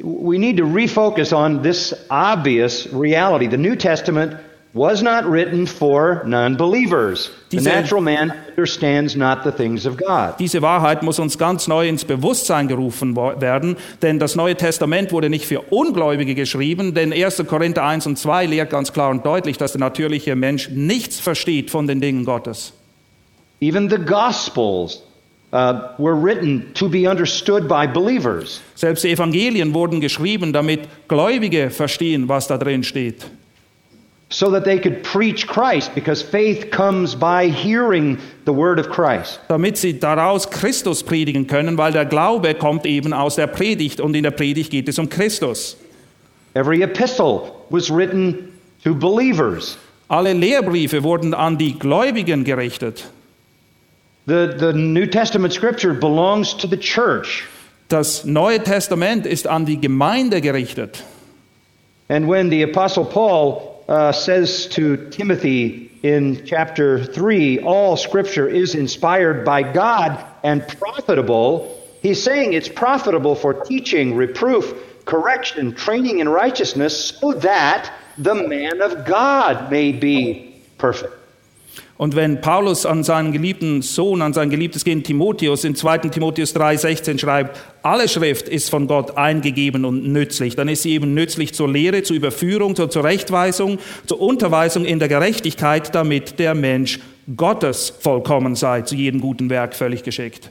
We 0.04 0.38
need 0.38 0.58
to 0.58 0.66
refocus 0.66 1.34
on 1.34 1.62
this 1.64 1.94
obvious 2.10 2.88
reality. 2.92 3.48
The 3.48 3.58
New 3.58 3.76
Testament 3.76 4.36
was 4.74 5.02
not 5.02 5.26
written 5.26 5.68
for 5.68 6.24
non 6.26 6.56
believers. 6.56 7.30
The 7.50 7.58
Diese- 7.58 7.70
natural 7.70 8.02
man 8.02 8.34
understands 8.50 9.16
not 9.16 9.44
the 9.44 9.52
things 9.52 9.86
of 9.86 9.98
God. 9.98 10.36
Diese 10.40 10.62
Wahrheit 10.62 11.04
muss 11.04 11.20
uns 11.20 11.38
ganz 11.38 11.68
neu 11.68 11.88
ins 11.90 12.06
Bewusstsein 12.06 12.68
gerufen 12.68 13.16
werden, 13.16 13.76
denn 14.02 14.20
das 14.20 14.36
Neue 14.36 14.56
Testament 14.56 15.12
wurde 15.12 15.30
nicht 15.30 15.46
für 15.46 15.62
Ungläubige 15.72 16.36
geschrieben, 16.36 16.94
denn 16.94 17.12
1. 17.12 17.44
Korinther 17.48 17.84
1 17.84 18.08
und 18.08 18.18
2 18.18 18.46
lehrt 18.46 18.70
ganz 18.70 18.94
klar 18.94 19.10
und 19.10 19.26
deutlich, 19.26 19.58
dass 19.58 19.74
der 19.74 19.80
natürliche 19.80 20.36
Mensch 20.36 20.70
nichts 20.70 21.20
versteht 21.20 21.70
von 21.70 21.88
den 21.88 22.00
Dingen 22.00 22.24
Gottes. 22.24 22.74
Even 23.60 23.90
the 23.90 23.98
Gospels 23.98 25.04
were 25.52 26.16
written 26.16 26.74
to 26.74 26.88
be 26.88 27.08
understood 27.10 27.68
by 27.68 27.86
believers. 27.86 28.62
Selbst 28.76 29.04
die 29.04 29.12
Evangelien 29.12 29.74
wurden 29.74 30.00
geschrieben, 30.00 30.54
damit 30.54 30.82
Gläubige 31.08 31.70
verstehen, 31.70 32.28
was 32.30 32.48
da 32.48 32.58
drin 32.58 32.84
steht. 32.84 33.26
so 34.34 34.50
that 34.50 34.64
they 34.64 34.80
could 34.80 35.04
preach 35.04 35.46
Christ, 35.46 35.94
because 35.94 36.22
faith 36.22 36.72
comes 36.72 37.14
by 37.16 37.50
hearing 37.50 38.18
the 38.46 38.54
word 38.54 38.80
of 38.80 38.90
Christ. 38.90 39.42
damit 39.50 39.76
sie 39.78 40.00
daraus 40.00 40.50
Christus 40.50 41.04
predigen 41.04 41.48
können, 41.48 41.78
weil 41.78 41.92
der 41.92 42.06
Glaube 42.06 42.54
kommt 42.56 42.86
eben 42.86 43.12
aus 43.12 43.36
der 43.36 43.48
Predigt 43.48 44.00
und 44.00 44.16
in 44.16 44.24
der 44.24 44.32
Predigt 44.32 44.72
geht 44.72 44.88
es 44.88 44.98
um 44.98 45.10
Christus. 45.10 45.76
Every 46.54 46.82
epistle 46.82 47.52
was 47.70 47.90
written 47.90 48.54
to 48.84 48.96
believers. 48.96 49.78
Alle 50.08 50.34
Lehrbriefe 50.34 51.04
wurden 51.04 51.34
an 51.34 51.58
die 51.58 51.78
Gläubigen 51.78 52.44
gerichtet. 52.46 53.10
The, 54.26 54.56
the 54.58 54.74
New 54.74 55.08
Testament 55.08 55.54
scripture 55.54 55.94
belongs 55.94 56.54
to 56.56 56.68
the 56.68 56.78
church. 56.78 57.44
Das 57.88 58.24
Neue 58.24 58.60
Testament 58.60 59.26
ist 59.26 59.48
an 59.48 59.66
die 59.66 59.78
Gemeinde 59.78 60.42
gerichtet. 60.42 61.04
And 62.08 62.28
when 62.28 62.50
the 62.50 62.62
Apostle 62.64 63.06
Paul 63.06 63.84
uh, 63.90 64.12
says 64.12 64.68
to 64.68 65.10
Timothy 65.10 65.92
in 66.04 66.46
chapter 66.46 67.04
3, 67.04 67.60
all 67.62 67.98
scripture 67.98 68.48
is 68.48 68.76
inspired 68.76 69.44
by 69.44 69.64
God 69.64 70.24
and 70.44 70.68
profitable, 70.68 71.82
he's 72.02 72.22
saying 72.22 72.54
it's 72.54 72.70
profitable 72.70 73.36
for 73.36 73.54
teaching, 73.54 74.16
reproof, 74.16 74.74
correction, 75.06 75.74
training 75.74 76.20
in 76.20 76.30
righteousness, 76.30 77.18
so 77.20 77.34
that 77.34 77.92
the 78.18 78.36
man 78.36 78.82
of 78.82 79.06
God 79.06 79.72
may 79.72 79.92
be 79.92 80.62
perfect. 80.78 81.21
Und 82.02 82.16
wenn 82.16 82.42
Paulus 82.42 82.88
an 82.88 83.04
seinen 83.04 83.32
geliebten 83.32 83.84
Sohn, 83.84 84.24
an 84.24 84.34
sein 84.34 84.50
geliebtes 84.50 84.84
Kind 84.84 85.06
Timotheus 85.06 85.64
in 85.64 85.76
2. 85.76 86.00
Timotheus 86.00 86.56
3,16 86.56 87.20
schreibt, 87.20 87.60
alle 87.84 88.10
Schrift 88.10 88.50
ist 88.50 88.72
von 88.72 88.88
Gott 88.88 89.18
eingegeben 89.18 89.86
und 89.86 90.12
nützlich, 90.12 90.56
dann 90.56 90.68
ist 90.68 90.82
sie 90.82 90.94
eben 90.94 91.14
nützlich 91.14 91.54
zur 91.54 91.70
Lehre, 91.70 92.02
zur 92.02 92.16
Überführung, 92.16 92.76
zur 92.76 92.90
Zurechtweisung, 92.90 93.78
zur 94.08 94.20
Unterweisung 94.20 94.84
in 94.84 94.98
der 94.98 95.10
Gerechtigkeit, 95.10 95.94
damit 95.94 96.40
der 96.40 96.56
Mensch 96.56 97.00
Gottes 97.38 97.94
vollkommen 98.00 98.56
sei, 98.56 98.82
zu 98.82 98.96
jedem 98.96 99.22
guten 99.22 99.52
Werk 99.52 99.76
völlig 99.76 100.02
geschickt. 100.02 100.50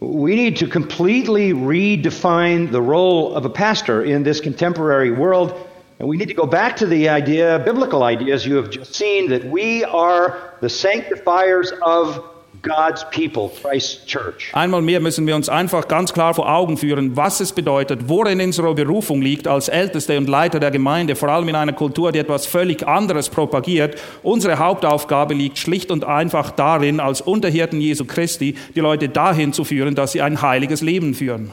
We 0.00 0.34
need 0.34 0.58
to 0.58 0.66
completely 0.66 1.54
redefine 1.54 2.68
the 2.70 2.80
role 2.80 3.34
of 3.34 3.46
a 3.46 3.48
pastor 3.48 4.04
in 4.04 4.24
this 4.24 4.42
contemporary 4.42 5.10
world. 5.10 5.54
And 6.00 6.08
we 6.08 6.16
need 6.16 6.28
to 6.28 6.34
go 6.34 6.46
back 6.46 6.76
to 6.76 6.86
the 6.86 7.08
idea, 7.08 7.58
biblical 7.58 8.04
ideas 8.04 8.46
you 8.46 8.56
have 8.56 8.70
just 8.70 8.94
seen, 8.94 9.28
that 9.30 9.44
we 9.44 9.84
are 9.84 10.36
the 10.60 10.68
sanctifiers 10.68 11.72
of 11.82 12.22
God's 12.62 13.04
people, 13.10 13.50
Christ's 13.62 14.04
church. 14.06 14.52
Einmal 14.52 14.80
mehr 14.82 15.00
müssen 15.00 15.26
wir 15.26 15.34
uns 15.34 15.48
einfach 15.48 15.88
ganz 15.88 16.12
klar 16.12 16.34
vor 16.34 16.48
Augen 16.48 16.76
führen, 16.76 17.16
was 17.16 17.40
es 17.40 17.52
bedeutet, 17.52 18.08
worin 18.08 18.40
unsere 18.40 18.74
Berufung 18.74 19.22
liegt 19.22 19.48
als 19.48 19.68
Älteste 19.68 20.16
und 20.18 20.28
Leiter 20.28 20.60
der 20.60 20.70
Gemeinde, 20.70 21.16
vor 21.16 21.30
allem 21.30 21.48
in 21.48 21.56
einer 21.56 21.72
Kultur, 21.72 22.12
die 22.12 22.20
etwas 22.20 22.46
völlig 22.46 22.86
anderes 22.86 23.28
propagiert. 23.28 24.00
Unsere 24.22 24.58
Hauptaufgabe 24.58 25.34
liegt 25.34 25.58
schlicht 25.58 25.90
und 25.90 26.04
einfach 26.04 26.52
darin, 26.52 27.00
als 27.00 27.20
Unterhirten 27.20 27.80
Jesu 27.80 28.04
Christi 28.04 28.54
die 28.74 28.80
Leute 28.80 29.08
dahin 29.08 29.52
zu 29.52 29.64
führen, 29.64 29.96
dass 29.96 30.12
sie 30.12 30.22
ein 30.22 30.42
heiliges 30.42 30.80
Leben 30.80 31.14
führen. 31.14 31.52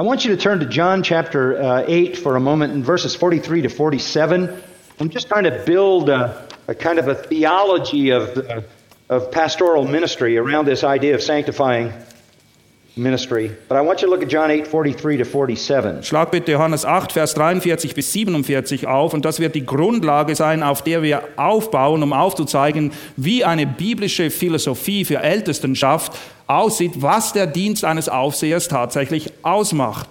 I 0.00 0.02
want 0.02 0.24
you 0.24 0.34
to 0.34 0.40
turn 0.40 0.60
to 0.60 0.64
John 0.64 1.02
chapter 1.02 1.60
uh, 1.60 1.84
8 1.86 2.16
for 2.16 2.34
a 2.34 2.40
moment 2.40 2.72
in 2.72 2.82
verses 2.82 3.14
43 3.14 3.60
to 3.60 3.68
47. 3.68 4.62
I'm 4.98 5.10
just 5.10 5.28
trying 5.28 5.44
to 5.44 5.62
build 5.66 6.08
a, 6.08 6.48
a 6.68 6.74
kind 6.74 6.98
of 6.98 7.08
a 7.08 7.14
theology 7.14 8.08
of, 8.08 8.34
the, 8.34 8.64
of 9.10 9.30
pastoral 9.30 9.86
ministry 9.86 10.38
around 10.38 10.64
this 10.64 10.84
idea 10.84 11.14
of 11.14 11.22
sanctifying 11.22 11.92
ministry. 12.96 13.54
But 13.68 13.76
I 13.76 13.82
want 13.82 14.00
you 14.00 14.06
to 14.06 14.10
look 14.10 14.22
at 14.22 14.30
John 14.30 14.50
8 14.50 14.70
43 14.70 15.18
to 15.18 15.24
47. 15.26 16.02
Schlag 16.06 16.30
bitte 16.30 16.52
Johannes 16.52 16.86
8, 16.86 17.12
Vers 17.12 17.34
43 17.34 17.94
bis 17.94 18.10
47 18.10 18.86
auf 18.86 19.12
und 19.12 19.26
das 19.26 19.38
wird 19.38 19.54
die 19.54 19.66
Grundlage 19.66 20.34
sein, 20.34 20.62
auf 20.62 20.82
der 20.82 21.02
wir 21.02 21.24
aufbauen, 21.36 22.02
um 22.02 22.14
aufzuzeigen, 22.14 22.92
wie 23.16 23.44
eine 23.44 23.66
biblische 23.66 24.30
Philosophie 24.30 25.04
für 25.04 25.18
Ältestenschaft 25.22 26.16
aussieht, 26.50 27.00
was 27.00 27.32
der 27.32 27.46
Dienst 27.46 27.84
eines 27.84 28.08
Aufsehers 28.08 28.68
tatsächlich 28.68 29.32
ausmacht. 29.42 30.08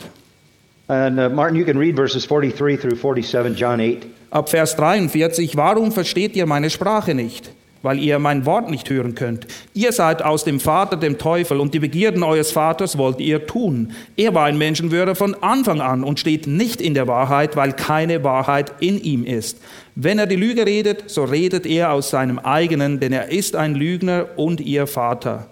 And 0.87 1.19
uh, 1.19 1.29
Martin, 1.29 1.55
you 1.55 1.65
can 1.65 1.77
read 1.77 1.95
verses 1.95 2.25
43 2.25 2.79
through 2.79 2.95
47, 2.95 3.55
John 3.55 3.79
8. 3.79 4.07
Ab 4.31 4.49
Vers 4.49 4.75
43, 4.75 5.55
warum 5.55 5.91
versteht 5.91 6.35
ihr 6.35 6.45
meine 6.45 6.69
Sprache 6.69 7.13
nicht? 7.13 7.51
Weil 7.81 7.99
ihr 7.99 8.19
mein 8.19 8.45
Wort 8.45 8.69
nicht 8.69 8.89
hören 8.89 9.15
könnt. 9.15 9.47
Ihr 9.73 9.91
seid 9.91 10.21
aus 10.21 10.43
dem 10.43 10.59
Vater, 10.59 10.97
dem 10.97 11.17
Teufel, 11.17 11.59
und 11.59 11.73
die 11.73 11.79
Begierden 11.79 12.23
eures 12.23 12.51
Vaters 12.51 12.97
wollt 12.97 13.19
ihr 13.19 13.45
tun. 13.45 13.93
Er 14.17 14.33
war 14.33 14.45
ein 14.45 14.57
Menschenwürder 14.57 15.15
von 15.15 15.35
Anfang 15.35 15.79
an 15.79 16.03
und 16.03 16.19
steht 16.19 16.45
nicht 16.45 16.81
in 16.81 16.93
der 16.93 17.07
Wahrheit, 17.07 17.55
weil 17.55 17.73
keine 17.73 18.23
Wahrheit 18.23 18.73
in 18.79 19.01
ihm 19.01 19.23
ist. 19.23 19.61
Wenn 19.95 20.19
er 20.19 20.27
die 20.27 20.35
Lüge 20.35 20.65
redet, 20.65 21.09
so 21.09 21.23
redet 21.23 21.65
er 21.65 21.93
aus 21.93 22.09
seinem 22.09 22.39
eigenen, 22.39 22.99
denn 22.99 23.13
er 23.13 23.31
ist 23.31 23.55
ein 23.55 23.75
Lügner 23.75 24.27
und 24.35 24.59
ihr 24.59 24.87
Vater. 24.87 25.47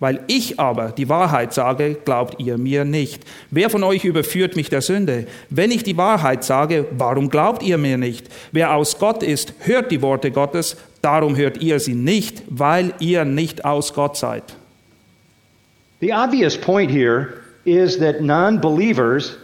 Weil 0.00 0.20
ich 0.28 0.60
aber 0.60 0.92
die 0.92 1.08
Wahrheit 1.08 1.52
sage, 1.52 1.96
glaubt 2.04 2.40
ihr 2.40 2.56
mir 2.56 2.84
nicht. 2.84 3.24
Wer 3.50 3.68
von 3.68 3.82
euch 3.82 4.04
überführt 4.04 4.54
mich 4.54 4.70
der 4.70 4.80
Sünde? 4.80 5.26
Wenn 5.50 5.72
ich 5.72 5.82
die 5.82 5.96
Wahrheit 5.96 6.44
sage, 6.44 6.86
warum 6.92 7.30
glaubt 7.30 7.64
ihr 7.64 7.78
mir 7.78 7.98
nicht? 7.98 8.26
Wer 8.52 8.74
aus 8.74 8.98
Gott 8.98 9.24
ist, 9.24 9.54
hört 9.60 9.90
die 9.90 10.00
Worte 10.00 10.30
Gottes, 10.30 10.76
darum 11.02 11.36
hört 11.36 11.60
ihr 11.60 11.80
sie 11.80 11.94
nicht, 11.94 12.42
weil 12.48 12.94
ihr 13.00 13.24
nicht 13.24 13.64
aus 13.64 13.92
Gott 13.92 14.16
seid. 14.16 14.44
The 16.00 16.12
obvious 16.12 16.56
point 16.56 16.92
here 16.92 17.34
is 17.64 17.98
that 17.98 18.20
non 18.20 18.60
believers 18.60 19.36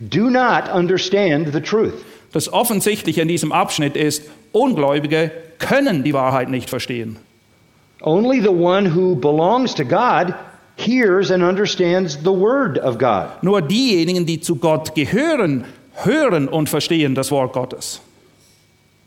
do 0.00 0.28
not 0.28 0.68
understand 0.68 1.52
the 1.54 1.60
truth. 1.60 1.94
Das 2.32 2.52
Offensichtliche 2.52 3.22
in 3.22 3.28
diesem 3.28 3.52
Abschnitt 3.52 3.96
ist, 3.96 4.24
Ungläubige 4.52 5.30
können 5.58 6.04
die 6.04 6.12
Wahrheit 6.12 6.50
nicht 6.50 6.68
verstehen. 6.68 7.16
Only 8.04 8.40
the 8.40 8.52
one 8.52 8.84
who 8.84 9.16
belongs 9.16 9.74
to 9.74 9.84
God 9.84 10.34
hears 10.76 11.30
and 11.30 11.42
understands 11.42 12.18
the 12.22 12.32
word 12.32 12.78
of 12.78 12.98
God. 12.98 13.30
Nur 13.42 13.62
diejenigen, 13.62 14.26
die 14.26 14.40
zu 14.40 14.56
Gott 14.56 14.94
gehören, 14.94 15.64
hören 15.94 16.48
und 16.48 16.68
verstehen 16.68 17.14
das 17.14 17.30
Wort 17.30 17.54
Gottes. 17.54 18.00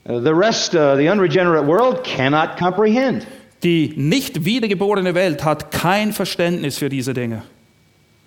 Uh, 0.09 0.19
the 0.19 0.33
rest, 0.33 0.73
uh, 0.73 0.95
the 0.95 1.09
unregenerate 1.09 1.65
world, 1.67 2.03
cannot 2.03 2.57
comprehend. 2.57 3.27
Die 3.63 3.93
nicht 3.95 4.45
wiedergeborene 4.45 5.13
Welt 5.13 5.43
hat 5.43 5.71
kein 5.71 6.11
Verständnis 6.11 6.77
für 6.77 6.89
diese 6.89 7.13
Dinge. 7.13 7.43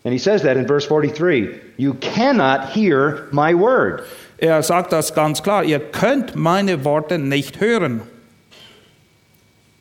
And 0.04 0.12
he 0.12 0.18
says 0.18 0.42
that 0.42 0.56
in 0.56 0.66
verse 0.66 0.86
43 0.86 1.60
You 1.78 1.94
cannot 1.94 2.70
hear 2.74 3.28
my 3.32 3.54
word. 3.54 4.02
Er 4.38 4.62
sagt 4.62 4.92
das 4.92 5.14
ganz 5.14 5.42
klar, 5.42 5.64
ihr 5.64 5.80
könnt 5.80 6.36
meine 6.36 6.84
Worte 6.84 7.18
nicht 7.18 7.60
hören. 7.60 8.02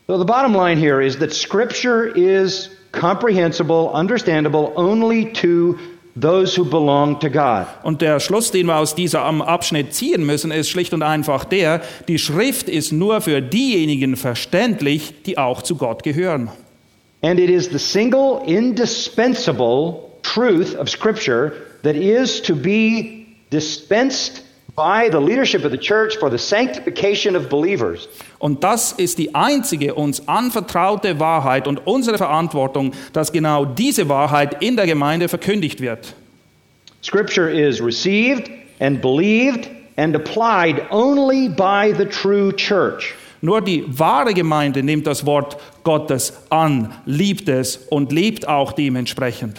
So 0.09 0.17
the 0.17 0.25
bottom 0.25 0.55
line 0.55 0.79
here 0.79 1.01
is 1.01 1.19
that 1.19 1.31
Scripture 1.31 2.07
is 2.07 2.69
comprehensible, 2.91 3.91
understandable 3.93 4.73
only 4.75 5.31
to 5.33 5.77
those 6.15 6.55
who 6.55 6.65
belong 6.65 7.19
to 7.19 7.29
God. 7.29 7.67
Und 7.83 8.01
der 8.01 8.19
Schluss, 8.19 8.49
den 8.49 8.65
wir 8.65 8.77
aus 8.77 8.95
diesem 8.95 9.43
Abschnitt 9.43 9.93
ziehen 9.93 10.25
müssen, 10.25 10.49
ist 10.49 10.67
schlicht 10.71 10.95
und 10.95 11.03
einfach 11.03 11.45
der, 11.45 11.83
die 12.07 12.17
Schrift 12.17 12.69
ist 12.69 12.91
nur 12.91 13.21
für 13.21 13.39
diejenigen 13.39 14.15
verständlich, 14.15 15.13
die 15.27 15.37
auch 15.37 15.61
zu 15.61 15.75
Gott 15.75 16.01
gehören. 16.01 16.49
And 17.21 17.39
it 17.39 17.51
is 17.51 17.69
the 17.69 17.77
single 17.77 18.41
indispensable 18.47 20.09
truth 20.23 20.75
of 20.75 20.89
Scripture 20.89 21.53
that 21.83 21.95
is 21.95 22.41
to 22.41 22.55
be 22.55 23.27
dispensed 23.51 24.41
by 24.79 25.09
the 25.11 25.19
leadership 25.19 25.65
of 25.65 25.71
the 25.71 25.77
church 25.77 26.15
for 26.17 26.29
the 26.29 26.37
sanctification 26.37 27.35
of 27.35 27.49
believers. 27.49 28.07
Und 28.39 28.63
das 28.63 28.93
ist 28.93 29.17
die 29.17 29.35
einzige 29.35 29.93
uns 29.93 30.25
anvertraute 30.25 31.19
Wahrheit 31.19 31.67
und 31.67 31.85
unsere 31.85 32.17
Verantwortung, 32.17 32.93
dass 33.11 33.33
genau 33.33 33.65
diese 33.65 34.07
Wahrheit 34.07 34.63
in 34.63 34.77
der 34.77 34.85
Gemeinde 34.85 35.27
verkündigt 35.27 35.81
wird. 35.81 36.15
Scripture 37.03 37.49
is 37.49 37.81
received 37.81 38.49
and 38.79 39.01
believed 39.01 39.69
and 39.97 40.15
applied 40.15 40.81
only 40.91 41.49
by 41.49 41.93
the 41.97 42.05
true 42.05 42.53
church. 42.53 43.13
Nur 43.41 43.61
die 43.61 43.83
wahre 43.87 44.33
Gemeinde 44.33 44.81
nimmt 44.81 45.07
das 45.07 45.25
Wort 45.25 45.57
Gottes 45.83 46.33
an, 46.49 46.93
liebt 47.05 47.49
es 47.49 47.77
und 47.89 48.13
lebt 48.13 48.47
auch 48.47 48.71
dementsprechend. 48.71 49.57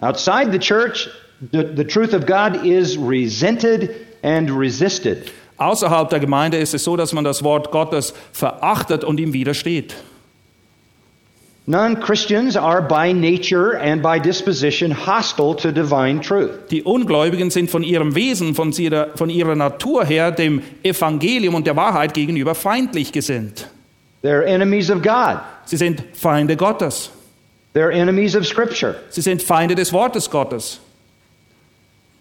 Outside 0.00 0.52
the 0.52 0.58
church, 0.58 1.08
the, 1.52 1.66
the 1.76 1.84
truth 1.84 2.14
of 2.14 2.26
God 2.26 2.64
is 2.64 2.96
resented 2.96 4.05
and 4.26 4.50
resisted. 4.50 5.30
Außerhalb 5.56 6.10
der 6.10 6.20
Gemeinde 6.20 6.58
ist 6.58 6.74
es 6.74 6.84
so, 6.84 6.96
dass 6.96 7.14
man 7.14 7.24
das 7.24 7.42
Wort 7.42 7.70
Gottes 7.70 8.12
verachtet 8.32 9.04
und 9.04 9.18
ihm 9.18 9.32
widersteht. 9.32 9.94
Non 11.68 11.98
Christians 11.98 12.56
are 12.56 12.80
by 12.80 13.12
nature 13.12 13.76
and 13.80 14.00
by 14.00 14.20
disposition 14.20 14.92
hostile 14.92 15.56
to 15.56 15.72
divine 15.72 16.20
truth. 16.20 16.68
Die 16.70 16.82
Ungläubigen 16.84 17.50
sind 17.50 17.70
von 17.70 17.82
ihrem 17.82 18.14
Wesen, 18.14 18.54
von 18.54 18.70
ihrer, 18.72 19.08
von 19.16 19.30
ihrer 19.30 19.56
Natur 19.56 20.04
her 20.04 20.30
dem 20.30 20.62
Evangelium 20.84 21.54
und 21.56 21.66
der 21.66 21.74
Wahrheit 21.74 22.14
gegenüber 22.14 22.54
feindlich 22.54 23.10
gesinnt. 23.10 23.68
They're 24.22 24.44
enemies 24.44 24.90
of 24.90 25.02
God, 25.02 25.40
Sie 25.64 25.76
sind 25.76 26.02
Feinde 26.12 26.56
Gottes. 26.56 27.10
they're 27.74 27.90
enemies 27.92 28.36
of 28.36 28.46
Scripture. 28.46 28.96
Sie 29.10 29.22
sind 29.22 29.42
Feinde 29.42 29.74
des 29.74 29.92
Wortes 29.92 30.30
Gottes. 30.30 30.78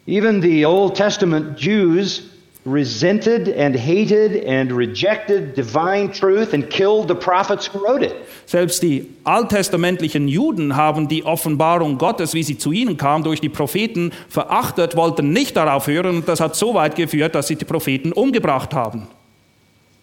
Even 0.08 0.42
the 0.42 0.66
Old 0.66 0.96
Testament 0.96 1.58
Jews 1.58 2.30
resented 2.66 3.48
and 3.48 3.76
hated 3.76 4.44
and 4.44 4.72
rejected 4.72 5.56
divine 5.56 6.12
truth 6.12 6.54
and 6.54 6.68
killed 6.70 7.08
the 7.08 7.16
prophets 7.16 7.68
who 7.68 7.80
wrote 7.80 8.04
it. 8.04 8.16
Selbst 8.48 8.82
die 8.82 9.08
alttestamentlichen 9.24 10.28
Juden 10.28 10.76
haben 10.76 11.08
die 11.08 11.24
Offenbarung 11.24 11.98
Gottes, 11.98 12.34
wie 12.34 12.44
sie 12.44 12.58
zu 12.58 12.72
ihnen 12.72 12.98
kam, 12.98 13.24
durch 13.24 13.40
die 13.40 13.50
Propheten 13.50 14.12
verachtet, 14.30 14.96
wollten 14.96 15.32
nicht 15.32 15.56
darauf 15.56 15.88
hören 15.88 16.18
und 16.18 16.28
das 16.28 16.40
hat 16.40 16.56
so 16.56 16.74
weit 16.74 16.96
geführt, 16.96 17.36
dass 17.36 17.48
sie 17.48 17.56
die 17.56 17.66
Propheten 17.66 18.12
umgebracht 18.12 18.74
haben. 18.74 19.08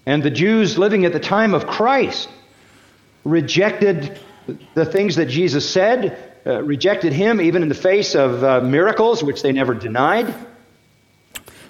And 0.04 0.24
the 0.24 0.30
Jews 0.30 0.76
living 0.76 1.04
at 1.04 1.12
the 1.12 1.20
time 1.20 1.54
of 1.54 1.66
Christ 1.66 2.28
rejected 3.24 4.18
the 4.74 4.84
things 4.84 5.14
that 5.14 5.28
Jesus 5.28 5.64
said, 5.64 6.12
uh, 6.46 6.62
rejected 6.62 7.12
him 7.12 7.40
even 7.40 7.62
in 7.62 7.68
the 7.68 7.74
face 7.74 8.14
of 8.14 8.42
uh, 8.42 8.60
miracles, 8.60 9.22
which 9.22 9.42
they 9.42 9.52
never 9.52 9.74
denied. 9.74 10.32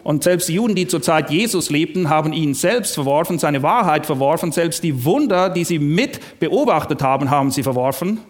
Und 0.05 0.25
selbst 0.25 0.49
die 0.49 0.55
Juden, 0.55 0.75
die 0.75 0.89
zur 0.89 1.01
Zeit 1.01 1.31
Jesus 1.31 1.71
lebten, 1.71 2.09
haben 2.09 2.33
ihn 2.33 2.55
selbst 2.55 2.95
verworfen, 2.95 3.39
seine 3.39 3.63
Wahrheit 3.63 4.05
verworfen, 4.05 4.51
selbst 4.51 4.83
die 4.83 5.05
Wunder, 5.05 5.49
die 5.49 5.65
sie 5.65 5.79
mit 5.79 6.41
beobachtet 6.41 7.03
haben, 7.03 7.31
haben 7.31 7.53
sie 7.53 7.63
verworfen. 7.63 8.21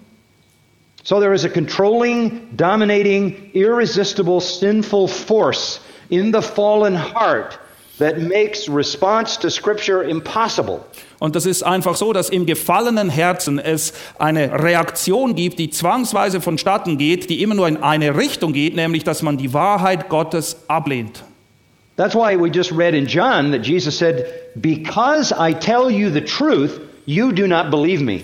So 1.05 1.18
there 1.18 1.34
is 1.34 1.45
a 1.45 1.49
controlling, 1.49 2.49
dominating, 2.57 3.51
irresistible, 3.55 4.40
sinful 4.40 5.09
force 5.09 5.80
in 6.11 6.32
the 6.32 6.43
fallen 6.43 6.95
heart 6.95 7.59
that 7.99 8.18
makes 8.18 8.68
response 8.68 9.36
to 9.38 9.51
Scripture 9.51 10.05
impossible. 10.05 10.86
Und 11.23 11.37
das 11.37 11.47
ist 11.47 11.62
einfach 11.62 11.95
so, 11.95 12.12
dass 12.12 12.31
im 12.31 12.47
gefallenen 12.47 13.09
Herzen 13.09 13.61
es 13.61 13.93
eine 14.18 14.61
Reaktion 14.61 15.37
gibt, 15.37 15.61
die 15.61 15.70
zwangsweise 15.70 16.41
vonstatten 16.41 16.99
geht, 16.99 17.31
die 17.31 17.45
immer 17.45 17.55
nur 17.55 17.68
in 17.68 17.77
eine 17.77 18.16
Richtung 18.16 18.53
geht, 18.53 18.75
nämlich 18.75 19.05
dass 19.05 19.23
man 19.23 19.37
die 19.37 19.55
Wahrheit 19.55 20.09
Gottes 20.09 20.57
ablehnt. 20.66 21.23
That's 21.97 22.16
why 22.16 22.37
we 22.37 22.49
just 22.49 22.73
read 22.73 22.93
in 22.93 23.07
John 23.07 23.53
that 23.53 23.64
Jesus 23.64 23.97
said, 23.97 24.27
Because 24.57 25.33
I 25.33 25.55
tell 25.55 25.93
you 25.93 26.11
the 26.11 26.23
truth, 26.23 26.81
you 27.07 27.31
do 27.31 27.47
not 27.47 27.70
believe 27.70 28.03
me. 28.03 28.23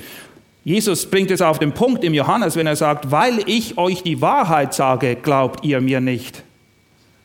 Jesus 0.65 1.07
bringt 1.07 1.31
es 1.31 1.41
auf 1.41 1.61
den 1.61 1.71
Punkt 1.71 2.03
im 2.03 2.15
Johannes, 2.15 2.57
wenn 2.57 2.67
er 2.67 2.75
sagt, 2.75 3.13
weil 3.13 3.39
ich 3.47 3.79
euch 3.79 4.03
die 4.03 4.21
Wahrheit 4.21 4.75
sage, 4.75 5.15
glaubt 5.15 5.65
ihr 5.65 5.81
mir 5.81 6.01
nicht. 6.01 6.43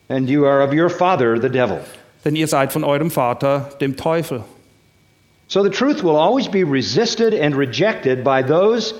And 0.06 0.30
you 0.30 0.46
are 0.46 0.64
of 0.64 0.72
your 0.72 0.88
father, 0.88 1.36
the 1.42 1.48
devil. 1.48 1.80
Denn 2.24 2.36
ihr 2.36 2.46
seid 2.46 2.72
von 2.72 2.84
eurem 2.84 3.10
Vater, 3.10 3.70
dem 3.80 3.96
Teufel. 3.96 4.44
So 5.48 5.62
the 5.62 5.70
truth 5.70 6.02
will 6.02 6.16
always 6.16 6.48
be 6.48 6.64
resisted 6.64 7.34
and 7.34 7.54
rejected 7.54 8.24
by 8.24 8.42
those 8.42 8.94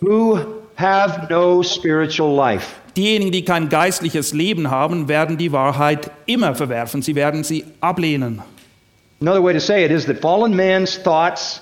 who 0.00 0.62
have 0.76 1.28
no 1.30 1.62
spiritual 1.62 2.34
life. 2.34 2.76
Diejenigen, 2.96 3.32
die 3.32 3.44
kein 3.44 3.68
geistliches 3.68 4.32
Leben 4.32 4.70
haben, 4.70 5.08
werden 5.08 5.38
die 5.38 5.52
Wahrheit 5.52 6.10
immer 6.26 6.54
verwerfen. 6.54 7.02
Sie 7.02 7.14
werden 7.14 7.44
sie 7.44 7.64
ablehnen. 7.80 8.42
Another 9.20 9.42
way 9.42 9.52
to 9.52 9.60
say 9.60 9.84
it 9.84 9.90
is 9.90 10.04
that 10.06 10.20
fallen 10.20 10.54
man's 10.54 10.96
thoughts 10.96 11.60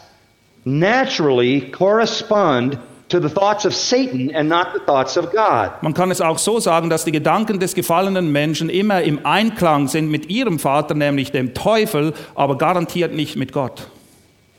naturally 0.64 1.70
correspond 1.70 2.78
to 3.08 3.20
the 3.20 3.28
thoughts 3.28 3.64
of 3.64 3.74
Satan 3.74 4.34
and 4.34 4.48
not 4.48 4.74
the 4.74 4.80
thoughts 4.80 5.16
of 5.16 5.30
God. 5.32 5.70
Man 5.80 5.94
kann 5.94 6.10
es 6.10 6.20
auch 6.20 6.38
so 6.38 6.58
sagen, 6.58 6.90
dass 6.90 7.04
die 7.04 7.12
Gedanken 7.12 7.60
des 7.60 7.74
gefallenen 7.74 8.32
Menschen 8.32 8.68
immer 8.68 9.02
im 9.02 9.24
Einklang 9.24 9.88
sind 9.88 10.10
mit 10.10 10.28
ihrem 10.28 10.58
Vater, 10.58 10.94
nämlich 10.94 11.32
dem 11.32 11.54
Teufel, 11.54 12.12
aber 12.34 12.58
garantiert 12.58 13.14
nicht 13.14 13.36
mit 13.36 13.52
Gott. 13.52 13.88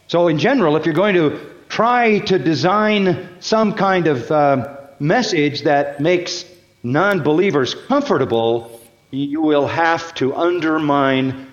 So, 0.07 0.29
in 0.29 0.37
general, 0.37 0.77
if 0.77 0.85
you're 0.85 0.95
going 0.95 1.15
to 1.15 1.37
try 1.69 2.19
to 2.19 2.39
design 2.39 3.29
some 3.39 3.73
kind 3.73 4.07
of 4.07 4.31
uh, 4.31 4.67
message 4.99 5.63
that 5.63 5.99
makes 5.99 6.45
non 6.81 7.23
believers 7.23 7.75
comfortable, 7.87 8.79
you 9.11 9.41
will 9.41 9.67
have 9.67 10.13
to 10.15 10.33
undermine 10.33 11.47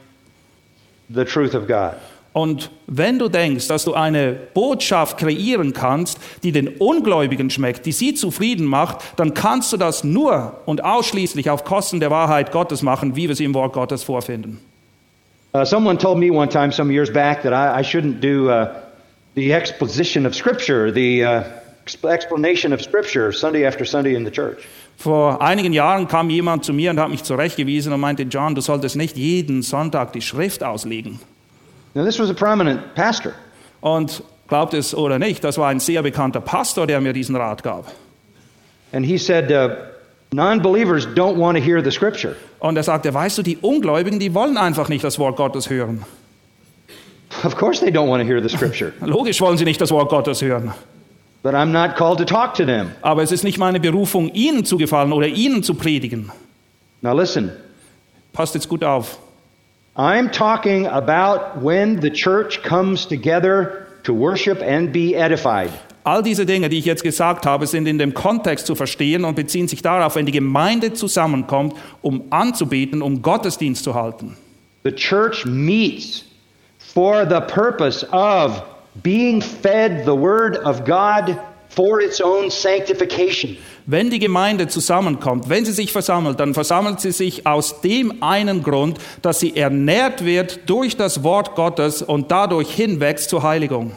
the 1.11 1.25
truth 1.25 1.55
of 1.55 1.67
God. 1.67 1.97
Und 2.33 2.71
wenn 2.89 3.21
du 3.21 3.29
denkst, 3.29 3.69
dass 3.69 3.85
du 3.85 3.95
eine 3.95 4.33
Botschaft 4.33 5.19
kreieren 5.19 5.73
kannst, 5.73 6.19
die 6.43 6.51
den 6.51 6.67
Ungläubigen 6.67 7.49
schmeckt, 7.49 7.87
die 7.87 7.93
sie 7.93 8.15
zufrieden 8.15 8.67
macht, 8.67 8.99
dann 9.17 9.35
kannst 9.35 9.73
du 9.73 9.77
das 9.77 10.03
nur 10.03 10.61
und 10.67 10.83
ausschließlich 10.83 11.49
auf 11.51 11.65
Kosten 11.65 12.01
der 12.01 12.11
Wahrheit 12.11 12.51
Gottes 12.51 12.83
machen, 12.83 13.15
wie 13.15 13.29
wir 13.29 13.37
sie 13.37 13.45
im 13.45 13.55
Wort 13.55 13.73
Gottes 13.73 14.03
vorfinden. 14.03 14.59
Uh, 15.55 15.65
someone 15.65 15.97
told 15.97 16.19
me 16.19 16.31
one 16.31 16.49
time, 16.49 16.73
some 16.73 16.91
years 16.91 17.09
back, 17.09 17.43
that 17.45 17.53
I, 17.53 17.79
I 17.79 17.83
shouldn't 17.83 18.21
do 18.21 18.51
uh, 18.51 18.75
the 19.35 19.53
exposition 19.53 20.27
of 20.27 20.35
Scripture, 20.35 20.91
the 20.91 21.25
uh, 21.25 21.45
exp- 21.87 22.11
explanation 22.11 22.73
of 22.73 22.83
Scripture, 22.83 23.31
Sunday 23.31 23.65
after 23.65 23.85
Sunday 23.85 24.17
in 24.17 24.25
the 24.25 24.33
church. 24.33 24.67
Vor 24.97 25.41
einigen 25.41 25.73
Jahren 25.73 26.09
kam 26.09 26.29
jemand 26.29 26.65
zu 26.65 26.73
mir 26.73 26.91
und 26.91 26.99
hat 26.99 27.11
mich 27.11 27.23
zurechtgewiesen 27.23 27.93
und 27.93 28.01
meinte, 28.01 28.25
John, 28.25 28.57
du 28.57 28.61
solltest 28.61 28.97
nicht 28.97 29.17
jeden 29.17 29.63
Sonntag 29.63 30.13
die 30.13 30.23
Schrift 30.23 30.65
auslegen. 30.65 31.21
Now, 31.95 32.05
this 32.05 32.19
was 32.19 32.31
a 32.31 32.35
prominent 32.35 32.97
pastor. 32.97 33.35
Und 33.81 34.25
glaubt 34.49 34.75
es 34.75 34.93
oder 34.93 35.21
nicht, 35.21 35.45
das 35.45 35.57
war 35.57 35.69
ein 35.69 35.79
sehr 35.79 36.03
bekannter 36.03 36.41
Pastor, 36.41 36.89
der 36.89 37.01
mir 37.01 37.13
diesen 37.13 37.37
Rat 37.37 37.63
gab. 37.63 37.93
And 38.93 39.07
he 39.07 39.19
said, 39.19 39.53
uh, 39.53 39.77
non 40.33 40.61
believers 40.61 41.07
don't 41.07 41.37
want 41.37 41.57
to 41.57 41.63
hear 41.63 41.81
the 41.81 41.93
Scripture. 41.93 42.35
Und 42.65 42.79
er 42.79 42.83
sagte, 42.83 43.13
weißt 43.13 43.37
du, 43.37 43.43
die 43.43 43.59
Ungläubigen, 43.59 44.19
die 44.19 44.33
wollen 44.33 44.57
einfach 44.57 44.89
nicht 44.89 45.05
das 45.05 45.19
Wort 45.19 45.37
Gottes 45.37 45.69
hören. 45.69 46.03
Of 47.45 47.57
course, 47.57 47.85
they 47.85 47.93
don't 47.93 48.09
want 48.09 48.23
to 48.23 48.27
hear 48.27 48.41
the 48.43 48.49
Scripture, 48.49 48.95
Logisch 49.05 49.39
wollen 49.43 49.59
sie 49.59 49.67
nicht 49.67 49.79
das 49.83 49.91
Wort 49.91 50.09
Gottes 50.09 50.41
hören. 50.41 50.73
but 51.43 51.53
I'm 51.53 51.73
not 51.73 51.95
called 51.95 52.17
to 52.21 52.25
talk 52.25 52.55
to 52.55 52.65
them. 52.65 52.93
Aber 53.03 53.23
es 53.23 53.33
ist 53.33 53.45
nicht 53.45 53.59
meine 53.59 53.81
Berufung, 53.81 54.31
ihnen 54.33 54.65
zu 54.65 54.79
gefallen 54.79 55.13
oder 55.13 55.27
ihnen 55.27 55.63
zu 55.63 55.75
predigen. 55.75 56.33
Now, 57.03 57.15
listen, 57.15 57.53
Passt 58.33 58.55
jetzt 58.55 58.71
gut 58.71 58.83
auf. 58.83 59.19
I'm 59.95 60.33
talking 60.33 60.87
about 60.87 61.63
when 61.63 62.01
the 62.01 62.11
church 62.11 62.63
comes 62.63 63.07
together 63.07 63.89
to 64.05 64.15
worship 64.15 64.63
and 64.63 64.91
be 64.91 65.15
edified. 65.15 65.69
All 66.07 66.23
diese 66.23 66.45
Dinge, 66.45 66.69
die 66.69 66.79
ich 66.79 66.85
jetzt 66.85 67.03
gesagt 67.03 67.47
habe, 67.47 67.67
sind 67.67 67.87
in 67.87 67.99
dem 67.99 68.13
Kontext 68.13 68.67
zu 68.67 68.75
verstehen 68.75 69.25
und 69.25 69.37
beziehen 69.37 69.69
sich 69.69 69.81
darauf, 69.81 70.17
wenn 70.17 70.27
die 70.27 70.33
Gemeinde 70.33 70.93
zusammenkommt, 70.93 71.75
um 72.03 72.25
anzubeten, 72.29 73.01
um 73.01 73.23
Gottesdienst 73.23 73.83
zu 73.83 73.95
halten. 73.95 74.37
The 74.85 74.93
church 74.93 75.47
meets 75.47 76.27
for 76.79 77.25
the 77.27 77.41
purpose 77.41 78.07
of 78.13 78.63
being 79.03 79.41
fed 79.41 80.05
the 80.05 80.13
Word 80.13 80.63
of 80.67 80.85
God 80.85 81.39
for 81.71 82.03
its 82.03 82.21
own 82.21 82.51
sanctification. 82.51 83.57
Wenn 83.87 84.11
die 84.11 84.19
Gemeinde 84.19 84.69
zusammenkommt, 84.69 85.49
wenn 85.49 85.65
sie 85.65 85.73
sich 85.73 85.91
versammelt, 85.91 86.39
dann 86.39 86.53
versammelt 86.53 87.01
sie 87.01 87.13
sich 87.13 87.47
aus 87.47 87.81
dem 87.81 88.23
einen 88.23 88.63
Grund, 88.63 88.99
dass 89.23 89.41
sie 89.41 89.57
ernährt 89.57 90.23
wird 90.25 90.61
durch 90.69 90.99
das 90.99 91.23
Wort 91.23 91.55
Gottes 91.55 92.03
und 92.03 92.31
dadurch 92.31 92.71
hinwächst 92.71 93.31
zur 93.31 93.43
Heiligung. 93.43 93.93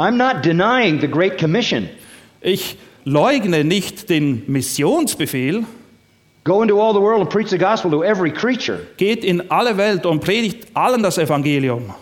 I'm 0.00 0.16
not 0.16 0.42
denying 0.42 0.98
the 1.00 1.06
Great 1.06 1.36
Commission. 1.38 1.90
Ich 2.40 2.76
leugne 3.04 3.64
nicht 3.64 4.08
den 4.08 4.44
Missionsbefehl, 4.46 5.64
Go 6.42 6.62
into 6.62 6.80
all 6.80 6.94
the 6.94 7.00
world 7.00 7.20
and 7.20 7.28
preach 7.28 7.50
the 7.50 7.58
gospel 7.58 7.90
to 7.90 8.02
every 8.02 8.32
creature. 8.32 8.78
geht 8.96 9.24
in 9.24 9.50
alle 9.50 9.76
Welt 9.76 10.06
und 10.06 10.20
predigt 10.20 10.68
allen 10.72 11.02
das 11.02 11.18
Evangelium. 11.18 11.92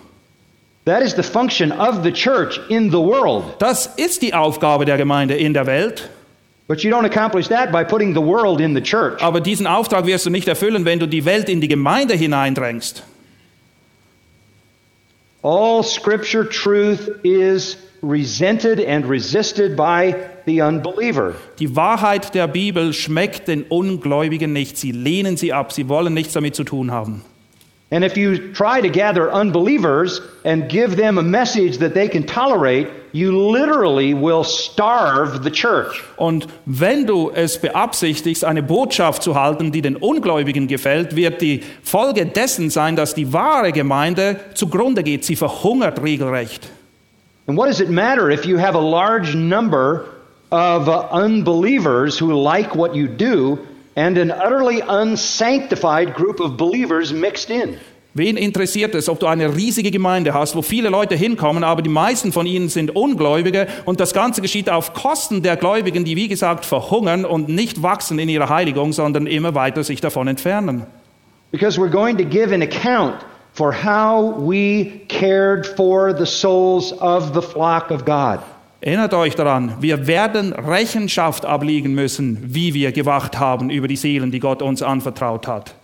That 0.84 1.02
is 1.02 1.14
the 1.16 1.24
function 1.24 1.72
of 1.72 2.04
the 2.04 2.12
church 2.12 2.60
in 2.68 2.90
the 2.90 3.00
world. 3.00 3.56
Das 3.58 3.86
ist 3.96 4.22
die 4.22 4.32
Aufgabe 4.32 4.84
der 4.84 4.96
Gemeinde 4.96 5.34
in 5.34 5.52
der 5.52 5.66
Welt. 5.66 6.08
But 6.68 6.84
you 6.84 6.90
don't 6.90 7.04
accomplish 7.04 7.48
that 7.48 7.72
by 7.72 7.82
putting 7.82 8.14
the 8.14 8.22
world 8.22 8.60
in 8.60 8.74
the 8.76 8.80
church. 8.80 9.20
Aber 9.20 9.40
diesen 9.40 9.66
Auftrag 9.66 10.06
wirst 10.06 10.24
du 10.24 10.30
nicht 10.30 10.46
erfüllen, 10.46 10.84
wenn 10.84 11.00
du 11.00 11.06
die 11.08 11.24
Welt 11.24 11.48
in 11.48 11.60
die 11.60 11.68
Gemeinde 11.68 12.14
hineindrängst. 12.14 13.02
All 15.42 15.82
scripture 15.82 16.48
truth 16.48 17.10
is 17.24 17.76
resented 18.02 18.80
and 18.80 19.08
resisted 19.08 19.76
by 19.76 20.14
the 20.46 20.62
unbeliever. 20.62 21.34
Die 21.58 21.74
Wahrheit 21.74 22.34
der 22.34 22.48
Bibel 22.48 22.92
schmeckt 22.92 23.48
den 23.48 23.62
Ungläubigen 23.62 24.52
nicht. 24.52 24.78
Sie 24.78 24.92
lehnen 24.92 25.36
sie 25.36 25.52
ab. 25.52 25.72
Sie 25.72 25.88
wollen 25.88 26.14
nichts 26.14 26.32
damit 26.32 26.54
zu 26.54 26.64
tun 26.64 26.90
haben. 26.90 27.22
And 27.90 28.04
if 28.04 28.18
you 28.18 28.52
try 28.52 28.82
to 28.82 28.90
gather 28.90 29.32
unbelievers 29.32 30.20
and 30.44 30.68
give 30.68 30.96
them 30.96 31.16
a 31.16 31.22
message 31.22 31.78
that 31.78 31.94
they 31.94 32.06
can 32.06 32.26
tolerate, 32.26 32.90
you 33.12 33.32
literally 33.32 34.12
will 34.12 34.44
starve 34.44 35.42
the 35.42 35.50
church. 35.50 36.04
Und 36.16 36.48
wenn 36.66 37.06
du 37.06 37.30
es 37.30 37.58
beabsichtigst, 37.58 38.44
eine 38.44 38.62
Botschaft 38.62 39.22
zu 39.22 39.34
halten, 39.34 39.72
die 39.72 39.80
den 39.80 39.96
Ungläubigen 39.96 40.68
gefällt, 40.68 41.16
wird 41.16 41.40
die 41.40 41.62
Folge 41.82 42.26
dessen 42.26 42.68
sein, 42.68 42.94
dass 42.94 43.14
die 43.14 43.32
wahre 43.32 43.72
Gemeinde 43.72 44.36
zugrunde 44.52 45.02
geht. 45.02 45.24
Sie 45.24 45.36
verhungert 45.36 46.02
regelrecht. 46.02 46.68
And 47.48 47.56
what 47.56 47.68
does 47.68 47.80
it 47.80 47.88
matter 47.88 48.30
if 48.30 48.44
you 48.44 48.58
have 48.58 48.74
a 48.74 48.80
large 48.80 49.34
number 49.34 50.04
of 50.52 50.88
uh, 50.88 51.08
unbelievers 51.10 52.18
who 52.18 52.34
like 52.34 52.74
what 52.74 52.94
you 52.94 53.08
do 53.08 53.58
and 53.96 54.18
an 54.18 54.30
utterly 54.30 54.82
unsanctified 54.86 56.14
group 56.14 56.40
of 56.40 56.58
believers 56.58 57.10
mixed 57.12 57.50
in? 57.50 57.78
Wen 58.14 58.36
interessiert 58.36 58.94
es, 58.94 59.08
ob 59.08 59.20
du 59.20 59.26
eine 59.26 59.54
riesige 59.56 59.90
Gemeinde 59.90 60.34
hast, 60.34 60.56
wo 60.56 60.62
viele 60.62 60.90
Leute 60.90 61.14
hinkommen, 61.14 61.64
aber 61.64 61.80
die 61.82 61.88
meisten 61.90 62.32
von 62.32 62.46
ihnen 62.46 62.68
sind 62.68 62.94
Ungläubige 62.94 63.66
und 63.86 63.98
das 64.00 64.12
Ganze 64.12 64.42
geschieht 64.42 64.68
auf 64.68 64.92
Kosten 64.92 65.42
der 65.42 65.56
Gläubigen, 65.56 66.04
die 66.04 66.16
wie 66.16 66.28
gesagt 66.28 66.66
verhungern 66.66 67.24
und 67.24 67.48
nicht 67.48 67.82
wachsen 67.82 68.18
in 68.18 68.28
ihrer 68.28 68.50
Heiligung, 68.50 68.92
sondern 68.92 69.26
immer 69.26 69.54
weiter 69.54 69.84
sich 69.84 70.00
davon 70.00 70.28
entfernen. 70.28 70.86
because 71.50 71.78
we're 71.78 71.88
going 71.88 72.18
to 72.18 72.24
give 72.24 72.52
an 72.52 72.62
account 72.62 73.24
for 73.58 73.72
how 73.72 74.36
we 74.38 75.02
cared 75.08 75.66
for 75.66 76.12
the 76.12 76.24
souls 76.24 76.92
of 77.00 77.34
the 77.34 77.42
flock 77.42 77.90
of 77.90 78.04
God. 78.04 78.38
Erinnert 78.80 79.12
euch 79.12 79.34
daran, 79.34 79.74
wir 79.80 80.06
werden 80.06 80.52
Rechenschaft 80.52 81.44
ablegen 81.44 81.92
müssen, 81.92 82.38
wie 82.54 82.72
wir 82.72 82.92
gewacht 82.92 83.40
haben 83.40 83.70
über 83.70 83.88
die 83.88 83.96
Seelen, 83.96 84.30
die 84.30 84.38
Gott 84.38 84.62
uns 84.62 84.80
anvertraut 84.80 85.48
hat. 85.48 85.74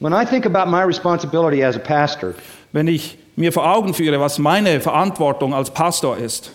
When 0.00 0.12
I 0.12 0.24
think 0.24 0.44
about 0.44 0.68
my 0.68 0.82
responsibility 0.82 1.62
as 1.62 1.76
a 1.76 1.78
pastor, 1.78 2.34
Wenn 2.72 2.88
ich 2.88 3.16
mir 3.36 3.52
vor 3.52 3.72
Augen 3.72 3.94
führe, 3.94 4.18
was 4.18 4.40
meine 4.40 4.80
Verantwortung 4.80 5.54
als 5.54 5.70
Pastor 5.70 6.16
ist, 6.16 6.50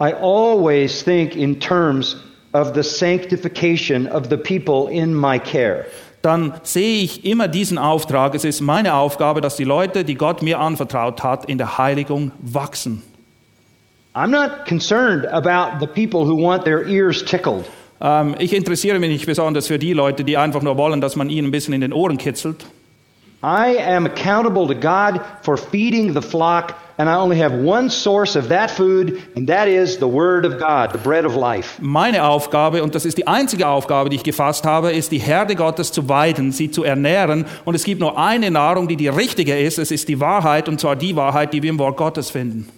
I 0.00 0.12
always 0.12 1.02
think 1.02 1.34
in 1.34 1.58
terms 1.58 2.16
of 2.52 2.74
the 2.74 2.82
sanctification 2.84 4.06
of 4.06 4.28
the 4.30 4.36
people 4.36 4.88
in 4.88 5.12
my 5.12 5.40
care. 5.40 5.86
Dann 6.24 6.54
sehe 6.62 7.02
ich 7.02 7.24
immer 7.24 7.48
diesen 7.48 7.76
Auftrag. 7.76 8.34
Es 8.34 8.44
ist 8.44 8.60
meine 8.60 8.94
Aufgabe, 8.94 9.40
dass 9.40 9.56
die 9.56 9.64
Leute, 9.64 10.04
die 10.04 10.14
Gott 10.14 10.42
mir 10.42 10.58
anvertraut 10.58 11.22
hat, 11.22 11.44
in 11.44 11.58
der 11.58 11.76
Heiligung 11.76 12.32
wachsen. 12.40 13.02
I'm 14.14 14.28
not 14.28 14.64
concerned 14.66 15.26
about 15.26 15.80
the 15.80 15.86
people 15.86 16.20
who 16.20 16.40
want 16.40 16.64
their 16.64 16.86
ears 16.86 17.24
tickled. 17.24 17.64
Ähm, 18.00 18.36
ich 18.38 18.54
interessiere 18.54 18.98
mich 18.98 19.10
nicht 19.10 19.26
besonders 19.26 19.66
für 19.66 19.78
die 19.78 19.92
Leute, 19.92 20.24
die 20.24 20.36
einfach 20.36 20.62
nur 20.62 20.76
wollen, 20.76 21.00
dass 21.00 21.16
man 21.16 21.30
ihnen 21.30 21.48
ein 21.48 21.50
bisschen 21.50 21.74
in 21.74 21.80
den 21.80 21.92
Ohren 21.92 22.16
kitzelt. 22.16 22.64
I 23.42 23.76
am 23.78 24.06
accountable 24.06 24.66
to 24.66 24.74
God 24.74 25.20
for 25.42 25.58
feeding 25.58 26.14
the 26.14 26.22
flock, 26.22 26.74
and 26.96 27.08
I 27.08 27.14
only 27.14 27.38
have 27.40 27.52
one 27.54 27.90
source 27.90 28.36
of 28.36 28.48
that 28.48 28.70
food, 28.70 29.20
and 29.34 29.48
that 29.48 29.68
is 29.68 29.98
the 29.98 30.06
Word 30.06 30.44
of 30.44 30.58
God, 30.58 30.92
the 30.92 30.98
bread 30.98 31.24
of 31.24 31.34
life. 31.34 31.78
Meine 31.80 32.24
Aufgabe, 32.24 32.82
und 32.82 32.94
das 32.94 33.04
ist 33.04 33.18
die 33.18 33.26
einzige 33.26 33.66
Aufgabe, 33.66 34.10
die 34.10 34.16
ich 34.16 34.22
gefasst 34.22 34.64
habe, 34.64 34.92
ist, 34.92 35.10
die 35.10 35.18
Herde 35.18 35.56
Gottes 35.56 35.90
zu 35.92 36.08
weiden, 36.08 36.52
sie 36.52 36.70
zu 36.70 36.84
ernähren. 36.84 37.46
Und 37.64 37.74
es 37.74 37.84
gibt 37.84 38.00
nur 38.00 38.18
eine 38.18 38.50
Nahrung, 38.50 38.86
die 38.88 38.96
die 38.96 39.08
richtige 39.08 39.58
ist. 39.58 39.78
Es 39.78 39.90
ist 39.90 40.08
die 40.08 40.20
Wahrheit, 40.20 40.68
und 40.68 40.80
zwar 40.80 40.96
die 40.96 41.16
Wahrheit, 41.16 41.52
die 41.52 41.62
wir 41.62 41.70
im 41.70 41.78
Wort 41.78 41.96
Gottes 41.96 42.30
finden. 42.30 42.68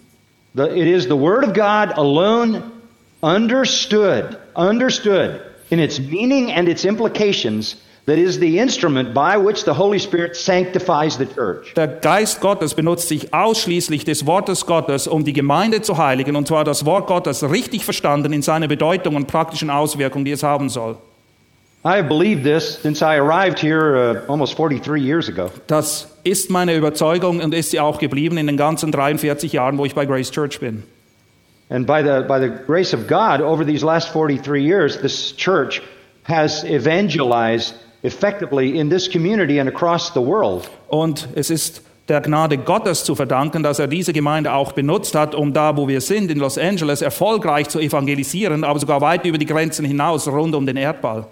The, 0.54 0.62
it 0.62 0.86
is 0.86 1.04
the 1.04 1.18
Word 1.18 1.44
of 1.44 1.52
God 1.52 1.96
alone, 1.98 2.62
understood, 3.20 4.38
understood 4.54 5.40
in 5.70 5.78
its 5.78 5.98
meaning 5.98 6.50
and 6.50 6.68
its 6.68 6.84
implications, 6.84 7.76
that 8.06 8.18
is 8.18 8.38
the 8.38 8.58
instrument 8.58 9.12
by 9.12 9.36
which 9.36 9.64
the 9.64 9.74
Holy 9.74 9.98
Spirit 9.98 10.36
sanctifies 10.36 11.18
the 11.18 11.26
church. 11.26 11.74
Der 11.74 11.88
Geist 11.88 12.40
Gottes 12.40 12.74
benutzt 12.74 13.08
sich 13.08 13.34
ausschließlich 13.34 14.04
des 14.04 14.26
Wortes 14.26 14.64
Gottes, 14.64 15.06
um 15.06 15.24
die 15.24 15.32
Gemeinde 15.32 15.82
zu 15.82 15.98
heiligen, 15.98 16.36
und 16.36 16.46
zwar 16.46 16.64
das 16.64 16.86
Wort 16.86 17.08
Gottes 17.08 17.42
richtig 17.42 17.84
verstanden 17.84 18.32
in 18.32 18.42
seiner 18.42 18.68
Bedeutung 18.68 19.16
und 19.16 19.26
praktischen 19.26 19.70
Auswirkungen, 19.70 20.24
die 20.24 20.32
es 20.32 20.42
haben 20.42 20.68
soll. 20.68 20.96
I 21.84 21.98
have 21.98 22.08
believed 22.08 22.42
this 22.42 22.80
since 22.82 23.00
I 23.00 23.16
arrived 23.16 23.60
here 23.60 23.94
uh, 23.94 24.30
almost 24.32 24.56
43 24.56 25.00
years 25.00 25.28
ago. 25.28 25.50
Das 25.68 26.08
ist 26.24 26.50
meine 26.50 26.74
Überzeugung 26.74 27.40
und 27.40 27.54
ist 27.54 27.70
sie 27.70 27.78
auch 27.78 27.98
geblieben 27.98 28.38
in 28.38 28.48
den 28.48 28.56
ganzen 28.56 28.90
43 28.90 29.52
Jahren, 29.52 29.78
wo 29.78 29.84
ich 29.84 29.94
bei 29.94 30.04
Grace 30.04 30.32
Church 30.32 30.58
bin. 30.58 30.82
And 31.68 31.86
by 31.86 32.02
the, 32.02 32.24
by 32.26 32.40
the 32.40 32.50
grace 32.66 32.92
of 32.92 33.06
God, 33.06 33.40
over 33.40 33.64
these 33.64 33.84
last 33.84 34.12
43 34.12 34.62
years, 34.62 35.00
this 35.00 35.32
church 35.36 35.80
has 36.24 36.64
evangelized 36.64 37.74
effectively 38.02 38.78
in 38.78 38.90
this 38.90 39.10
community 39.10 39.60
and 39.60 39.68
across 39.68 40.12
the 40.14 40.20
world. 40.20 40.68
Und 40.88 41.28
es 41.34 41.50
ist 41.50 41.82
der 42.08 42.20
Gnade 42.20 42.58
Gottes 42.58 43.04
zu 43.04 43.14
verdanken, 43.14 43.62
dass 43.62 43.78
er 43.78 43.88
diese 43.88 44.12
Gemeinde 44.12 44.52
auch 44.52 44.72
benutzt 44.72 45.14
hat, 45.14 45.34
um 45.34 45.52
da, 45.52 45.76
wo 45.76 45.88
wir 45.88 46.00
sind, 46.00 46.30
in 46.30 46.38
Los 46.38 46.56
Angeles, 46.56 47.02
erfolgreich 47.02 47.68
zu 47.68 47.80
evangelisieren, 47.80 48.62
aber 48.64 48.78
sogar 48.78 49.00
weit 49.00 49.24
über 49.24 49.38
die 49.38 49.46
Grenzen 49.46 49.84
hinaus, 49.84 50.28
rund 50.28 50.54
um 50.54 50.66
den 50.66 50.76
Erdball. 50.76 51.26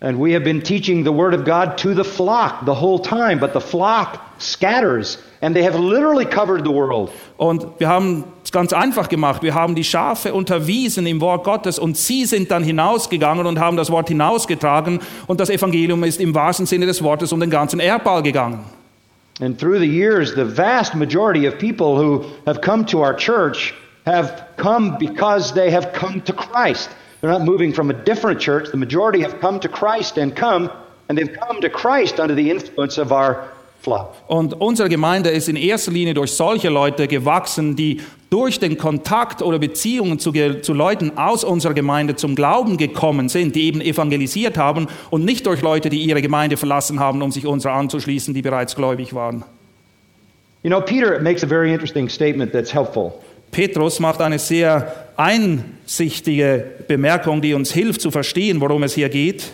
And 0.00 0.18
we 0.18 0.34
have 0.34 0.42
been 0.42 0.60
teaching 0.60 1.04
the 1.04 1.12
Word 1.12 1.32
of 1.32 1.44
God 1.44 1.78
to 1.78 1.94
the 1.94 2.02
flock 2.02 2.64
the 2.66 2.74
whole 2.74 2.98
time, 2.98 3.38
but 3.38 3.52
the 3.52 3.60
flock 3.60 4.18
scatters, 4.38 5.18
and 5.40 5.54
they 5.54 5.62
have 5.62 5.78
literally 5.78 6.26
covered 6.26 6.64
the 6.64 6.72
world. 6.72 7.10
Und 7.36 7.64
wir 7.78 7.88
haben 7.88 8.24
ganz 8.52 8.72
einfach 8.72 9.08
gemacht. 9.08 9.42
Wir 9.42 9.54
haben 9.54 9.74
die 9.74 9.82
Schafe 9.82 10.32
unterwiesen 10.34 11.06
im 11.06 11.20
Wort 11.20 11.44
Gottes 11.44 11.78
und 11.78 11.96
sie 11.96 12.26
sind 12.26 12.50
dann 12.50 12.62
hinausgegangen 12.62 13.46
und 13.46 13.58
haben 13.58 13.76
das 13.76 13.90
Wort 13.90 14.08
hinausgetragen 14.08 15.00
und 15.26 15.40
das 15.40 15.50
Evangelium 15.50 16.04
ist 16.04 16.20
im 16.20 16.34
wahrsten 16.34 16.66
Sinne 16.66 16.86
des 16.86 17.02
Wortes 17.02 17.32
um 17.32 17.40
den 17.40 17.50
ganzen 17.50 17.80
Erdball 17.80 18.22
gegangen. 18.22 18.60
And 19.40 19.58
through 19.58 19.78
the 19.78 19.88
years, 19.88 20.34
the 20.34 20.44
vast 20.44 20.94
majority 20.94 21.46
of 21.46 21.58
people 21.58 21.96
who 21.96 22.24
have 22.46 22.60
come 22.60 22.84
to 22.86 23.00
our 23.02 23.16
church 23.16 23.74
have 24.04 24.44
come 24.56 24.96
because 24.98 25.54
they 25.54 25.70
have 25.70 25.92
come 25.94 26.20
to 26.22 26.32
Christ. 26.32 26.90
They're 27.20 27.30
not 27.30 27.42
moving 27.42 27.72
from 27.72 27.90
a 27.90 27.94
different 27.94 28.40
church. 28.40 28.70
The 28.70 28.76
majority 28.76 29.22
have 29.22 29.40
come 29.40 29.58
to 29.60 29.68
Christ 29.68 30.18
and 30.18 30.36
come, 30.36 30.70
and 31.08 31.16
they've 31.16 31.32
come 31.32 31.60
to 31.60 31.70
Christ 31.70 32.20
under 32.20 32.34
the 32.34 32.50
influence 32.50 32.98
of 32.98 33.12
our. 33.12 33.48
Und 34.28 34.60
unsere 34.60 34.88
Gemeinde 34.88 35.30
ist 35.30 35.48
in 35.48 35.56
erster 35.56 35.92
Linie 35.92 36.14
durch 36.14 36.32
solche 36.32 36.68
Leute 36.68 37.08
gewachsen, 37.08 37.74
die 37.74 38.00
durch 38.30 38.58
den 38.58 38.78
Kontakt 38.78 39.42
oder 39.42 39.58
Beziehungen 39.58 40.18
zu, 40.18 40.32
zu 40.62 40.72
Leuten 40.72 41.18
aus 41.18 41.44
unserer 41.44 41.74
Gemeinde 41.74 42.16
zum 42.16 42.34
Glauben 42.34 42.76
gekommen 42.76 43.28
sind, 43.28 43.56
die 43.56 43.64
eben 43.64 43.80
evangelisiert 43.80 44.56
haben 44.56 44.86
und 45.10 45.24
nicht 45.24 45.46
durch 45.46 45.60
Leute, 45.62 45.90
die 45.90 46.02
ihre 46.02 46.22
Gemeinde 46.22 46.56
verlassen 46.56 47.00
haben, 47.00 47.22
um 47.22 47.30
sich 47.30 47.46
unserer 47.46 47.74
anzuschließen, 47.74 48.32
die 48.32 48.42
bereits 48.42 48.74
gläubig 48.74 49.14
waren. 49.14 49.44
You 50.62 50.70
know, 50.70 50.80
Peter 50.80 51.20
makes 51.20 51.42
a 51.42 51.46
very 51.46 51.72
interesting 51.72 52.08
statement 52.08 52.52
that's 52.52 52.72
helpful. 52.72 53.12
Petrus 53.50 54.00
macht 54.00 54.22
eine 54.22 54.38
sehr 54.38 55.10
einsichtige 55.16 56.64
Bemerkung, 56.88 57.42
die 57.42 57.52
uns 57.52 57.72
hilft 57.72 58.00
zu 58.00 58.10
verstehen, 58.10 58.60
worum 58.60 58.82
es 58.82 58.94
hier 58.94 59.08
geht. 59.08 59.50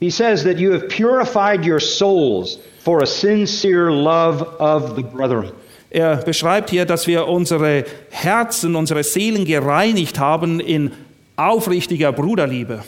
He 0.00 0.10
says 0.10 0.44
that 0.44 0.58
you 0.58 0.72
have 0.72 0.86
purified 0.88 1.66
your 1.66 1.80
souls 1.80 2.58
for 2.88 3.02
a 3.02 3.06
sincere 3.06 3.90
love 3.92 4.42
of 4.58 4.96
the 4.96 5.02
brethren. 5.02 5.52
Er 5.90 6.16
beschreibt 6.16 6.70
hier, 6.70 6.86
dass 6.86 7.06
wir 7.06 7.28
unsere 7.28 7.84
Herzen, 8.08 8.74
unsere 8.76 9.04
Seelen 9.04 9.44
gereinigt 9.44 10.18
haben 10.18 10.58
in 10.58 10.92
aufrichtiger 11.36 12.12
Bruderliebe. 12.12 12.82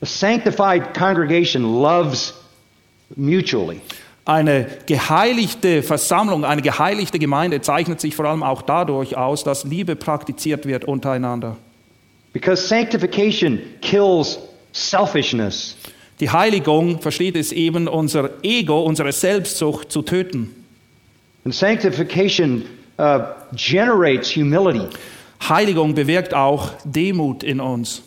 A 0.00 0.06
sanctified 0.06 0.94
congregation 0.94 1.62
loves 1.62 2.32
mutually. 3.16 3.82
Eine 4.24 4.66
geheiligte 4.86 5.82
Versammlung, 5.82 6.46
eine 6.46 6.62
geheiligte 6.62 7.18
Gemeinde 7.18 7.60
zeichnet 7.60 8.00
sich 8.00 8.16
vor 8.16 8.24
allem 8.24 8.42
auch 8.42 8.62
dadurch 8.62 9.14
aus, 9.14 9.44
dass 9.44 9.64
Liebe 9.64 9.94
praktiziert 9.94 10.64
wird 10.64 10.86
untereinander. 10.86 11.58
Because 12.32 12.66
sanctification 12.66 13.60
kills 13.82 14.38
selfishness. 14.72 15.76
Die 16.20 16.30
Heiligung 16.30 17.00
versteht 17.00 17.36
es 17.36 17.52
eben, 17.52 17.86
unser 17.86 18.30
Ego, 18.42 18.82
unsere 18.82 19.12
Selbstsucht 19.12 19.92
zu 19.92 20.02
töten. 20.02 20.54
And 21.44 21.54
sanctification 21.54 22.64
uh, 22.98 23.20
generates 23.54 24.34
humility. 24.34 24.86
Heiligung 25.48 25.94
bewirkt 25.94 26.34
auch 26.34 26.70
Demut 26.84 27.42
in 27.44 27.60
uns. 27.60 28.02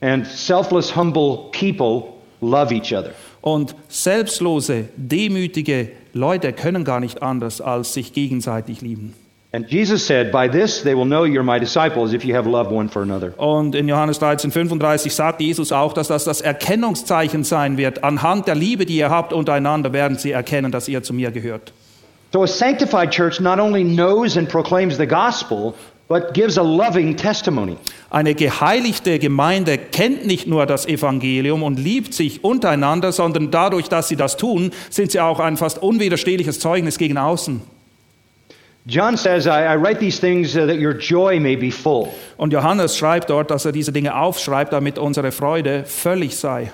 And 0.00 0.26
selfless, 0.26 0.94
humble 0.94 1.50
people 1.50 2.14
love 2.40 2.72
each 2.72 2.94
other. 2.94 3.12
Und 3.40 3.74
selbstlose, 3.88 4.88
demütige 4.96 5.90
Leute 6.12 6.52
können 6.52 6.84
gar 6.84 7.00
nicht 7.00 7.22
anders, 7.22 7.60
als 7.60 7.94
sich 7.94 8.12
gegenseitig 8.12 8.80
lieben. 8.80 9.14
And 9.52 9.70
Jesus 9.70 10.04
said, 10.06 10.32
By 10.32 10.48
this 10.48 10.82
they 10.82 10.94
will 10.94 11.06
know 11.06 11.24
you're 11.24 11.42
my 11.42 11.58
disciples 11.58 12.12
if 12.12 12.24
you 12.24 12.34
have 12.34 12.48
love 12.48 12.70
one 12.70 12.88
for 12.88 13.02
another. 13.02 13.32
Und 13.38 13.74
in 13.74 13.88
Johannes 13.88 14.18
13, 14.18 14.50
35 14.50 15.14
sagt 15.14 15.40
Jesus 15.40 15.72
auch, 15.72 15.92
dass 15.92 16.08
das 16.08 16.24
das 16.24 16.40
Erkennungszeichen 16.40 17.44
sein 17.44 17.76
wird. 17.76 18.04
Anhand 18.04 18.48
der 18.48 18.54
Liebe, 18.54 18.86
die 18.86 18.96
ihr 18.96 19.10
habt 19.10 19.32
untereinander, 19.32 19.92
werden 19.92 20.18
sie 20.18 20.32
erkennen, 20.32 20.72
dass 20.72 20.88
ihr 20.88 21.02
zu 21.02 21.14
mir 21.14 21.30
gehört. 21.30 21.72
So 22.32 22.42
a 22.42 22.46
sanctified 22.46 23.10
church 23.10 23.40
not 23.40 23.58
only 23.58 23.84
knows 23.84 24.36
and 24.36 24.48
proclaims 24.48 24.98
the 24.98 25.06
gospel, 25.06 25.74
but 26.08 26.34
gives 26.34 26.58
a 26.58 26.62
loving 26.62 27.16
testimony. 27.16 27.76
Eine 28.10 28.34
geheiligte 28.34 29.18
Gemeinde 29.18 29.78
kennt 29.78 30.26
nicht 30.26 30.46
nur 30.46 30.66
das 30.66 30.86
Evangelium 30.86 31.62
und 31.62 31.78
liebt 31.78 32.14
sich 32.14 32.44
untereinander, 32.44 33.12
sondern 33.12 33.50
dadurch, 33.50 33.88
dass 33.88 34.08
sie 34.08 34.16
das 34.16 34.36
tun, 34.36 34.72
sind 34.90 35.12
sie 35.12 35.20
auch 35.20 35.40
ein 35.40 35.56
fast 35.56 35.82
unwiderstehliches 35.82 36.58
Zeugnis 36.60 36.98
gegen 36.98 37.16
außen. 37.16 37.75
John 38.88 39.16
says, 39.16 39.48
I, 39.48 39.64
I 39.72 39.76
write 39.76 39.98
these 39.98 40.20
things 40.20 40.56
uh, 40.56 40.64
that 40.66 40.78
your 40.78 40.94
joy 40.94 41.40
may 41.40 41.56
be 41.56 41.72
full. 41.72 42.08
Und 42.36 42.52
Johannes 42.52 42.96
schreibt 42.96 43.30
dort, 43.30 43.50
dass 43.50 43.64
er 43.64 43.72
diese 43.72 43.90
Dinge 43.90 44.16
aufschreibt, 44.16 44.72
damit 44.72 44.96
unsere 44.96 45.32
Freude 45.32 45.82
völlig 45.84 46.36
sei. 46.36 46.70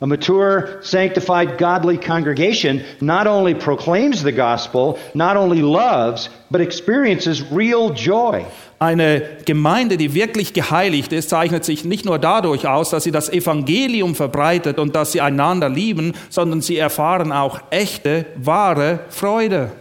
A 0.00 0.06
mature, 0.06 0.78
sanctified, 0.80 1.58
godly 1.58 1.98
congregation 1.98 2.80
not 3.00 3.26
only 3.26 3.52
proclaims 3.52 4.22
the 4.22 4.32
gospel, 4.32 4.96
not 5.12 5.36
only 5.36 5.60
loves, 5.60 6.30
but 6.50 6.62
experiences 6.62 7.42
real 7.52 7.92
joy. 7.92 8.46
Eine 8.78 9.22
Gemeinde, 9.44 9.98
die 9.98 10.14
wirklich 10.14 10.54
geheiligt 10.54 11.12
ist, 11.12 11.28
zeichnet 11.28 11.64
sich 11.64 11.84
nicht 11.84 12.06
nur 12.06 12.18
dadurch 12.18 12.66
aus, 12.66 12.88
dass 12.88 13.04
sie 13.04 13.10
das 13.10 13.28
Evangelium 13.28 14.14
verbreitet 14.14 14.78
und 14.78 14.94
dass 14.94 15.12
sie 15.12 15.20
einander 15.20 15.68
lieben, 15.68 16.14
sondern 16.30 16.62
sie 16.62 16.78
erfahren 16.78 17.32
auch 17.32 17.60
echte, 17.70 18.24
wahre 18.36 19.00
Freude. 19.10 19.72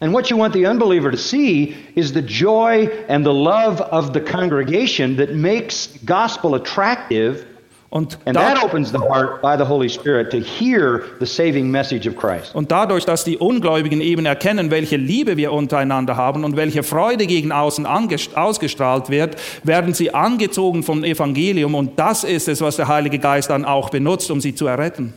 And 0.00 0.12
what 0.12 0.30
you 0.30 0.36
want 0.38 0.52
the 0.52 0.66
unbeliever 0.66 1.10
to 1.10 1.16
see 1.16 1.74
is 1.94 2.12
the 2.12 2.22
joy 2.22 2.88
and 3.08 3.24
the 3.24 3.32
love 3.32 3.80
of 3.80 4.12
the 4.12 4.20
congregation 4.20 5.16
that 5.16 5.34
makes 5.34 5.88
gospel 6.04 6.54
attractive 6.54 7.46
Und, 7.88 8.18
And 8.26 8.36
that 8.36 8.62
opens 8.62 8.90
the 8.90 8.98
heart 8.98 9.40
by 9.40 9.56
the 9.56 9.64
Holy 9.64 9.88
Spirit 9.88 10.30
to 10.32 10.38
hear 10.38 11.04
the 11.20 11.24
saving 11.24 11.70
message 11.70 12.06
of 12.06 12.16
Christ. 12.16 12.52
und 12.54 12.70
dadurch, 12.70 13.04
dass 13.04 13.22
die 13.22 13.38
Ungläubigen 13.38 14.00
eben 14.00 14.26
erkennen, 14.26 14.72
welche 14.72 14.96
Liebe 14.96 15.36
wir 15.36 15.52
untereinander 15.52 16.16
haben 16.16 16.44
und 16.44 16.56
welche 16.56 16.82
Freude 16.82 17.26
gegen 17.26 17.52
außen 17.52 17.86
ausgestrahlt 17.86 19.08
wird, 19.08 19.36
werden 19.62 19.94
sie 19.94 20.12
angezogen 20.12 20.82
vom 20.82 21.04
Evangelium. 21.04 21.76
Und 21.76 21.98
das 21.98 22.24
ist 22.24 22.48
es, 22.48 22.60
was 22.60 22.76
der 22.76 22.88
Heilige 22.88 23.20
Geist 23.20 23.50
dann 23.50 23.64
auch 23.64 23.88
benutzt, 23.88 24.32
um 24.32 24.40
sie 24.40 24.54
zu 24.54 24.66
erretten. 24.66 25.14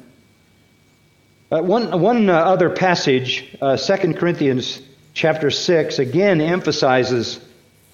Uh, 1.51 1.61
one 1.63 1.99
one 1.99 2.29
uh, 2.29 2.33
other 2.33 2.69
passage, 2.69 3.57
uh, 3.59 3.75
2 3.75 4.13
Corinthians 4.13 4.81
chapter 5.13 5.49
6, 5.49 5.97
again 5.97 6.41
emphasizes 6.41 7.39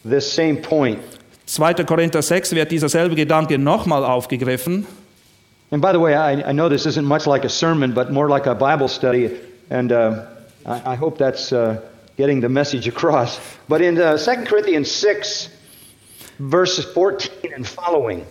this 0.03 0.30
same 0.30 0.58
point. 0.58 1.01
2. 1.47 1.86
Korinther 1.86 2.22
6 2.22 2.51
wird 2.53 2.70
dieser 2.70 2.89
selbe 2.89 3.16
Gedanke 3.16 3.58
nochmal 3.58 4.03
aufgegriffen. 4.03 4.86
And 5.72 5.82
by 5.82 5.93
the 5.93 5.99
way, 5.99 6.16
I, 6.16 6.49
I 6.49 6.51
know 6.51 6.68
this 6.68 6.86
isn't 6.86 7.06
much 7.06 7.28
like 7.28 7.45
a 7.45 7.49
sermon, 7.49 7.93
but 7.93 8.12
more 8.12 8.28
like 8.28 8.45
a 8.45 8.53
Bible 8.53 8.89
study, 8.89 9.32
and 9.70 9.91
uh, 9.91 10.26
I, 10.66 10.93
I 10.93 10.95
hope 10.95 11.18
that's 11.18 11.53
uh, 11.53 11.80
getting 12.18 12.41
the 12.41 12.49
message 12.49 12.89
across. 12.89 13.39
But 13.70 13.82
in 13.82 13.97
uh, 13.97 14.18
2 14.18 14.43
Corinthians 14.45 14.91
6, 14.91 15.49
verses 16.39 16.84
14 16.84 17.53
and 17.53 17.66
following, 17.66 18.26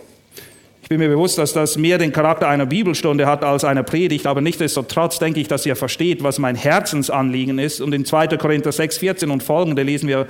Ich 0.85 0.89
bin 0.89 0.99
mir 0.99 1.09
bewusst, 1.09 1.39
dass 1.39 1.51
das 1.51 1.77
mehr 1.77 1.97
den 1.97 2.11
Charakter 2.11 2.47
einer 2.47 2.67
Bibelstunde 2.67 3.25
hat 3.25 3.43
als 3.43 3.63
einer 3.63 3.81
Predigt, 3.81 4.27
aber 4.27 4.41
nichtsdestotrotz 4.41 5.17
denke 5.17 5.39
ich, 5.39 5.47
dass 5.47 5.65
ihr 5.65 5.75
versteht, 5.75 6.21
was 6.21 6.37
mein 6.37 6.55
Herzensanliegen 6.55 7.57
ist. 7.57 7.81
Und 7.81 7.91
in 7.91 8.05
2. 8.05 8.37
Korinther 8.37 8.71
6, 8.71 8.99
14 8.99 9.31
und 9.31 9.41
folgende 9.41 9.81
lesen 9.81 10.07
wir 10.07 10.27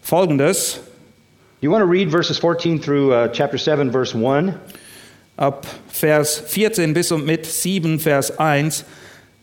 Folgendes. 0.00 0.80
you 1.60 1.70
want 1.70 1.84
to 1.84 1.86
read 1.86 2.10
verses 2.10 2.38
14 2.38 2.80
through 2.80 3.12
uh, 3.12 3.28
chapter 3.30 3.58
7, 3.58 3.92
verse 3.92 4.16
1? 4.16 4.54
ab 5.36 5.66
Vers 5.90 6.44
14 6.46 6.94
bis 6.94 7.12
und 7.12 7.26
mit 7.26 7.44
7, 7.44 8.00
Vers 8.00 8.38
1. 8.38 8.86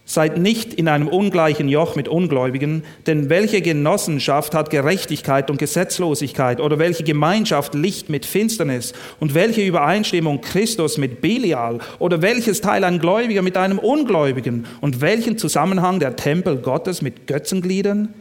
Seid 0.09 0.37
nicht 0.37 0.73
in 0.73 0.87
einem 0.87 1.09
ungleichen 1.09 1.67
Joch 1.67 1.97
mit 1.97 2.07
Ungläubigen, 2.07 2.83
denn 3.07 3.29
welche 3.29 3.61
Genossenschaft 3.61 4.55
hat 4.55 4.69
Gerechtigkeit 4.69 5.51
und 5.51 5.57
Gesetzlosigkeit 5.57 6.61
oder 6.61 6.79
welche 6.79 7.03
Gemeinschaft 7.03 7.75
Licht 7.75 8.07
mit 8.07 8.25
Finsternis 8.25 8.93
und 9.19 9.33
welche 9.33 9.65
Übereinstimmung 9.65 10.39
Christus 10.39 10.97
mit 10.97 11.19
Belial 11.19 11.79
oder 11.99 12.21
welches 12.21 12.61
Teil 12.61 12.85
ein 12.85 12.99
Gläubiger 12.99 13.41
mit 13.41 13.57
einem 13.57 13.79
Ungläubigen 13.79 14.65
und 14.79 15.01
welchen 15.01 15.37
Zusammenhang 15.37 15.99
der 15.99 16.15
Tempel 16.15 16.55
Gottes 16.55 17.01
mit 17.01 17.27
Götzengliedern? 17.27 18.13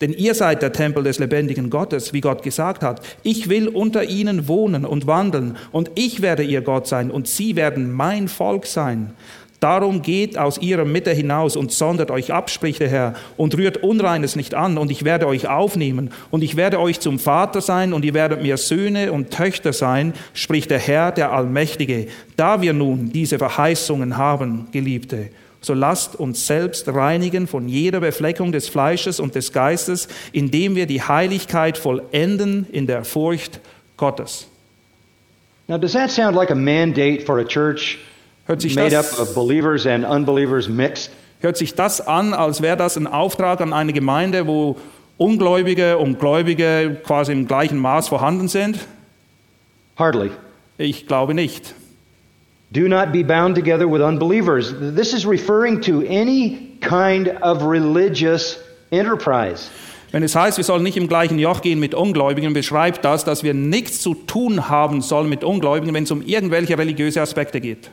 Denn 0.00 0.12
ihr 0.12 0.34
seid 0.34 0.62
der 0.62 0.72
Tempel 0.72 1.02
des 1.02 1.18
lebendigen 1.18 1.70
Gottes, 1.70 2.12
wie 2.12 2.20
Gott 2.20 2.42
gesagt 2.42 2.82
hat. 2.82 3.00
Ich 3.24 3.48
will 3.48 3.66
unter 3.66 4.04
ihnen 4.04 4.46
wohnen 4.46 4.84
und 4.84 5.06
wandeln, 5.06 5.56
und 5.72 5.90
ich 5.94 6.20
werde 6.20 6.42
ihr 6.42 6.60
Gott 6.60 6.86
sein, 6.86 7.10
und 7.10 7.26
sie 7.26 7.56
werden 7.56 7.92
mein 7.92 8.28
Volk 8.28 8.66
sein. 8.66 9.14
Darum 9.60 10.02
geht 10.02 10.36
aus 10.36 10.58
ihrer 10.58 10.84
Mitte 10.84 11.12
hinaus 11.12 11.56
und 11.56 11.72
sondert 11.72 12.10
euch 12.10 12.32
ab, 12.32 12.50
spricht 12.50 12.80
der 12.80 12.88
Herr, 12.88 13.14
und 13.36 13.56
rührt 13.56 13.78
Unreines 13.78 14.36
nicht 14.36 14.54
an, 14.54 14.76
und 14.76 14.90
ich 14.90 15.04
werde 15.04 15.26
euch 15.26 15.48
aufnehmen, 15.48 16.10
und 16.30 16.42
ich 16.42 16.56
werde 16.56 16.78
euch 16.78 17.00
zum 17.00 17.18
Vater 17.18 17.60
sein, 17.60 17.92
und 17.92 18.04
ihr 18.04 18.12
werdet 18.12 18.42
mir 18.42 18.58
Söhne 18.58 19.12
und 19.12 19.30
Töchter 19.30 19.72
sein, 19.72 20.12
spricht 20.34 20.70
der 20.70 20.78
Herr, 20.78 21.10
der 21.10 21.32
Allmächtige. 21.32 22.08
Da 22.36 22.60
wir 22.60 22.74
nun 22.74 23.12
diese 23.12 23.38
Verheißungen 23.38 24.18
haben, 24.18 24.68
Geliebte, 24.72 25.30
so 25.62 25.74
lasst 25.74 26.14
uns 26.14 26.46
selbst 26.46 26.86
reinigen 26.88 27.46
von 27.46 27.68
jeder 27.68 28.00
Befleckung 28.00 28.52
des 28.52 28.68
Fleisches 28.68 29.18
und 29.18 29.34
des 29.34 29.52
Geistes, 29.52 30.06
indem 30.32 30.76
wir 30.76 30.86
die 30.86 31.02
Heiligkeit 31.02 31.78
vollenden 31.78 32.66
in 32.70 32.86
der 32.86 33.04
Furcht 33.04 33.60
Gottes. 33.96 34.46
Now, 35.68 35.78
does 35.78 35.94
that 35.94 36.10
sound 36.10 36.36
like 36.36 36.52
a 36.52 36.54
mandate 36.54 37.24
for 37.24 37.40
a 37.40 37.44
church 37.44 37.98
Hört 38.46 38.60
sich 38.60 38.74
made 38.74 38.96
up 38.98 39.04
das, 39.10 39.18
of 39.18 39.34
believers 39.34 39.86
and 39.86 40.04
unbelievers 40.04 40.68
mixed? 40.68 41.10
hört 41.40 41.56
sich 41.56 41.74
das 41.74 42.06
an, 42.06 42.34
als 42.34 42.62
wäre 42.62 42.76
das 42.76 42.96
ein 42.96 43.06
Auftrag 43.06 43.60
an 43.60 43.72
eine 43.72 43.92
Gemeinde, 43.92 44.46
wo 44.46 44.76
Ungläubige 45.16 45.98
und 45.98 46.18
Gläubige 46.18 46.96
quasi 47.04 47.32
im 47.32 47.46
gleichen 47.46 47.78
Maß 47.78 48.08
vorhanden 48.08 48.48
sind? 48.48 48.80
Hardly. 49.96 50.30
Ich 50.76 51.06
glaube 51.06 51.34
nicht. 51.34 51.74
Do 52.72 52.88
not 52.88 53.12
be 53.12 53.22
bound 53.22 53.54
together 53.54 53.90
with 53.90 54.02
unbelievers. 54.02 54.74
This 54.94 55.14
is 55.14 55.26
referring 55.26 55.80
to 55.82 56.00
any 56.00 56.76
kind 56.80 57.30
of 57.42 57.62
religious 57.62 58.58
enterprise. 58.90 59.70
Wenn 60.12 60.22
es 60.22 60.34
heißt, 60.34 60.56
wir 60.56 60.64
sollen 60.64 60.82
nicht 60.82 60.96
im 60.96 61.08
gleichen 61.08 61.38
Joch 61.38 61.62
gehen 61.62 61.78
mit 61.78 61.94
Ungläubigen, 61.94 62.52
beschreibt 62.52 63.04
das, 63.04 63.24
dass 63.24 63.42
wir 63.42 63.54
nichts 63.54 64.00
zu 64.00 64.14
tun 64.14 64.68
haben 64.68 65.00
sollen 65.00 65.28
mit 65.28 65.44
Ungläubigen, 65.44 65.94
wenn 65.94 66.04
es 66.04 66.10
um 66.10 66.22
irgendwelche 66.22 66.76
religiöse 66.76 67.20
Aspekte 67.20 67.60
geht. 67.60 67.90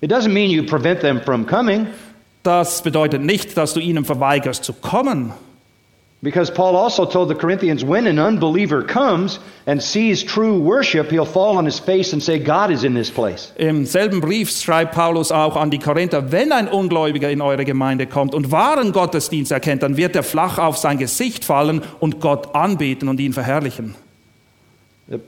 It 0.00 0.10
doesn't 0.10 0.32
mean 0.32 0.50
you 0.50 0.62
prevent 0.64 1.00
them 1.00 1.20
from 1.20 1.46
coming, 1.46 1.86
Das 2.44 2.82
bedeutet 2.82 3.20
nicht, 3.22 3.56
dass 3.56 3.74
du 3.74 3.80
ihnen 3.80 4.04
verweigerst 4.04 4.64
zu 4.64 4.72
kommen. 4.72 5.32
because 6.20 6.50
Paul 6.52 6.74
also 6.76 7.04
told 7.06 7.28
the 7.28 7.34
Corinthians 7.36 7.84
when 7.84 8.06
an 8.08 8.18
unbeliever 8.18 8.82
comes 8.82 9.38
and 9.66 9.80
sees 9.80 10.24
true 10.24 10.58
worship, 10.60 11.10
he'll 11.10 11.24
fall 11.24 11.56
on 11.56 11.64
his 11.64 11.78
face 11.78 12.12
and 12.12 12.20
say, 12.20 12.38
God 12.40 12.70
is 12.72 12.82
in 12.82 12.94
this 12.94 13.08
place. 13.10 13.52
Im 13.56 13.86
selben 13.86 14.20
Brief 14.20 14.50
schreibt 14.50 14.94
Paulus 14.96 15.30
auch 15.30 15.54
an 15.56 15.70
die 15.70 15.78
Korinther, 15.78 16.32
wenn 16.32 16.50
ein 16.52 16.66
Ungläubiger 16.68 17.30
in 17.30 17.40
eure 17.40 17.64
Gemeinde 17.64 18.06
kommt 18.06 18.34
und 18.34 18.50
wahren 18.50 18.90
Gottesdienst 18.92 19.52
erkennt, 19.52 19.82
dann 19.84 19.96
wird 19.96 20.16
er 20.16 20.24
flach 20.24 20.58
auf 20.58 20.76
sein 20.76 20.98
Gesicht 20.98 21.44
fallen 21.44 21.82
und 22.00 22.20
Gott 22.20 22.52
anbeten 22.54 23.08
und 23.08 23.20
ihn 23.20 23.32
verherrlichen. 23.32 23.94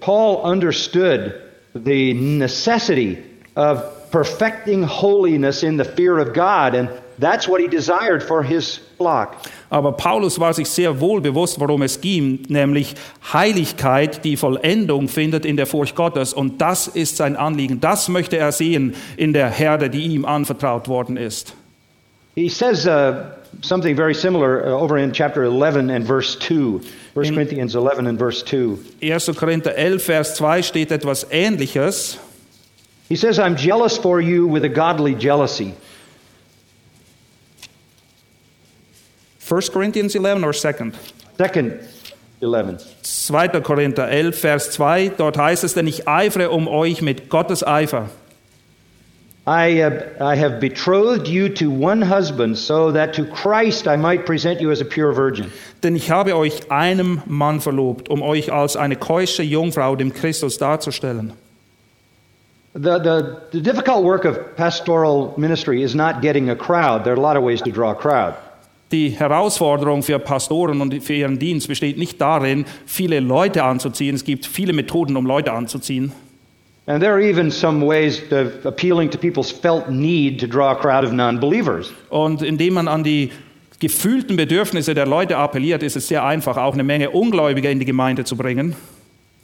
Paul 0.01 0.37
understood 0.43 1.35
the 1.75 2.15
necessity 2.15 3.19
of 3.55 3.83
perfecting 4.11 4.83
holiness 4.85 5.63
in 5.63 5.79
the 5.79 5.85
fear 5.85 6.19
of 6.19 6.33
God, 6.35 6.75
and 6.75 6.89
that's 7.19 7.47
what 7.49 7.61
he 7.61 7.69
desired 7.69 8.23
for 8.23 8.43
his 8.43 8.81
flock. 8.99 9.37
Aber 9.71 9.93
Paulus 9.93 10.39
war 10.41 10.53
sich 10.53 10.69
sehr 10.69 11.01
wohl 11.01 11.21
bewusst, 11.21 11.61
worum 11.61 11.83
es 11.83 12.01
ging, 12.01 12.41
nämlich 12.49 12.95
Heiligkeit, 13.33 14.25
die 14.25 14.37
Vollendung 14.37 15.09
findet 15.09 15.45
in 15.45 15.57
der 15.57 15.67
Furcht 15.67 15.95
Gottes. 15.95 16.33
Und 16.33 16.61
das 16.61 16.89
ist 16.89 17.17
sein 17.17 17.37
Anliegen. 17.37 17.81
Das 17.81 18.09
möchte 18.09 18.37
er 18.37 18.53
sehen 18.53 18.95
in 19.17 19.33
der 19.33 19.49
Herde, 19.49 19.91
die 19.91 20.03
ihm 20.03 20.25
anvertraut 20.25 20.89
worden 20.89 21.17
ist. 21.17 21.55
He 22.35 22.49
says 22.49 22.87
uh, 22.87 23.15
something 23.63 23.97
very 23.97 24.15
similar 24.15 24.65
uh, 24.65 24.83
over 24.83 24.97
in 24.99 25.13
chapter 25.13 25.45
11 25.45 25.91
and 25.91 26.07
verse 26.07 26.39
2. 26.39 26.81
1 27.15 27.29
In- 27.29 27.35
Corinthians 27.35 27.75
11 27.75 28.07
and 28.07 28.19
verse 28.19 28.45
2. 28.45 28.79
1. 29.03 29.37
Korinther 29.37 29.75
11, 29.77 30.03
Vers 30.03 30.35
2 30.37 30.63
steht 30.63 30.91
etwas 30.93 31.27
Ähnliches. 31.31 32.19
He 33.11 33.17
says, 33.17 33.41
I'm 33.41 33.57
jealous 33.57 33.99
for 33.99 34.21
you 34.21 34.47
with 34.47 34.65
a 34.65 34.69
godly 34.69 35.17
jealousy. 35.17 35.75
1 39.49 39.63
Corinthians 39.73 40.15
11 40.15 40.45
or 40.45 40.53
2nd? 40.53 40.95
Second 41.37 41.89
11. 42.41 42.79
2. 43.03 43.61
Korinther 43.63 44.09
11, 44.09 44.37
Vers 44.37 44.71
2, 44.71 45.09
dort 45.09 45.37
heißt 45.37 45.65
es, 45.65 45.75
denn 45.75 45.89
ich 45.89 46.07
eifere 46.07 46.51
um 46.51 46.69
euch 46.69 47.03
mit 47.03 47.29
Gottes 47.29 47.67
Eifer. 47.67 48.11
I, 49.45 49.83
uh, 49.83 49.91
I 50.21 50.37
have 50.37 50.61
betrothed 50.61 51.27
you 51.27 51.49
to 51.49 51.69
one 51.69 52.03
husband, 52.03 52.57
so 52.57 52.93
that 52.93 53.13
to 53.15 53.25
Christ 53.25 53.89
I 53.89 53.97
might 53.97 54.25
present 54.25 54.61
you 54.61 54.71
as 54.71 54.81
a 54.81 54.85
pure 54.85 55.13
virgin. 55.13 55.51
Denn 55.83 55.97
ich 55.97 56.13
habe 56.13 56.37
euch 56.37 56.71
einem 56.71 57.23
Mann 57.27 57.61
verlobt, 57.61 58.09
um 58.09 58.23
euch 58.23 58.53
als 58.53 58.77
eine 58.77 58.95
keusche 58.95 59.43
Jungfrau 59.43 59.97
dem 59.97 60.13
Christus 60.13 60.59
darzustellen. 60.59 61.33
The, 62.73 62.99
the, 63.01 63.41
the 63.51 63.61
difficult 63.61 64.05
work 64.05 64.25
of 64.25 64.57
pastoral 64.57 65.35
ministry 65.37 65.83
is 65.83 65.95
not 65.95 66.23
getting 66.23 66.51
a 66.51 66.57
crowd. 66.57 67.03
There 67.03 67.13
are 67.13 67.17
a 67.17 67.21
lot 67.21 67.37
of 67.37 67.43
ways 67.43 67.61
to 67.63 67.73
draw 67.73 67.91
a 67.91 67.95
crowd. 67.97 68.35
Die 68.93 69.11
Herausforderung 69.11 70.03
für 70.03 70.19
Pastoren 70.19 70.81
und 70.81 71.03
für 71.03 71.15
ihren 71.15 71.39
Dienst 71.39 71.69
besteht 71.69 71.97
nicht 71.99 72.21
darin, 72.21 72.65
viele 72.87 73.21
Leute 73.21 73.65
anzuziehen. 73.65 74.15
Es 74.15 74.25
gibt 74.25 74.47
viele 74.47 74.73
Methoden, 74.73 75.17
um 75.17 75.27
Leute 75.27 75.53
anzuziehen. 75.53 76.13
And 76.87 77.01
there 77.01 77.13
are 77.13 77.21
even 77.21 77.51
some 77.51 77.85
ways 77.85 78.21
of 78.33 78.65
appealing 78.65 79.11
to 79.11 79.19
people's 79.19 79.51
felt 79.51 79.91
need 79.91 80.41
to 80.41 80.47
draw 80.47 80.71
a 80.71 80.77
crowd 80.77 81.05
of 81.05 81.13
non 81.13 81.39
believers. 81.39 81.93
Und 82.09 82.43
indem 82.43 82.75
man 82.75 82.89
an 82.89 83.05
die 83.05 83.31
gefühlten 83.81 84.37
Bedürfnisse 84.37 84.95
der 84.95 85.07
Leute 85.07 85.37
appelliert, 85.37 85.83
ist 85.83 85.97
es 85.97 86.07
sehr 86.07 86.25
einfach, 86.25 86.57
auch 86.57 86.75
eine 86.75 86.85
Menge 86.85 87.11
Ungläubiger 87.11 87.71
in 87.71 87.81
die 87.81 87.85
Gemeinde 87.85 88.25
zu 88.25 88.37
bringen. 88.37 88.77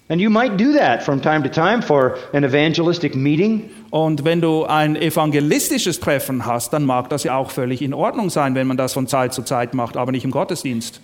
And 0.09 0.21
you 0.21 0.31
might 0.31 0.57
do 0.57 0.73
that 0.75 1.03
from 1.03 1.21
time 1.21 1.43
to 1.43 1.49
time 1.49 1.83
for 1.83 2.17
an 2.33 2.45
evangelistic 2.45 3.17
meeting. 3.17 3.71
Und 3.91 4.25
wenn 4.25 4.41
du 4.41 4.65
ein 4.65 4.95
evangelistisches 4.95 5.99
Treffen 5.99 6.47
hast, 6.47 6.73
dann 6.73 6.85
mag 6.85 7.09
das 7.09 7.25
ja 7.25 7.37
auch 7.37 7.51
völlig 7.51 7.83
in 7.83 7.93
Ordnung 7.93 8.31
sein, 8.31 8.55
wenn 8.55 8.69
man 8.69 8.77
das 8.77 8.93
von 8.93 9.09
Zeit 9.09 9.35
zu 9.35 9.43
Zeit 9.43 9.75
macht, 9.75 9.97
aber 9.97 10.13
nicht 10.13 10.25
im 10.25 10.31
Gottesdienst. 10.31 11.01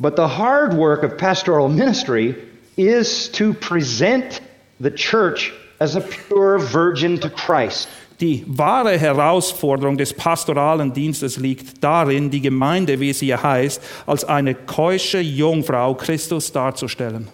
But 0.00 0.16
the 0.16 0.22
hard 0.22 0.76
work 0.76 1.04
of 1.04 1.16
pastoral 1.16 1.68
ministry 1.68 2.34
is 2.76 3.30
to 3.32 3.52
present 3.52 4.42
the 4.80 4.90
church 4.90 5.52
as 5.78 5.96
a 5.96 6.00
pure 6.00 6.58
virgin 6.58 7.20
to 7.20 7.28
Christ. 7.28 7.88
Die 8.20 8.44
wahre 8.46 8.98
Herausforderung 8.98 9.96
des 9.96 10.12
pastoralen 10.12 10.92
Dienstes 10.92 11.36
liegt 11.36 11.82
darin, 11.82 12.30
die 12.30 12.40
Gemeinde, 12.40 12.98
wie 12.98 13.12
sie 13.12 13.26
hier 13.26 13.42
heißt, 13.42 13.82
als 14.06 14.24
eine 14.24 14.54
keusche 14.54 15.20
Jungfrau 15.20 15.94
Christus 15.94 16.50
darzustellen. 16.50 17.28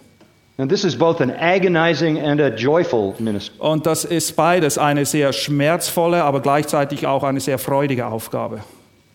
Und 3.59 3.85
das 3.85 4.03
ist 4.05 4.35
beides 4.35 4.77
eine 4.77 5.05
sehr 5.05 5.33
schmerzvolle, 5.33 6.23
aber 6.23 6.39
gleichzeitig 6.41 7.07
auch 7.07 7.23
eine 7.23 7.39
sehr 7.39 7.57
freudige 7.57 8.05
Aufgabe. 8.05 8.61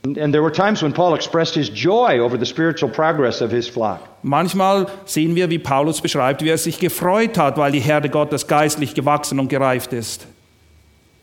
And, 0.04 0.18
and 0.18 0.32
there 0.32 0.42
were 0.42 0.52
times 0.52 0.82
when 0.82 0.92
Paul 0.92 1.14
expressed 1.14 1.54
his 1.54 1.68
joy 1.68 2.20
over 2.20 2.38
the 2.38 2.46
spiritual 2.46 2.90
progress 2.90 3.42
of 3.42 3.50
his 3.50 3.68
flock. 3.68 3.98
Manchmal 4.22 4.86
sehen 5.04 5.34
wir, 5.34 5.50
wie 5.50 5.58
Paulus 5.58 6.00
beschreibt, 6.00 6.42
wie 6.42 6.48
er 6.48 6.58
sich 6.58 6.78
gefreut 6.78 7.38
hat, 7.38 7.56
weil 7.58 7.72
die 7.72 7.80
Herde 7.80 8.08
Gottes 8.08 8.46
geistlich 8.46 8.94
gewachsen 8.94 9.40
und 9.40 9.48
gereift 9.48 9.92
ist. 9.92 10.26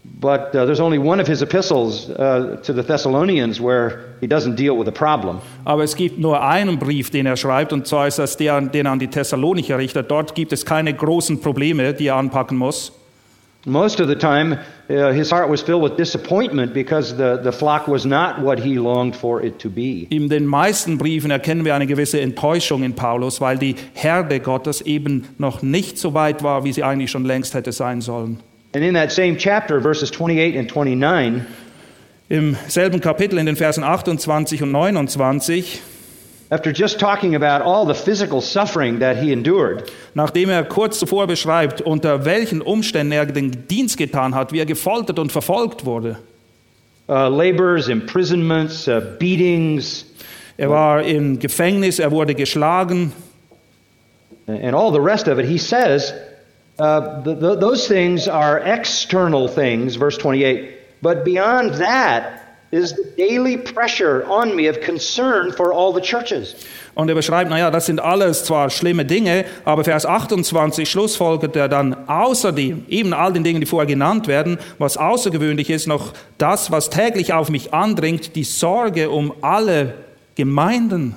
But 0.06 0.54
uh, 0.54 0.66
there's 0.66 0.82
only 0.82 1.00
one 1.00 1.22
of 1.22 1.28
his 1.28 1.42
epistles 1.42 2.10
uh, 2.10 2.58
to 2.64 2.74
the 2.74 2.84
Thessalonians 2.84 3.62
where 3.62 4.16
he 4.20 4.28
doesn't 4.28 4.56
deal 4.56 4.78
with 4.78 4.88
a 4.88 4.92
problem. 4.92 5.42
Aber 5.64 5.84
es 5.84 5.96
gibt 5.96 6.20
nur 6.20 6.42
einen 6.42 6.78
Brief, 6.78 7.10
den 7.10 7.26
er 7.26 7.38
schreibt, 7.38 7.72
und 7.72 7.88
zwar 7.88 8.08
ist 8.08 8.20
das 8.20 8.36
der, 8.36 8.60
den 8.60 8.86
er 8.86 8.92
an 8.92 9.00
die 9.00 9.08
Thessalonicher 9.08 9.78
richtet. 9.78 10.12
Dort 10.12 10.36
gibt 10.36 10.52
es 10.52 10.66
keine 10.66 10.94
großen 10.94 11.40
Probleme, 11.40 11.94
die 11.94 12.08
er 12.08 12.16
anpacken 12.16 12.58
muss. 12.58 12.92
Most 13.66 14.02
of 14.02 14.10
the 14.10 14.16
time, 14.16 14.60
uh, 14.90 15.14
his 15.14 15.32
heart 15.32 15.50
was 15.50 15.62
filled 15.62 15.82
with 15.82 15.96
disappointment 15.96 16.74
because 16.74 17.16
the, 17.16 17.40
the 17.42 17.52
flock 17.52 17.88
was 17.88 18.04
not 18.04 18.42
what 18.42 18.60
he 18.60 18.78
longed 18.78 19.16
for 19.16 19.42
it 19.42 19.58
to 19.60 19.70
be. 19.70 20.06
In 20.10 20.28
den 20.28 20.46
meisten 20.46 20.98
Briefen 20.98 21.32
erkennen 21.32 21.64
wir 21.64 21.74
eine 21.74 21.88
gewisse 21.88 22.20
Enttäuschung 22.20 22.84
in 22.84 22.94
Paulus, 22.94 23.40
weil 23.40 23.58
die 23.58 23.76
Herde 23.94 24.42
Gottes 24.42 24.82
eben 24.82 25.30
noch 25.38 25.62
nicht 25.62 25.98
so 25.98 26.14
weit 26.14 26.44
war, 26.44 26.66
wie 26.66 26.74
sie 26.74 26.84
eigentlich 26.84 27.10
schon 27.10 27.24
längst 27.24 27.54
hätte 27.54 27.72
sein 27.72 28.02
sollen. 28.02 28.40
And 28.76 28.84
in 28.84 28.96
that 28.96 29.12
same 29.12 29.38
chapter, 29.38 29.80
verses 29.80 30.12
28 30.12 30.56
and 30.58 30.68
29, 30.68 31.46
Im 32.30 32.56
selben 32.68 33.00
Kapitel 33.02 33.38
in 33.38 33.46
den 33.46 33.56
Versen 33.56 33.84
28 33.84 34.64
und 34.64 34.72
29, 34.72 35.82
after 36.50 36.72
just 36.72 37.00
talking 37.00 37.36
about 37.36 37.64
all 37.64 37.86
the 37.86 37.94
physical 37.94 38.42
suffering 38.42 39.00
that 39.00 39.18
he 39.18 39.32
endured, 39.32 39.92
nachdem 40.16 40.50
er 40.50 40.64
kurz 40.64 40.98
zuvor 40.98 41.28
beschreibt, 41.28 41.82
unter 41.82 42.26
welchen 42.26 42.62
Umständen 42.62 43.12
er 43.12 43.26
den 43.28 43.68
Dienst 43.68 43.98
getan 43.98 44.34
hat, 44.34 44.52
wie 44.52 44.60
er 44.60 44.66
gefoltert 44.66 45.20
und 45.20 45.32
verfolgt 45.32 45.86
wurde. 45.86 46.18
uh, 47.10 47.28
labors, 47.28 47.90
imprisonments, 47.90 48.88
uh, 48.88 49.02
beatings, 49.20 50.06
Er 50.58 50.70
war 50.70 51.04
im 51.04 51.40
Gefängnis, 51.40 52.00
er 52.00 52.12
wurde 52.12 52.34
geschlagen, 52.36 53.12
and 54.48 54.74
all 54.74 54.92
the 54.92 55.00
rest 55.00 55.28
of 55.28 55.38
it, 55.40 55.46
he 55.46 55.58
says 55.58 56.14
uh, 56.80 57.24
th- 57.24 57.40
th- 57.40 57.60
those 57.60 57.88
things 57.88 58.28
are 58.28 58.60
external 58.60 59.48
things, 59.48 59.96
verse 59.96 60.18
28. 60.18 60.70
But 61.02 61.24
beyond 61.24 61.76
that 61.76 62.44
is 62.72 62.94
the 62.94 63.04
daily 63.18 63.58
pressure 63.58 64.26
on 64.28 64.56
me 64.56 64.68
of 64.68 64.82
concern 64.82 65.52
for 65.52 65.72
all 65.72 65.94
the 65.94 66.02
churches. 66.02 66.56
Und 66.96 67.10
er 67.10 67.16
beschreibt, 67.16 67.50
naja, 67.50 67.72
das 67.72 67.88
sind 67.88 68.00
alles 68.00 68.46
zwar 68.46 68.70
schlimme 68.70 69.04
Dinge, 69.04 69.46
aber 69.66 69.84
Vers 69.84 70.06
28 70.06 70.90
schlussfolgert 70.90 71.56
er 71.56 71.68
dann 71.68 72.08
außerdem, 72.08 72.86
eben 72.88 73.14
all 73.14 73.34
den 73.34 73.44
Dingen, 73.44 73.62
die 73.62 73.66
vorher 73.66 73.88
genannt 73.88 74.28
werden, 74.28 74.60
was 74.78 74.98
außergewöhnlich 74.98 75.70
ist, 75.72 75.88
noch 75.88 76.14
das, 76.38 76.72
was 76.72 76.90
täglich 76.90 77.34
auf 77.34 77.50
mich 77.50 77.74
andringt, 77.74 78.36
die 78.36 78.44
Sorge 78.44 79.10
um 79.10 79.34
alle 79.42 79.96
Gemeinden. 80.36 81.16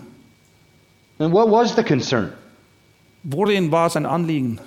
And 1.18 1.32
what 1.32 1.50
was 1.50 1.74
the 1.74 1.82
concern? 1.82 2.32
Worin 3.22 3.70
war 3.72 3.90
sein 3.90 4.06
Anliegen? 4.06 4.60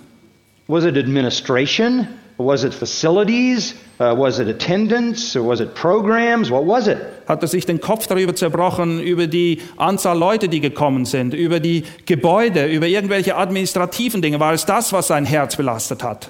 Was 0.70 0.86
it 0.86 0.98
administration? 0.98 2.08
Was 2.38 2.64
it 2.64 2.76
facilities? 2.76 3.74
Uh, 4.00 4.14
was 4.16 4.40
it 4.40 4.48
attendance? 4.48 5.36
Was 5.36 5.62
it 5.62 5.74
programs? 5.74 6.52
What 6.52 6.68
was 6.68 6.88
it? 6.88 7.00
Hat 7.28 7.42
er 7.42 7.48
sich 7.48 7.66
den 7.66 7.80
Kopf 7.80 8.06
darüber 8.06 8.36
zerbrochen, 8.36 9.02
über 9.02 9.26
die 9.26 9.62
Anzahl 9.78 10.16
Leute, 10.16 10.48
die 10.48 10.60
gekommen 10.62 11.06
sind, 11.06 11.34
über 11.34 11.60
die 11.60 11.86
Gebäude, 12.06 12.68
über 12.68 12.86
irgendwelche 12.86 13.36
administrativen 13.36 14.22
Dinge? 14.22 14.40
War 14.40 14.54
es 14.54 14.68
das, 14.68 14.94
was 14.94 15.08
sein 15.08 15.26
Herz 15.26 15.56
belastet 15.56 16.04
hat? 16.04 16.30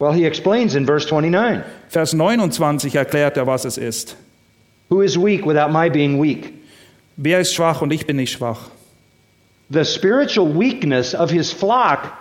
Well, 0.00 0.12
he 0.12 0.26
explains 0.26 0.74
in 0.74 0.84
verse 0.84 1.08
29 1.08 1.62
Vers 1.88 2.12
29 2.12 2.96
erklärt 2.96 3.36
er, 3.36 3.46
was 3.46 3.64
es 3.64 3.78
ist. 3.78 4.16
Who 4.90 5.02
is 5.02 5.16
weak 5.16 5.46
without 5.46 5.70
my 5.70 5.88
being 5.88 6.20
weak? 6.20 6.52
Wer 7.16 7.38
ist 7.38 7.54
schwach 7.54 7.80
und 7.80 7.92
ich 7.92 8.06
bin 8.06 8.16
nicht 8.16 8.32
schwach? 8.32 8.70
The 9.70 9.84
spiritual 9.84 10.48
weakness 10.48 11.14
of 11.14 11.30
his 11.30 11.52
flock 11.52 12.12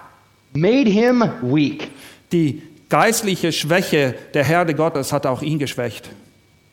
made 0.59 0.89
him 0.89 1.23
weak. 1.41 1.89
Die 2.31 2.61
geistliche 2.89 3.51
Schwäche 3.51 4.15
der 4.33 4.43
Herde 4.43 4.73
Gottes 4.73 5.13
hat 5.13 5.25
auch 5.25 5.41
ihn 5.41 5.59
geschwächt. 5.59 6.09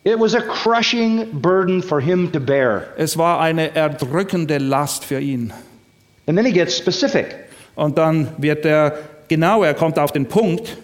It 0.05 0.18
was 0.18 0.35
a 0.35 0.41
crushing 0.41 1.41
burden 1.41 1.82
for 1.82 2.01
him 2.01 2.30
to 2.32 2.41
bear. 2.41 2.85
Es 2.99 3.16
war 3.16 3.41
eine 3.41 3.74
erdrückende 3.74 4.59
Last 4.59 5.05
für 5.05 5.18
ihn. 5.18 5.53
And 6.26 6.37
then 6.37 6.45
he 6.45 6.53
gets 6.53 6.76
specific. 6.76 7.37
Und 7.74 7.97
dann 7.97 8.28
wird 8.39 8.64
er 8.64 8.99
genau, 9.28 9.62
er 9.62 9.74
kommt 9.74 9.99
auf 9.99 10.12
den 10.12 10.26
Punkt. 10.26 10.76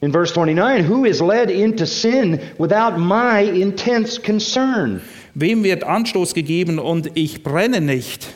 In 0.00 0.12
verse 0.12 0.32
29, 0.32 0.88
who 0.88 1.04
is 1.04 1.20
led 1.20 1.50
into 1.50 1.84
sin 1.84 2.40
without 2.58 2.98
my 2.98 3.42
intense 3.42 4.18
concern? 4.20 5.02
Wem 5.34 5.62
wird 5.62 5.84
Anstoß 5.84 6.32
gegeben 6.32 6.78
und 6.78 7.10
ich 7.14 7.42
brenne 7.42 7.82
nicht? 7.82 8.26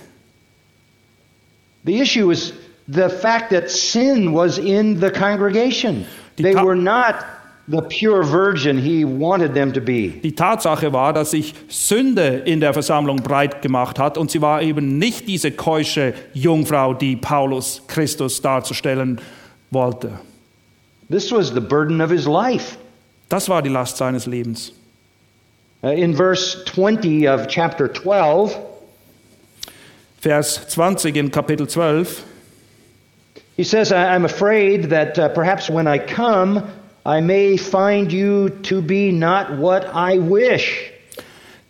The 1.86 2.00
issue 2.00 2.30
is 2.30 2.52
the 2.88 3.08
fact 3.08 3.50
that 3.50 3.70
sin 3.70 4.32
was 4.32 4.58
in 4.58 5.00
the 5.00 5.10
congregation. 5.10 6.06
Die 6.36 6.42
They 6.42 6.54
were 6.54 6.76
not 6.76 7.24
the 7.68 7.82
pure 7.82 8.22
virgin 8.22 8.78
he 8.78 9.04
wanted 9.04 9.54
them 9.54 9.72
to 9.72 9.80
be. 9.80 10.20
Die 10.22 10.32
Tatsache 10.32 10.92
war, 10.92 11.12
dass 11.12 11.30
sich 11.30 11.54
Sünde 11.68 12.42
in 12.44 12.60
der 12.60 12.72
Versammlung 12.72 13.16
breit 13.16 13.62
gemacht 13.62 13.98
hat 13.98 14.18
und 14.18 14.30
sie 14.30 14.42
war 14.42 14.60
eben 14.62 14.98
nicht 14.98 15.26
diese 15.26 15.50
keusche 15.50 16.14
Jungfrau, 16.34 16.92
die 16.94 17.16
Paulus 17.16 17.82
Christus 17.86 18.40
darzustellen 18.42 19.20
wollte. 19.70 20.18
This 21.10 21.30
was 21.32 21.52
the 21.52 21.60
burden 21.60 22.00
of 22.00 22.10
his 22.10 22.26
life. 22.26 22.76
Das 23.28 23.48
war 23.48 23.62
die 23.62 23.70
Last 23.70 23.96
seines 23.96 24.26
Lebens. 24.26 24.72
Uh, 25.82 25.88
in 25.88 26.14
verse 26.14 26.64
20 26.64 27.28
of 27.28 27.46
chapter 27.46 27.92
12, 27.92 28.56
Vers 30.20 30.68
20 30.68 31.16
in 31.16 31.30
Kapitel 31.30 31.68
12. 31.68 32.22
He 33.56 33.64
says, 33.64 33.92
I- 33.92 34.14
I'm 34.14 34.24
afraid 34.24 34.90
that 34.90 35.18
uh, 35.18 35.28
perhaps 35.28 35.68
when 35.70 35.86
I 35.86 35.98
come, 35.98 36.62
I 37.06 37.20
may 37.20 37.56
find 37.56 38.12
you 38.12 38.50
to 38.64 38.80
be 38.80 39.12
not 39.12 39.58
what 39.58 39.84
I 39.94 40.18
wish. 40.18 40.90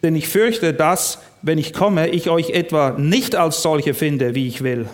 Denn 0.02 0.16
ich 0.16 0.28
fürchte, 0.28 0.72
dass, 0.74 1.18
wenn 1.42 1.58
ich 1.58 1.72
komme, 1.72 2.08
ich 2.08 2.28
euch 2.28 2.50
etwa 2.50 2.94
nicht 2.98 3.34
als 3.36 3.62
solche 3.62 3.94
finde, 3.94 4.34
wie 4.34 4.46
ich 4.48 4.62
will. 4.62 4.86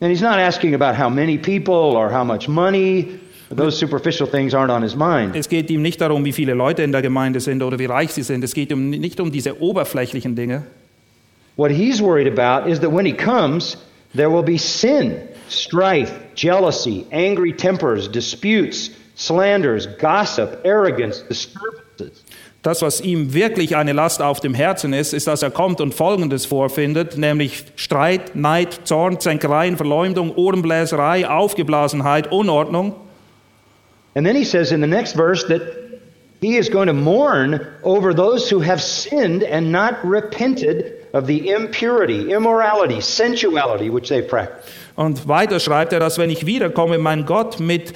And 0.00 0.10
he's 0.10 0.20
not 0.20 0.38
asking 0.38 0.74
about 0.74 0.96
how 0.96 1.08
many 1.08 1.38
people 1.38 1.96
or 1.96 2.10
how 2.12 2.24
much 2.24 2.48
money. 2.48 3.20
Those 3.50 3.78
superficial 3.78 4.26
things 4.26 4.52
aren't 4.54 4.70
on 4.72 4.82
his 4.82 4.96
mind. 4.96 5.36
Es 5.36 5.48
geht 5.48 5.70
ihm 5.70 5.82
nicht 5.82 6.00
darum, 6.00 6.24
wie 6.24 6.32
viele 6.32 6.54
Leute 6.54 6.82
in 6.82 6.90
der 6.92 7.02
Gemeinde 7.02 7.38
sind 7.40 7.62
oder 7.62 7.78
wie 7.78 7.84
reich 7.86 8.10
sie 8.12 8.22
sind. 8.22 8.42
Es 8.42 8.52
geht 8.54 8.72
ihm 8.72 8.90
nicht 8.90 9.20
um 9.20 9.30
diese 9.30 9.60
oberflächlichen 9.62 10.34
Dinge. 10.34 10.62
What 11.56 11.70
he's 11.70 12.00
worried 12.02 12.26
about 12.26 12.68
is 12.68 12.80
that 12.80 12.90
when 12.90 13.06
he 13.06 13.12
comes, 13.12 13.76
there 14.16 14.28
will 14.28 14.42
be 14.42 14.58
sin, 14.58 15.14
strife, 15.54 16.12
jealousy, 16.34 17.06
angry 17.12 17.52
tempers, 17.52 18.08
disputes, 18.08 18.90
slanders, 19.14 19.86
gossip, 19.98 20.60
arrogance, 20.64 21.22
disturbances. 21.22 22.24
Das, 22.62 22.80
was 22.80 23.02
ihm 23.02 23.34
wirklich 23.34 23.76
eine 23.76 23.92
Last 23.92 24.22
auf 24.22 24.40
dem 24.40 24.54
Herzen 24.54 24.94
ist, 24.94 25.12
ist, 25.12 25.26
dass 25.26 25.42
er 25.42 25.50
kommt 25.50 25.82
und 25.82 25.92
Folgendes 25.92 26.46
vorfindet, 26.46 27.18
nämlich 27.18 27.64
Streit, 27.76 28.34
Neid, 28.34 28.80
Zorn, 28.84 29.20
Zänkereien, 29.20 29.76
Verleumdung, 29.76 30.34
Ohrenbläserei, 30.34 31.28
Aufgeblasenheit, 31.28 32.32
Unordnung. 32.32 32.94
And 34.14 34.26
then 34.26 34.34
he 34.34 34.44
says 34.44 34.72
in 34.72 34.80
the 34.80 34.86
next 34.86 35.14
verse 35.14 35.46
that 35.48 35.60
he 36.40 36.56
is 36.56 36.70
going 36.70 36.86
to 36.86 36.94
mourn 36.94 37.66
over 37.82 38.14
those 38.14 38.48
who 38.48 38.60
have 38.60 38.80
sinned 38.80 39.42
and 39.42 39.70
not 39.70 40.02
repented 40.02 41.06
of 41.12 41.26
the 41.26 41.50
impurity, 41.50 42.32
immorality, 42.32 43.00
sensuality 43.00 43.90
which 43.90 44.08
they 44.08 44.22
practice. 44.22 44.64
Und 44.96 45.26
weiter 45.28 45.60
schreibt 45.60 45.92
er, 45.92 46.00
dass 46.00 46.18
wenn 46.18 46.30
ich 46.30 46.46
wiederkomme, 46.46 46.98
mein 46.98 47.26
Gott 47.26 47.60
mit 47.60 47.94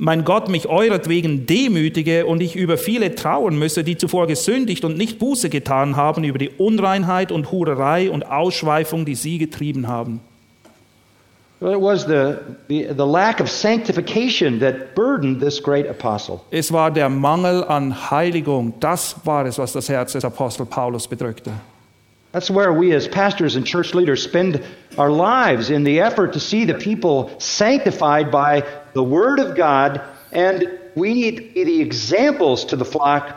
mein 0.00 0.24
Gott 0.24 0.48
mich 0.48 0.68
euretwegen 0.68 1.46
demütige 1.46 2.24
und 2.24 2.40
ich 2.40 2.54
über 2.54 2.78
viele 2.78 3.16
trauern 3.16 3.58
müsse, 3.58 3.82
die 3.82 3.96
zuvor 3.96 4.28
gesündigt 4.28 4.84
und 4.84 4.96
nicht 4.96 5.18
Buße 5.18 5.50
getan 5.50 5.96
haben 5.96 6.22
über 6.22 6.38
die 6.38 6.50
Unreinheit 6.50 7.32
und 7.32 7.50
Hurerei 7.50 8.08
und 8.08 8.24
Ausschweifung, 8.24 9.04
die 9.04 9.16
sie 9.16 9.38
getrieben 9.38 9.88
haben. 9.88 10.20
Es 16.52 16.72
war 16.72 16.92
der 16.92 17.08
Mangel 17.08 17.64
an 17.64 18.10
Heiligung, 18.12 18.74
das 18.78 19.16
war 19.24 19.44
es, 19.46 19.58
was 19.58 19.72
das 19.72 19.88
Herz 19.88 20.12
des 20.12 20.24
Apostel 20.24 20.64
Paulus 20.66 21.08
bedrückte. 21.08 21.50
That's 22.32 22.50
where 22.50 22.72
we 22.72 22.92
as 22.92 23.08
pastors 23.08 23.56
and 23.56 23.66
church 23.66 23.94
leaders 23.94 24.22
spend 24.22 24.62
our 24.98 25.10
lives 25.10 25.70
in 25.70 25.84
the 25.84 26.00
effort 26.00 26.34
to 26.34 26.40
see 26.40 26.66
the 26.66 26.74
people 26.74 27.30
sanctified 27.38 28.30
by 28.30 28.64
the 28.92 29.02
Word 29.02 29.40
of 29.40 29.56
God, 29.56 30.00
and 30.32 30.68
we 30.94 31.14
need 31.14 31.36
to 31.36 31.42
be 31.54 31.64
the 31.64 31.80
examples 31.80 32.66
to 32.66 32.76
the 32.76 32.84
flock 32.84 33.34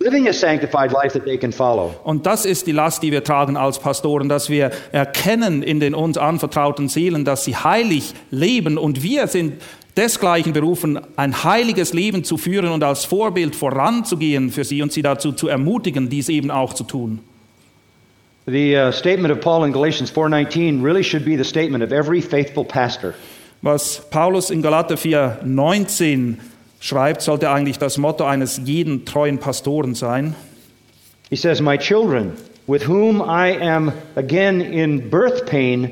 living 0.00 0.28
a 0.28 0.32
sanctified 0.32 0.92
life 0.92 1.12
that 1.12 1.24
they 1.24 1.38
can 1.38 1.52
follow. 1.52 1.94
Und 2.04 2.26
das 2.26 2.44
ist 2.44 2.66
die 2.66 2.72
Last, 2.72 3.02
die 3.02 3.10
wir 3.10 3.24
tragen 3.24 3.56
als 3.56 3.78
Pastoren, 3.78 4.28
dass 4.28 4.50
wir 4.50 4.70
erkennen 4.92 5.62
in 5.62 5.80
den 5.80 5.94
uns 5.94 6.18
anvertrauten 6.18 6.88
Seelen, 6.88 7.24
dass 7.24 7.44
sie 7.44 7.56
heilig 7.56 8.14
leben 8.30 8.78
und 8.78 9.02
wir 9.02 9.26
sind 9.28 9.62
desgleichen 9.96 10.52
berufen, 10.52 11.00
ein 11.16 11.42
heiliges 11.42 11.92
Leben 11.92 12.22
zu 12.22 12.36
führen 12.36 12.70
und 12.70 12.84
als 12.84 13.04
Vorbild 13.04 13.56
voranzugehen 13.56 14.50
für 14.50 14.64
sie 14.64 14.82
und 14.82 14.92
sie 14.92 15.02
dazu 15.02 15.32
zu 15.32 15.48
ermutigen, 15.48 16.08
dies 16.08 16.28
eben 16.28 16.50
auch 16.50 16.72
zu 16.72 16.84
tun. 16.84 17.20
The 18.48 18.76
uh, 18.76 18.92
statement 18.92 19.30
of 19.30 19.42
Paul 19.42 19.64
in 19.64 19.72
Galatians 19.72 20.10
4:19 20.10 20.82
really 20.82 21.02
should 21.02 21.22
be 21.22 21.36
the 21.36 21.44
statement 21.44 21.84
of 21.84 21.92
every 21.92 22.22
faithful 22.22 22.64
pastor. 22.64 23.14
Was 23.62 24.00
Paulus 24.10 24.50
in 24.50 24.62
Galater 24.62 24.96
4, 24.96 25.40
19 25.44 26.40
schreibt, 26.80 27.20
sollte 27.20 27.50
eigentlich 27.50 27.78
das 27.78 27.98
Motto 27.98 28.24
eines 28.24 28.58
jeden 28.64 29.04
treuen 29.04 29.36
Pastoren 29.36 29.94
sein. 29.94 30.34
He 31.28 31.36
says, 31.36 31.60
"My 31.60 31.76
children, 31.76 32.38
with 32.66 32.88
whom 32.88 33.20
I 33.20 33.50
am 33.60 33.92
again 34.16 34.62
in 34.62 35.10
birth 35.10 35.44
pain 35.44 35.90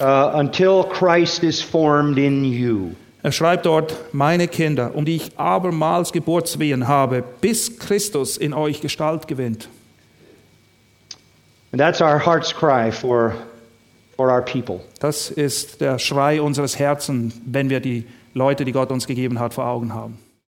uh, 0.00 0.30
until 0.36 0.84
Christ 0.84 1.44
is 1.44 1.60
formed 1.60 2.16
in 2.16 2.46
you." 2.46 2.92
Er 3.22 3.32
schreibt 3.32 3.66
dort, 3.66 3.94
meine 4.14 4.48
Kinder, 4.48 4.92
um 4.94 5.04
die 5.04 5.16
ich 5.16 5.38
abermals 5.38 6.12
Geburtswehen 6.12 6.88
habe, 6.88 7.22
bis 7.42 7.78
Christus 7.78 8.38
in 8.38 8.54
euch 8.54 8.80
Gestalt 8.80 9.28
gewinnt. 9.28 9.68
And 11.74 11.80
that's 11.80 12.00
our 12.00 12.20
heart's 12.20 12.52
cry 12.52 12.92
for, 12.92 13.34
for 14.16 14.30
our 14.30 14.42
people. 14.42 14.78
Das 15.00 15.28
ist 15.28 15.80
der 15.80 15.98
Schrei 15.98 16.40
unseres 16.40 16.78
Herzens, 16.78 17.34
wenn 17.44 17.68
wir 17.68 17.80
die 17.80 18.06
Leute, 18.32 18.64
die 18.64 18.70
Gott 18.70 18.92
uns 18.92 19.08
gegeben 19.08 19.40
hat, 19.40 19.54
vor 19.54 19.66
Augen 19.66 19.92
haben. 19.92 20.16